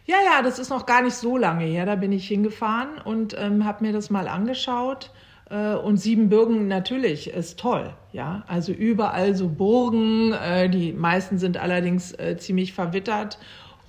Ja, 0.05 0.17
ja, 0.25 0.43
das 0.43 0.59
ist 0.59 0.71
noch 0.71 0.87
gar 0.87 1.03
nicht 1.03 1.15
so 1.15 1.37
lange 1.37 1.65
her. 1.65 1.87
Da 1.87 1.95
bin 1.95 2.13
ich 2.13 2.27
hingefahren 2.27 2.99
und 3.05 3.37
ähm, 3.39 3.65
habe 3.65 3.85
mir 3.85 3.93
das 3.93 4.11
mal 4.11 4.29
angeschaut. 4.29 5.13
Äh, 5.51 5.75
und 5.75 5.99
Siebenbürgen 5.99 6.67
natürlich 6.67 7.31
ist 7.31 7.59
toll, 7.59 7.93
ja. 8.13 8.43
Also 8.49 8.73
überall 8.73 9.37
so 9.37 9.49
Burgen. 9.49 10.33
Äh, 10.33 10.69
die 10.71 10.93
meisten 10.93 11.39
sind 11.39 11.57
allerdings 11.57 12.13
äh, 12.13 12.37
ziemlich 12.39 12.73
verwittert 12.73 13.39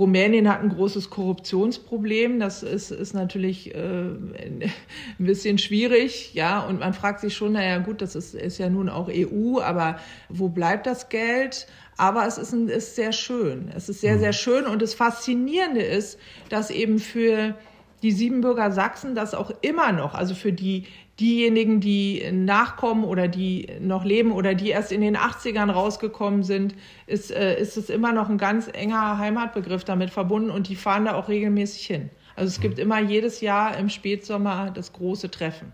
Rumänien 0.03 0.49
hat 0.49 0.61
ein 0.61 0.67
großes 0.67 1.09
Korruptionsproblem. 1.09 2.41
Das 2.41 2.61
ist, 2.61 2.91
ist 2.91 3.13
natürlich 3.13 3.73
äh, 3.73 3.77
ein 3.77 4.71
bisschen 5.17 5.57
schwierig, 5.57 6.33
ja. 6.33 6.59
Und 6.59 6.81
man 6.81 6.93
fragt 6.93 7.21
sich 7.21 7.33
schon, 7.33 7.53
naja, 7.53 7.77
gut, 7.77 8.01
das 8.01 8.15
ist, 8.15 8.35
ist 8.35 8.57
ja 8.57 8.69
nun 8.69 8.89
auch 8.89 9.09
EU, 9.09 9.61
aber 9.61 9.97
wo 10.27 10.49
bleibt 10.49 10.87
das 10.87 11.07
Geld? 11.07 11.67
Aber 11.95 12.27
es 12.27 12.37
ist, 12.37 12.51
ein, 12.51 12.67
ist 12.67 12.95
sehr 12.95 13.13
schön. 13.13 13.71
Es 13.73 13.87
ist 13.87 14.01
sehr, 14.01 14.15
mhm. 14.15 14.19
sehr 14.19 14.33
schön. 14.33 14.65
Und 14.65 14.81
das 14.81 14.93
Faszinierende 14.93 15.81
ist, 15.81 16.19
dass 16.49 16.69
eben 16.69 16.99
für 16.99 17.55
die 18.01 18.11
Siebenbürger 18.11 18.71
Sachsen 18.71 19.15
das 19.15 19.33
auch 19.33 19.51
immer 19.61 19.93
noch, 19.93 20.13
also 20.15 20.35
für 20.35 20.51
die 20.51 20.85
diejenigen, 21.19 21.79
die 21.79 22.23
nachkommen 22.31 23.03
oder 23.03 23.27
die 23.27 23.67
noch 23.79 24.03
leben 24.03 24.31
oder 24.31 24.55
die 24.55 24.69
erst 24.69 24.91
in 24.91 25.01
den 25.01 25.15
80ern 25.15 25.69
rausgekommen 25.69 26.43
sind, 26.43 26.75
ist, 27.05 27.31
äh, 27.31 27.59
ist 27.59 27.77
es 27.77 27.89
immer 27.89 28.13
noch 28.13 28.29
ein 28.29 28.37
ganz 28.37 28.67
enger 28.71 29.17
Heimatbegriff 29.17 29.83
damit 29.83 30.09
verbunden 30.09 30.49
und 30.49 30.69
die 30.69 30.75
fahren 30.75 31.05
da 31.05 31.13
auch 31.15 31.29
regelmäßig 31.29 31.85
hin. 31.85 32.09
Also 32.35 32.49
es 32.49 32.59
gibt 32.59 32.79
immer 32.79 32.99
jedes 32.99 33.41
Jahr 33.41 33.77
im 33.77 33.89
Spätsommer 33.89 34.71
das 34.71 34.91
große 34.93 35.29
Treffen. 35.29 35.71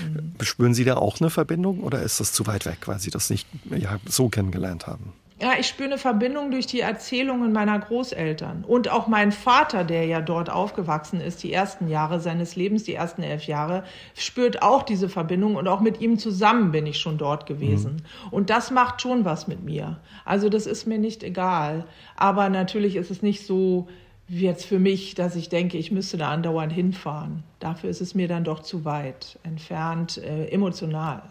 Mhm. 0.00 0.34
Spüren 0.42 0.74
Sie 0.74 0.84
da 0.84 0.96
auch 0.96 1.20
eine 1.20 1.30
Verbindung 1.30 1.80
oder 1.80 2.02
ist 2.02 2.18
das 2.18 2.32
zu 2.32 2.46
weit 2.46 2.66
weg, 2.66 2.78
weil 2.86 2.98
Sie 2.98 3.10
das 3.10 3.30
nicht 3.30 3.46
ja, 3.70 3.98
so 4.06 4.28
kennengelernt 4.28 4.86
haben? 4.86 5.12
Ja, 5.42 5.54
ich 5.58 5.66
spüre 5.66 5.88
eine 5.88 5.98
Verbindung 5.98 6.52
durch 6.52 6.68
die 6.68 6.78
Erzählungen 6.78 7.52
meiner 7.52 7.76
Großeltern 7.76 8.62
und 8.64 8.88
auch 8.88 9.08
mein 9.08 9.32
Vater, 9.32 9.82
der 9.82 10.06
ja 10.06 10.20
dort 10.20 10.48
aufgewachsen 10.48 11.20
ist, 11.20 11.42
die 11.42 11.52
ersten 11.52 11.88
Jahre 11.88 12.20
seines 12.20 12.54
Lebens, 12.54 12.84
die 12.84 12.94
ersten 12.94 13.24
elf 13.24 13.48
Jahre, 13.48 13.82
spürt 14.14 14.62
auch 14.62 14.84
diese 14.84 15.08
Verbindung 15.08 15.56
und 15.56 15.66
auch 15.66 15.80
mit 15.80 16.00
ihm 16.00 16.16
zusammen 16.16 16.70
bin 16.70 16.86
ich 16.86 16.98
schon 16.98 17.18
dort 17.18 17.46
gewesen. 17.46 17.94
Mhm. 17.94 18.28
Und 18.30 18.50
das 18.50 18.70
macht 18.70 19.02
schon 19.02 19.24
was 19.24 19.48
mit 19.48 19.64
mir. 19.64 19.98
Also 20.24 20.48
das 20.48 20.66
ist 20.66 20.86
mir 20.86 20.98
nicht 20.98 21.24
egal. 21.24 21.86
Aber 22.14 22.48
natürlich 22.48 22.94
ist 22.94 23.10
es 23.10 23.20
nicht 23.20 23.44
so 23.44 23.88
wie 24.28 24.44
jetzt 24.44 24.64
für 24.64 24.78
mich, 24.78 25.16
dass 25.16 25.34
ich 25.34 25.48
denke, 25.48 25.76
ich 25.76 25.90
müsste 25.90 26.18
da 26.18 26.30
andauernd 26.30 26.72
hinfahren. 26.72 27.42
Dafür 27.58 27.90
ist 27.90 28.00
es 28.00 28.14
mir 28.14 28.28
dann 28.28 28.44
doch 28.44 28.60
zu 28.60 28.84
weit 28.84 29.40
entfernt, 29.42 30.18
äh, 30.18 30.46
emotional. 30.46 31.22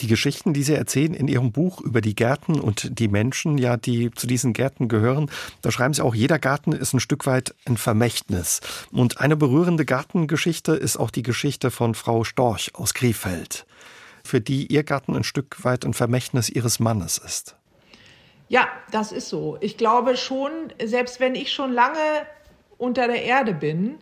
Die 0.00 0.06
Geschichten, 0.06 0.54
die 0.54 0.62
Sie 0.62 0.74
erzählen 0.74 1.12
in 1.12 1.28
Ihrem 1.28 1.52
Buch 1.52 1.80
über 1.80 2.00
die 2.00 2.14
Gärten 2.14 2.58
und 2.58 2.98
die 2.98 3.08
Menschen, 3.08 3.58
ja, 3.58 3.76
die 3.76 4.10
zu 4.10 4.26
diesen 4.26 4.54
Gärten 4.54 4.88
gehören, 4.88 5.30
da 5.60 5.70
schreiben 5.70 5.92
Sie 5.92 6.02
auch, 6.02 6.14
jeder 6.14 6.38
Garten 6.38 6.72
ist 6.72 6.94
ein 6.94 7.00
Stück 7.00 7.26
weit 7.26 7.54
ein 7.66 7.76
Vermächtnis. 7.76 8.60
Und 8.92 9.20
eine 9.20 9.36
berührende 9.36 9.84
Gartengeschichte 9.84 10.72
ist 10.72 10.96
auch 10.96 11.10
die 11.10 11.22
Geschichte 11.22 11.70
von 11.70 11.94
Frau 11.94 12.24
Storch 12.24 12.70
aus 12.74 12.94
Krefeld, 12.94 13.66
für 14.24 14.40
die 14.40 14.66
ihr 14.66 14.84
Garten 14.84 15.14
ein 15.14 15.24
Stück 15.24 15.64
weit 15.64 15.84
ein 15.84 15.92
Vermächtnis 15.92 16.48
ihres 16.48 16.80
Mannes 16.80 17.18
ist. 17.18 17.56
Ja, 18.48 18.68
das 18.90 19.12
ist 19.12 19.28
so. 19.28 19.58
Ich 19.60 19.76
glaube 19.76 20.16
schon, 20.16 20.50
selbst 20.82 21.20
wenn 21.20 21.34
ich 21.34 21.52
schon 21.52 21.72
lange 21.72 21.98
unter 22.78 23.06
der 23.06 23.22
Erde 23.22 23.52
bin, 23.52 23.98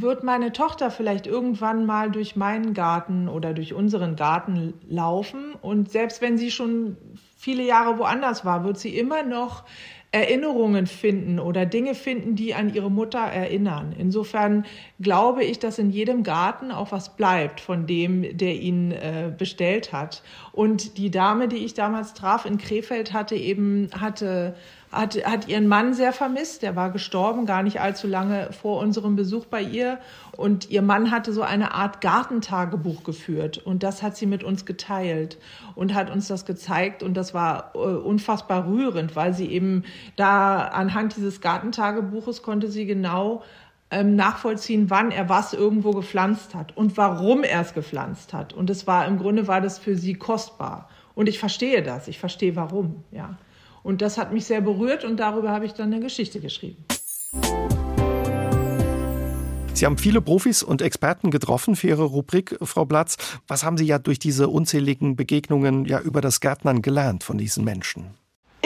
wird 0.00 0.24
meine 0.24 0.52
Tochter 0.52 0.90
vielleicht 0.90 1.26
irgendwann 1.26 1.86
mal 1.86 2.10
durch 2.10 2.36
meinen 2.36 2.74
Garten 2.74 3.28
oder 3.28 3.54
durch 3.54 3.74
unseren 3.74 4.16
Garten 4.16 4.74
laufen. 4.88 5.54
Und 5.60 5.90
selbst 5.90 6.20
wenn 6.20 6.38
sie 6.38 6.50
schon 6.50 6.96
viele 7.36 7.62
Jahre 7.64 7.98
woanders 7.98 8.44
war, 8.44 8.64
wird 8.64 8.78
sie 8.78 8.96
immer 8.96 9.22
noch 9.22 9.64
Erinnerungen 10.14 10.86
finden 10.86 11.40
oder 11.40 11.66
Dinge 11.66 11.96
finden, 11.96 12.36
die 12.36 12.54
an 12.54 12.72
ihre 12.72 12.88
Mutter 12.88 13.18
erinnern. 13.18 13.92
Insofern 13.98 14.64
glaube 15.00 15.42
ich, 15.42 15.58
dass 15.58 15.80
in 15.80 15.90
jedem 15.90 16.22
Garten 16.22 16.70
auch 16.70 16.92
was 16.92 17.16
bleibt 17.16 17.60
von 17.60 17.88
dem, 17.88 18.36
der 18.36 18.54
ihn 18.54 18.92
äh, 18.92 19.32
bestellt 19.36 19.92
hat. 19.92 20.22
Und 20.52 20.98
die 20.98 21.10
Dame, 21.10 21.48
die 21.48 21.64
ich 21.64 21.74
damals 21.74 22.14
traf 22.14 22.46
in 22.46 22.58
Krefeld, 22.58 23.12
hatte 23.12 23.34
eben, 23.34 23.90
hatte 23.92 24.54
hat, 24.94 25.16
hat 25.24 25.48
ihren 25.48 25.66
Mann 25.66 25.94
sehr 25.94 26.12
vermisst. 26.12 26.62
Der 26.62 26.76
war 26.76 26.90
gestorben, 26.90 27.46
gar 27.46 27.62
nicht 27.62 27.80
allzu 27.80 28.06
lange 28.06 28.52
vor 28.52 28.80
unserem 28.80 29.16
Besuch 29.16 29.46
bei 29.46 29.62
ihr. 29.62 29.98
Und 30.36 30.70
ihr 30.70 30.82
Mann 30.82 31.10
hatte 31.10 31.32
so 31.32 31.42
eine 31.42 31.74
Art 31.74 32.00
Gartentagebuch 32.00 33.04
geführt. 33.04 33.58
Und 33.58 33.82
das 33.82 34.02
hat 34.02 34.16
sie 34.16 34.26
mit 34.26 34.44
uns 34.44 34.64
geteilt 34.64 35.38
und 35.74 35.94
hat 35.94 36.10
uns 36.10 36.28
das 36.28 36.44
gezeigt. 36.46 37.02
Und 37.02 37.14
das 37.14 37.34
war 37.34 37.72
äh, 37.74 37.78
unfassbar 37.78 38.66
rührend, 38.66 39.16
weil 39.16 39.34
sie 39.34 39.46
eben 39.46 39.84
da 40.16 40.58
anhand 40.58 41.16
dieses 41.16 41.40
Gartentagebuches 41.40 42.42
konnte 42.42 42.70
sie 42.70 42.86
genau 42.86 43.42
ähm, 43.90 44.16
nachvollziehen, 44.16 44.90
wann 44.90 45.10
er 45.10 45.28
was 45.28 45.52
irgendwo 45.52 45.92
gepflanzt 45.92 46.54
hat 46.54 46.76
und 46.76 46.96
warum 46.96 47.44
er 47.44 47.60
es 47.60 47.74
gepflanzt 47.74 48.32
hat. 48.32 48.52
Und 48.52 48.70
es 48.70 48.86
war 48.86 49.06
im 49.06 49.18
Grunde 49.18 49.46
war 49.46 49.60
das 49.60 49.78
für 49.78 49.96
sie 49.96 50.14
kostbar. 50.14 50.88
Und 51.14 51.28
ich 51.28 51.38
verstehe 51.38 51.82
das. 51.82 52.08
Ich 52.08 52.18
verstehe 52.18 52.56
warum, 52.56 53.04
ja. 53.10 53.36
Und 53.84 54.00
das 54.00 54.18
hat 54.18 54.32
mich 54.32 54.46
sehr 54.46 54.62
berührt 54.62 55.04
und 55.04 55.18
darüber 55.18 55.50
habe 55.50 55.66
ich 55.66 55.74
dann 55.74 55.92
eine 55.92 56.00
Geschichte 56.00 56.40
geschrieben. 56.40 56.84
Sie 59.74 59.84
haben 59.86 59.98
viele 59.98 60.22
Profis 60.22 60.62
und 60.62 60.80
Experten 60.80 61.30
getroffen 61.30 61.76
für 61.76 61.88
Ihre 61.88 62.04
Rubrik, 62.04 62.56
Frau 62.62 62.86
Platz. 62.86 63.16
Was 63.46 63.62
haben 63.62 63.76
Sie 63.76 63.84
ja 63.84 63.98
durch 63.98 64.18
diese 64.18 64.48
unzähligen 64.48 65.16
Begegnungen 65.16 65.84
ja 65.84 66.00
über 66.00 66.22
das 66.22 66.40
Gärtnern 66.40 66.80
gelernt 66.80 67.24
von 67.24 67.36
diesen 67.36 67.62
Menschen? 67.64 68.14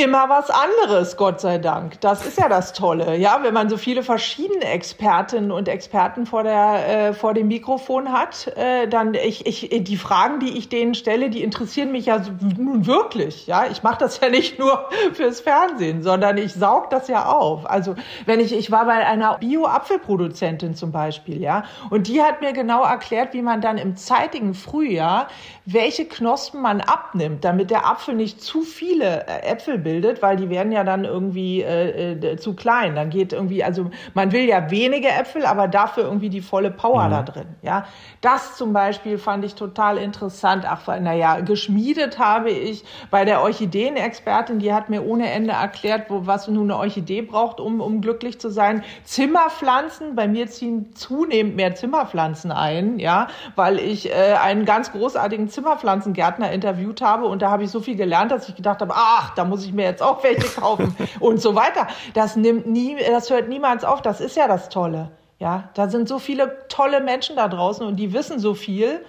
Immer 0.03 0.28
was 0.28 0.51
anderes, 0.51 1.16
Gott 1.16 1.40
sei 1.40 1.59
Dank. 1.59 2.01
Das 2.01 2.24
ist 2.24 2.38
ja 2.38 2.49
das 2.49 2.72
Tolle, 2.72 3.16
ja, 3.16 3.40
wenn 3.42 3.55
man 3.55 3.68
so 3.68 3.76
viele 3.76 4.03
verschiedene 4.03 4.64
Expertinnen 4.64 5.51
und 5.51 5.68
Experten 5.68 6.26
vor 6.26 6.42
der 6.42 7.09
äh, 7.09 7.12
vor 7.12 7.34
dem 7.34 7.49
Mikrofon 7.49 8.12
hat, 8.12 8.46
äh, 8.57 8.86
dann 8.86 9.14
ich, 9.14 9.46
ich 9.46 9.84
die 9.84 9.96
Fragen, 9.96 10.40
die 10.40 10.57
ich 10.57 10.68
denen 10.68 10.94
stelle, 10.94 11.30
die 11.30 11.42
interessieren 11.42 11.92
mich 11.92 12.07
ja 12.07 12.22
nun 12.57 12.86
wirklich, 12.86 13.46
ja. 13.46 13.66
Ich 13.70 13.82
mache 13.82 13.99
das 13.99 14.20
ja 14.22 14.28
nicht 14.28 14.59
nur 14.59 14.88
fürs 15.12 15.40
Fernsehen, 15.40 16.03
sondern 16.03 16.38
ich 16.38 16.55
saug 16.55 16.90
das 16.90 17.09
ja 17.09 17.26
auf. 17.26 17.68
Also 17.68 17.94
wenn 18.26 18.40
ich 18.40 18.53
ich 18.53 18.70
war 18.70 18.86
bei 18.86 19.05
einer 19.05 19.38
Bio-Apfelproduzentin 19.38 20.74
zum 20.74 20.92
Beispiel, 20.92 21.40
ja, 21.42 21.64
und 21.90 22.07
die 22.07 22.22
hat 22.22 22.40
mir 22.40 22.53
genau 22.53 22.84
erklärt, 22.84 23.32
wie 23.32 23.42
man 23.42 23.61
dann 23.61 23.78
im 23.78 23.96
zeitigen 23.96 24.55
Frühjahr 24.55 25.28
welche 25.70 26.07
Knospen 26.07 26.62
man 26.62 26.80
abnimmt, 26.80 27.44
damit 27.44 27.70
der 27.70 27.86
Apfel 27.86 28.14
nicht 28.14 28.40
zu 28.40 28.62
viele 28.62 29.26
äh, 29.26 29.42
Äpfel 29.42 29.76
bildet, 29.89 30.20
weil 30.20 30.36
die 30.36 30.51
werden 30.51 30.70
ja 30.70 30.84
dann 30.84 31.07
irgendwie 31.07 31.62
äh, 31.62 32.12
äh, 32.12 32.36
zu 32.36 32.55
klein. 32.55 32.95
Dann 32.95 33.09
geht 33.09 33.32
irgendwie, 33.32 33.64
also 33.64 33.91
man 34.12 34.32
will 34.32 34.45
ja 34.45 34.70
wenige 34.70 35.09
Äpfel, 35.09 35.47
aber 35.47 35.66
dafür 35.66 36.05
irgendwie 36.05 36.28
die 36.28 36.43
volle 36.43 36.70
Power 36.70 37.07
mhm. 37.07 37.11
da 37.11 37.22
drin. 37.22 37.47
Ja, 37.62 37.86
das 38.20 38.57
zum 38.57 38.74
Beispiel 38.74 39.16
fand 39.16 39.47
ich 39.47 39.55
total 39.55 39.97
interessant. 39.97 40.66
Ach, 40.68 40.86
naja, 41.01 41.41
geschmiedet 41.41 42.18
habe 42.18 42.51
ich 42.51 42.84
bei 43.11 43.24
der 43.24 43.41
Orchideenexpertin, 43.41 44.59
die 44.59 44.74
hat 44.74 44.91
mir 44.91 45.07
ohne 45.07 45.30
Ende 45.30 45.53
erklärt, 45.53 46.11
wo, 46.11 46.26
was 46.26 46.49
nun 46.49 46.70
eine 46.70 46.78
Orchidee 46.78 47.22
braucht, 47.22 47.59
um, 47.59 47.80
um 47.80 48.03
glücklich 48.03 48.39
zu 48.39 48.51
sein. 48.51 48.84
Zimmerpflanzen, 49.05 50.14
bei 50.14 50.28
mir 50.28 50.49
ziehen 50.49 50.95
zunehmend 50.95 51.57
mehr 51.57 51.74
Zimmerpflanzen 51.74 52.53
ein, 52.53 52.99
ja, 52.99 53.28
weil 53.57 53.78
ich 53.78 54.11
äh, 54.11 54.34
einen 54.34 54.66
ganz 54.66 54.93
großartigen 54.93 55.49
Zimmerpflanzengärtner 55.49 56.53
interviewt 56.53 57.01
habe 57.01 57.24
und 57.24 57.41
da 57.41 57.51
habe 57.51 57.64
ich 57.64 57.70
so 57.70 57.80
viel 57.80 57.97
gelernt, 57.97 58.32
dass 58.32 58.51
ich 58.51 58.55
gedacht 58.55 58.82
habe, 58.82 58.93
ach, 58.95 59.34
da 59.34 59.45
muss 59.47 59.64
ich 59.64 59.72
mir 59.79 59.87
jetzt 59.87 60.03
auch 60.03 60.22
welche 60.22 60.49
kaufen 60.61 60.95
und 61.20 61.41
so 61.41 61.55
weiter. 61.55 61.89
Das 62.14 62.37
nimmt 62.37 62.66
nie, 62.66 62.97
das 62.97 63.31
hört 63.31 63.49
niemals 63.49 63.85
auf. 63.85 64.03
Das 64.03 64.20
ist 64.20 64.37
ja 64.37 64.47
das 64.47 64.68
Tolle. 64.68 65.11
Ja, 65.39 65.70
da 65.74 65.89
sind 65.89 66.09
so 66.09 66.18
viele 66.18 66.66
tolle 66.68 67.01
Menschen 67.01 67.37
da 67.37 67.49
draußen 67.49 67.87
und 67.87 67.97
die 67.97 68.12
wissen 68.12 68.41
so 68.41 68.55
viel 68.55 69.05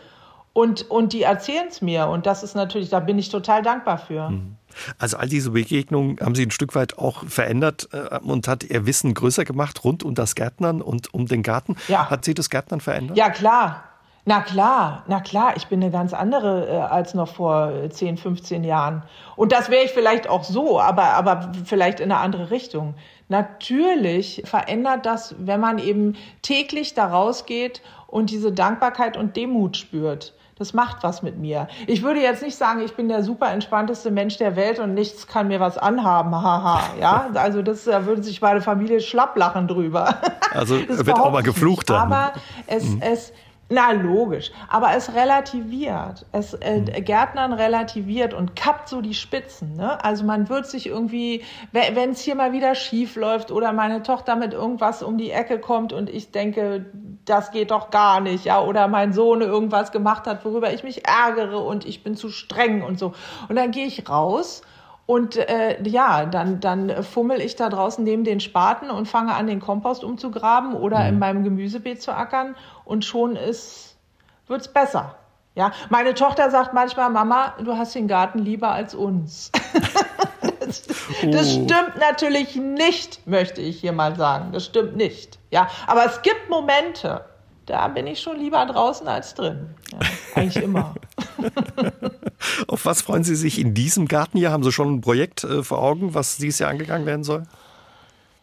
und, 0.53 0.89
und 0.89 1.13
die 1.13 1.23
erzählen 1.23 1.67
es 1.69 1.81
mir. 1.81 2.07
Und 2.07 2.25
das 2.25 2.43
ist 2.43 2.55
natürlich, 2.55 2.89
da 2.89 2.99
bin 2.99 3.17
ich 3.17 3.29
total 3.29 3.63
dankbar 3.63 3.97
für. 3.97 4.29
Mhm. 4.29 4.55
Also 4.99 5.17
all 5.17 5.27
diese 5.27 5.51
Begegnungen 5.51 6.19
haben 6.21 6.35
Sie 6.35 6.45
ein 6.45 6.51
Stück 6.51 6.75
weit 6.75 6.99
auch 6.99 7.25
verändert 7.25 7.89
äh, 7.91 8.19
und 8.19 8.47
hat 8.47 8.63
Ihr 8.63 8.85
Wissen 8.85 9.15
größer 9.15 9.43
gemacht 9.43 9.83
rund 9.83 10.03
um 10.03 10.13
das 10.13 10.35
Gärtnern 10.35 10.81
und 10.81 11.13
um 11.13 11.25
den 11.25 11.41
Garten. 11.41 11.75
Ja. 11.87 12.09
Hat 12.09 12.25
Sie 12.25 12.35
das 12.35 12.49
Gärtnern 12.49 12.79
verändert? 12.79 13.17
Ja, 13.17 13.29
klar. 13.29 13.88
Na 14.29 14.41
klar, 14.41 15.05
na 15.07 15.21
klar, 15.21 15.53
ich 15.55 15.65
bin 15.69 15.81
eine 15.81 15.91
ganz 15.91 16.13
andere 16.13 16.67
äh, 16.67 16.77
als 16.77 17.15
noch 17.15 17.29
vor 17.29 17.89
10, 17.89 18.13
äh, 18.13 18.17
15 18.17 18.63
Jahren. 18.63 19.01
Und 19.35 19.51
das 19.51 19.71
wäre 19.71 19.83
ich 19.83 19.89
vielleicht 19.89 20.29
auch 20.29 20.43
so, 20.43 20.79
aber, 20.79 21.05
aber 21.15 21.51
vielleicht 21.65 21.99
in 21.99 22.11
eine 22.11 22.21
andere 22.21 22.51
Richtung. 22.51 22.93
Natürlich 23.27 24.43
verändert 24.45 25.07
das, 25.07 25.33
wenn 25.39 25.59
man 25.59 25.79
eben 25.79 26.15
täglich 26.43 26.93
da 26.93 27.07
rausgeht 27.07 27.81
und 28.05 28.29
diese 28.29 28.51
Dankbarkeit 28.51 29.17
und 29.17 29.35
Demut 29.35 29.77
spürt. 29.77 30.35
Das 30.59 30.75
macht 30.75 31.01
was 31.01 31.23
mit 31.23 31.39
mir. 31.39 31.67
Ich 31.87 32.03
würde 32.03 32.19
jetzt 32.19 32.43
nicht 32.43 32.55
sagen, 32.55 32.81
ich 32.81 32.93
bin 32.93 33.07
der 33.07 33.23
super 33.23 33.51
entspannteste 33.51 34.11
Mensch 34.11 34.37
der 34.37 34.55
Welt 34.55 34.77
und 34.77 34.93
nichts 34.93 35.25
kann 35.25 35.47
mir 35.47 35.59
was 35.59 35.79
anhaben. 35.79 36.35
Haha, 36.35 36.81
ja. 36.99 37.29
Also 37.33 37.63
das 37.63 37.85
da 37.85 38.05
würde 38.05 38.21
sich 38.21 38.41
meine 38.41 38.61
Familie 38.61 39.01
schlapp 39.01 39.35
lachen 39.37 39.67
drüber. 39.67 40.19
Also 40.51 40.75
wird 40.87 41.11
auch 41.17 41.31
mal 41.31 41.43
geflucht 41.43 41.89
dann. 41.89 42.11
Aber 42.11 42.33
es, 42.67 42.83
mhm. 42.83 43.01
es, 43.01 43.31
na, 43.71 43.91
logisch. 43.91 44.51
Aber 44.67 44.95
es 44.95 45.13
relativiert. 45.13 46.25
Es 46.31 46.55
äh, 46.55 46.79
mhm. 46.79 47.05
Gärtnern 47.05 47.53
relativiert 47.53 48.33
und 48.33 48.55
kappt 48.55 48.89
so 48.89 49.01
die 49.01 49.13
Spitzen. 49.13 49.75
Ne? 49.75 50.03
Also 50.03 50.25
man 50.25 50.49
wird 50.49 50.65
sich 50.65 50.87
irgendwie, 50.87 51.43
wenn 51.71 52.09
es 52.09 52.21
hier 52.21 52.33
mal 52.33 52.51
wieder 52.51 52.73
schief 52.73 53.15
läuft 53.15 53.51
oder 53.51 53.71
meine 53.71 54.01
Tochter 54.01 54.35
mit 54.35 54.53
irgendwas 54.53 55.03
um 55.03 55.19
die 55.19 55.29
Ecke 55.29 55.59
kommt 55.59 55.93
und 55.93 56.09
ich 56.09 56.31
denke, 56.31 56.87
das 57.25 57.51
geht 57.51 57.69
doch 57.69 57.91
gar 57.91 58.21
nicht, 58.21 58.45
ja, 58.45 58.59
oder 58.59 58.87
mein 58.87 59.13
Sohn 59.13 59.41
irgendwas 59.41 59.91
gemacht 59.91 60.25
hat, 60.25 60.43
worüber 60.43 60.73
ich 60.73 60.83
mich 60.83 61.07
ärgere 61.07 61.63
und 61.63 61.85
ich 61.85 62.03
bin 62.03 62.15
zu 62.15 62.29
streng 62.29 62.81
und 62.81 62.97
so. 62.97 63.13
Und 63.49 63.55
dann 63.55 63.69
gehe 63.69 63.85
ich 63.85 64.09
raus 64.09 64.63
und 65.09 65.37
äh, 65.37 65.81
ja, 65.89 66.27
dann, 66.27 66.59
dann 66.59 67.03
fummel 67.03 67.41
ich 67.41 67.55
da 67.55 67.69
draußen 67.69 68.03
neben 68.03 68.23
den 68.23 68.39
Spaten 68.39 68.91
und 68.91 69.07
fange 69.07 69.33
an, 69.33 69.47
den 69.47 69.59
Kompost 69.59 70.03
umzugraben 70.03 70.75
oder 70.75 70.99
mhm. 70.99 71.07
in 71.07 71.17
meinem 71.17 71.43
Gemüsebeet 71.43 71.99
zu 71.99 72.15
ackern 72.15 72.55
und 72.85 73.03
schon 73.03 73.35
ist, 73.35 73.97
wird's 74.45 74.67
besser. 74.67 75.15
Ja, 75.55 75.71
meine 75.89 76.13
Tochter 76.13 76.51
sagt 76.51 76.75
manchmal, 76.75 77.09
Mama, 77.09 77.55
du 77.57 77.75
hast 77.75 77.95
den 77.95 78.07
Garten 78.07 78.37
lieber 78.37 78.69
als 78.69 78.93
uns. 78.93 79.51
das, 80.59 80.83
oh. 81.23 81.31
das 81.31 81.53
stimmt 81.53 81.95
natürlich 81.99 82.55
nicht, 82.55 83.25
möchte 83.25 83.61
ich 83.61 83.79
hier 83.79 83.93
mal 83.93 84.15
sagen. 84.15 84.51
Das 84.51 84.65
stimmt 84.65 84.95
nicht. 84.95 85.39
Ja, 85.49 85.69
aber 85.87 86.05
es 86.05 86.21
gibt 86.21 86.51
Momente, 86.51 87.25
da 87.65 87.87
bin 87.87 88.05
ich 88.05 88.21
schon 88.21 88.37
lieber 88.37 88.63
draußen 88.67 89.07
als 89.07 89.33
drin. 89.33 89.73
Ja, 89.91 89.99
eigentlich 90.35 90.63
immer. 90.63 90.93
Auf 92.67 92.85
was 92.85 93.01
freuen 93.01 93.23
Sie 93.23 93.35
sich 93.35 93.59
in 93.59 93.73
diesem 93.73 94.07
Garten 94.07 94.37
hier? 94.37 94.51
Haben 94.51 94.63
Sie 94.63 94.71
schon 94.71 94.95
ein 94.95 95.01
Projekt 95.01 95.43
äh, 95.43 95.63
vor 95.63 95.81
Augen, 95.81 96.13
was 96.13 96.37
dieses 96.37 96.59
Jahr 96.59 96.69
angegangen 96.69 97.05
werden 97.05 97.23
soll? 97.23 97.43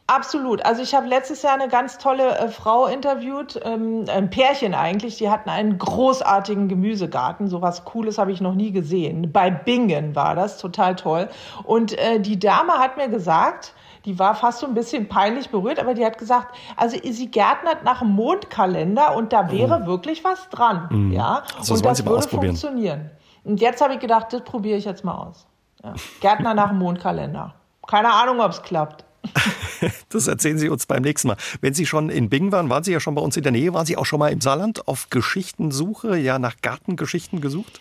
Absolut. 0.09 0.65
Also 0.65 0.83
ich 0.83 0.95
habe 0.95 1.09
letztes 1.09 1.43
Jahr 1.43 1.55
eine 1.55 1.69
ganz 1.69 1.99
tolle 1.99 2.39
äh, 2.39 2.49
Frau 2.49 2.87
interviewt, 2.87 3.61
ähm, 3.65 4.05
ein 4.09 4.31
Pärchen 4.31 4.73
eigentlich. 4.73 5.17
Die 5.17 5.29
hatten 5.29 5.51
einen 5.51 5.79
großartigen 5.79 6.69
Gemüsegarten. 6.69 7.49
So 7.49 7.61
was 7.61 7.85
Cooles 7.85 8.17
habe 8.17 8.31
ich 8.31 8.41
noch 8.41 8.55
nie 8.55 8.71
gesehen. 8.71 9.33
Bei 9.33 9.51
Bingen 9.51 10.15
war 10.15 10.37
das, 10.37 10.59
total 10.59 10.95
toll. 10.95 11.29
Und 11.65 11.99
äh, 11.99 12.21
die 12.21 12.39
Dame 12.39 12.75
hat 12.75 12.97
mir 12.97 13.09
gesagt, 13.09 13.75
die 14.07 14.19
war 14.19 14.35
fast 14.37 14.61
so 14.61 14.67
ein 14.67 14.75
bisschen 14.75 15.09
peinlich 15.09 15.51
berührt, 15.51 15.81
aber 15.81 15.93
die 15.93 16.05
hat 16.05 16.17
gesagt, 16.17 16.55
also 16.77 16.97
sie 17.03 17.31
gärtnert 17.31 17.83
nach 17.85 17.99
dem 17.99 18.13
Mondkalender 18.13 19.15
und 19.17 19.33
da 19.33 19.51
wäre 19.51 19.81
mhm. 19.81 19.87
wirklich 19.87 20.25
was 20.25 20.49
dran. 20.49 20.89
Mhm. 20.91 21.13
Ja? 21.13 21.43
Also 21.59 21.75
und 21.75 21.85
das 21.85 22.07
würde 22.07 22.29
funktionieren. 22.29 23.11
Und 23.43 23.61
jetzt 23.61 23.83
habe 23.83 23.95
ich 23.95 24.01
gedacht, 24.01 24.33
das 24.33 24.43
probiere 24.43 24.79
ich 24.79 24.85
jetzt 24.85 25.05
mal 25.05 25.15
aus. 25.15 25.47
Ja. 25.83 25.95
Gärtner 26.21 26.55
nach 26.55 26.69
dem 26.69 26.79
Mondkalender. 26.79 27.55
Keine 27.87 28.13
Ahnung, 28.13 28.41
ob 28.41 28.53
es 28.53 28.63
klappt. 28.63 29.05
Das 30.09 30.27
erzählen 30.27 30.57
Sie 30.57 30.71
uns 30.71 30.87
beim 30.87 31.03
nächsten 31.03 31.29
Mal. 31.29 31.37
Wenn 31.61 31.75
Sie 31.75 31.85
schon 31.85 32.09
in 32.09 32.31
Bingen 32.31 32.51
waren, 32.51 32.71
waren 32.71 32.83
Sie 32.83 32.93
ja 32.93 33.01
schon 33.01 33.15
bei 33.15 33.21
uns 33.21 33.37
in 33.37 33.43
der 33.43 33.53
Nähe, 33.53 33.75
waren 33.75 33.85
Sie 33.85 33.97
auch 33.99 34.07
schon 34.07 34.19
mal 34.19 34.33
im 34.33 34.41
Saarland 34.41 34.89
auf 34.89 35.11
Geschichtensuche, 35.11 36.17
ja 36.17 36.39
nach 36.39 36.55
Gartengeschichten 36.63 37.43
gesucht? 37.43 37.81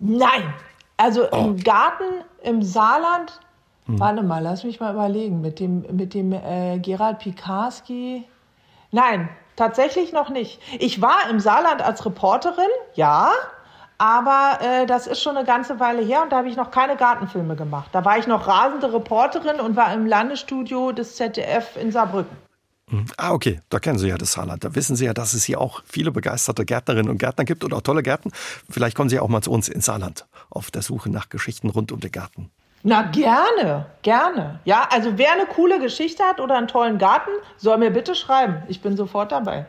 Nein, 0.00 0.52
also 0.98 1.30
oh. 1.30 1.36
im 1.36 1.56
Garten 1.56 2.04
im 2.42 2.62
Saarland, 2.62 3.40
hm. 3.92 4.00
warte 4.00 4.22
mal, 4.22 4.42
lass 4.42 4.64
mich 4.64 4.80
mal 4.80 4.92
überlegen, 4.92 5.40
mit 5.40 5.60
dem, 5.60 5.84
mit 5.90 6.14
dem 6.14 6.32
äh, 6.32 6.78
Gerald 6.78 7.18
Pikarski. 7.18 8.24
Nein, 8.92 9.28
tatsächlich 9.56 10.12
noch 10.12 10.30
nicht. 10.30 10.60
Ich 10.78 11.00
war 11.00 11.28
im 11.30 11.40
Saarland 11.40 11.82
als 11.82 12.04
Reporterin, 12.04 12.70
ja, 12.94 13.30
aber 13.98 14.58
äh, 14.62 14.86
das 14.86 15.06
ist 15.06 15.22
schon 15.22 15.36
eine 15.36 15.46
ganze 15.46 15.78
Weile 15.78 16.02
her 16.02 16.22
und 16.22 16.32
da 16.32 16.38
habe 16.38 16.48
ich 16.48 16.56
noch 16.56 16.70
keine 16.70 16.96
Gartenfilme 16.96 17.54
gemacht. 17.54 17.90
Da 17.92 18.04
war 18.04 18.18
ich 18.18 18.26
noch 18.26 18.46
rasende 18.46 18.92
Reporterin 18.92 19.60
und 19.60 19.76
war 19.76 19.92
im 19.92 20.06
Landesstudio 20.06 20.92
des 20.92 21.16
ZDF 21.16 21.76
in 21.76 21.92
Saarbrücken. 21.92 22.34
Hm. 22.88 23.04
Ah, 23.16 23.32
okay, 23.32 23.60
da 23.68 23.78
kennen 23.78 23.98
Sie 23.98 24.08
ja 24.08 24.18
das 24.18 24.32
Saarland. 24.32 24.64
Da 24.64 24.74
wissen 24.74 24.96
Sie 24.96 25.04
ja, 25.04 25.14
dass 25.14 25.34
es 25.34 25.44
hier 25.44 25.60
auch 25.60 25.82
viele 25.84 26.10
begeisterte 26.10 26.64
Gärtnerinnen 26.64 27.10
und 27.10 27.18
Gärtner 27.18 27.44
gibt 27.44 27.62
und 27.62 27.72
auch 27.72 27.82
tolle 27.82 28.02
Gärten. 28.02 28.32
Vielleicht 28.68 28.96
kommen 28.96 29.08
Sie 29.08 29.20
auch 29.20 29.28
mal 29.28 29.42
zu 29.42 29.52
uns 29.52 29.68
ins 29.68 29.84
Saarland 29.84 30.26
auf 30.48 30.70
der 30.70 30.82
Suche 30.82 31.10
nach 31.10 31.28
Geschichten 31.28 31.70
rund 31.70 31.92
um 31.92 32.00
den 32.00 32.10
Garten. 32.10 32.50
Na, 32.82 33.02
gerne, 33.02 33.86
gerne. 34.02 34.60
Ja, 34.64 34.88
also 34.90 35.18
wer 35.18 35.32
eine 35.32 35.44
coole 35.46 35.80
Geschichte 35.80 36.24
hat 36.24 36.40
oder 36.40 36.56
einen 36.56 36.68
tollen 36.68 36.96
Garten, 36.96 37.30
soll 37.58 37.76
mir 37.76 37.90
bitte 37.90 38.14
schreiben. 38.14 38.62
Ich 38.68 38.80
bin 38.80 38.96
sofort 38.96 39.32
dabei. 39.32 39.66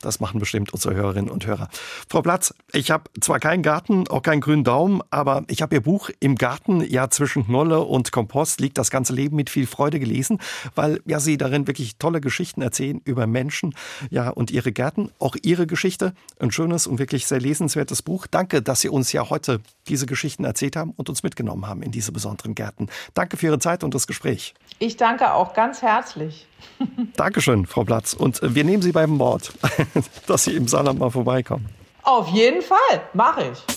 Das 0.00 0.20
machen 0.20 0.38
bestimmt 0.38 0.72
unsere 0.72 0.94
Hörerinnen 0.94 1.30
und 1.30 1.46
Hörer. 1.46 1.68
Frau 2.08 2.22
Platz, 2.22 2.54
ich 2.72 2.90
habe 2.90 3.04
zwar 3.20 3.40
keinen 3.40 3.62
Garten, 3.62 4.06
auch 4.08 4.22
keinen 4.22 4.40
grünen 4.40 4.64
Daumen, 4.64 5.00
aber 5.10 5.44
ich 5.48 5.62
habe 5.62 5.74
Ihr 5.74 5.80
Buch 5.80 6.10
Im 6.20 6.36
Garten, 6.36 6.80
ja 6.82 7.10
zwischen 7.10 7.46
Knolle 7.46 7.80
und 7.80 8.12
Kompost 8.12 8.60
liegt 8.60 8.78
das 8.78 8.90
ganze 8.90 9.12
Leben 9.12 9.36
mit 9.36 9.50
viel 9.50 9.66
Freude 9.66 9.98
gelesen, 9.98 10.40
weil 10.74 11.00
ja 11.06 11.20
Sie 11.20 11.36
darin 11.36 11.66
wirklich 11.66 11.96
tolle 11.96 12.20
Geschichten 12.20 12.62
erzählen 12.62 13.00
über 13.04 13.26
Menschen, 13.26 13.74
ja 14.10 14.28
und 14.28 14.50
ihre 14.50 14.72
Gärten, 14.72 15.10
auch 15.18 15.36
Ihre 15.42 15.66
Geschichte. 15.66 16.12
Ein 16.38 16.50
schönes 16.50 16.86
und 16.86 16.98
wirklich 16.98 17.26
sehr 17.26 17.40
lesenswertes 17.40 18.02
Buch. 18.02 18.26
Danke, 18.26 18.62
dass 18.62 18.80
Sie 18.80 18.88
uns 18.88 19.12
ja 19.12 19.28
heute 19.30 19.60
diese 19.88 20.06
Geschichten 20.06 20.44
erzählt 20.44 20.76
haben 20.76 20.92
und 20.96 21.08
uns 21.08 21.22
mitgenommen 21.22 21.66
haben 21.66 21.82
in 21.82 21.90
diese 21.90 22.12
besonderen 22.12 22.54
Gärten. 22.54 22.88
Danke 23.14 23.36
für 23.36 23.46
Ihre 23.46 23.58
Zeit 23.58 23.84
und 23.84 23.94
das 23.94 24.06
Gespräch. 24.06 24.54
Ich 24.78 24.96
danke 24.96 25.32
auch 25.32 25.54
ganz 25.54 25.82
herzlich. 25.82 26.46
Dankeschön, 27.16 27.66
Frau 27.66 27.84
Platz. 27.84 28.12
Und 28.12 28.40
wir 28.42 28.64
nehmen 28.64 28.82
Sie 28.82 28.92
beim 28.92 29.18
Wort, 29.18 29.52
dass 30.26 30.44
Sie 30.44 30.54
im 30.54 30.68
Saarland 30.68 30.98
mal 30.98 31.10
vorbeikommen. 31.10 31.66
Auf 32.02 32.28
jeden 32.28 32.62
Fall, 32.62 33.02
mache 33.14 33.52
ich. 33.52 33.76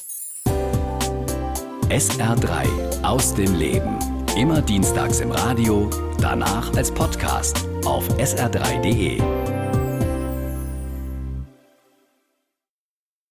SR3 1.89 3.03
aus 3.03 3.33
dem 3.33 3.55
Leben. 3.55 3.97
Immer 4.37 4.61
dienstags 4.61 5.19
im 5.21 5.31
Radio, 5.31 5.89
danach 6.21 6.71
als 6.75 6.91
Podcast 6.91 7.67
auf 7.83 8.07
sr3.de. 8.19 9.58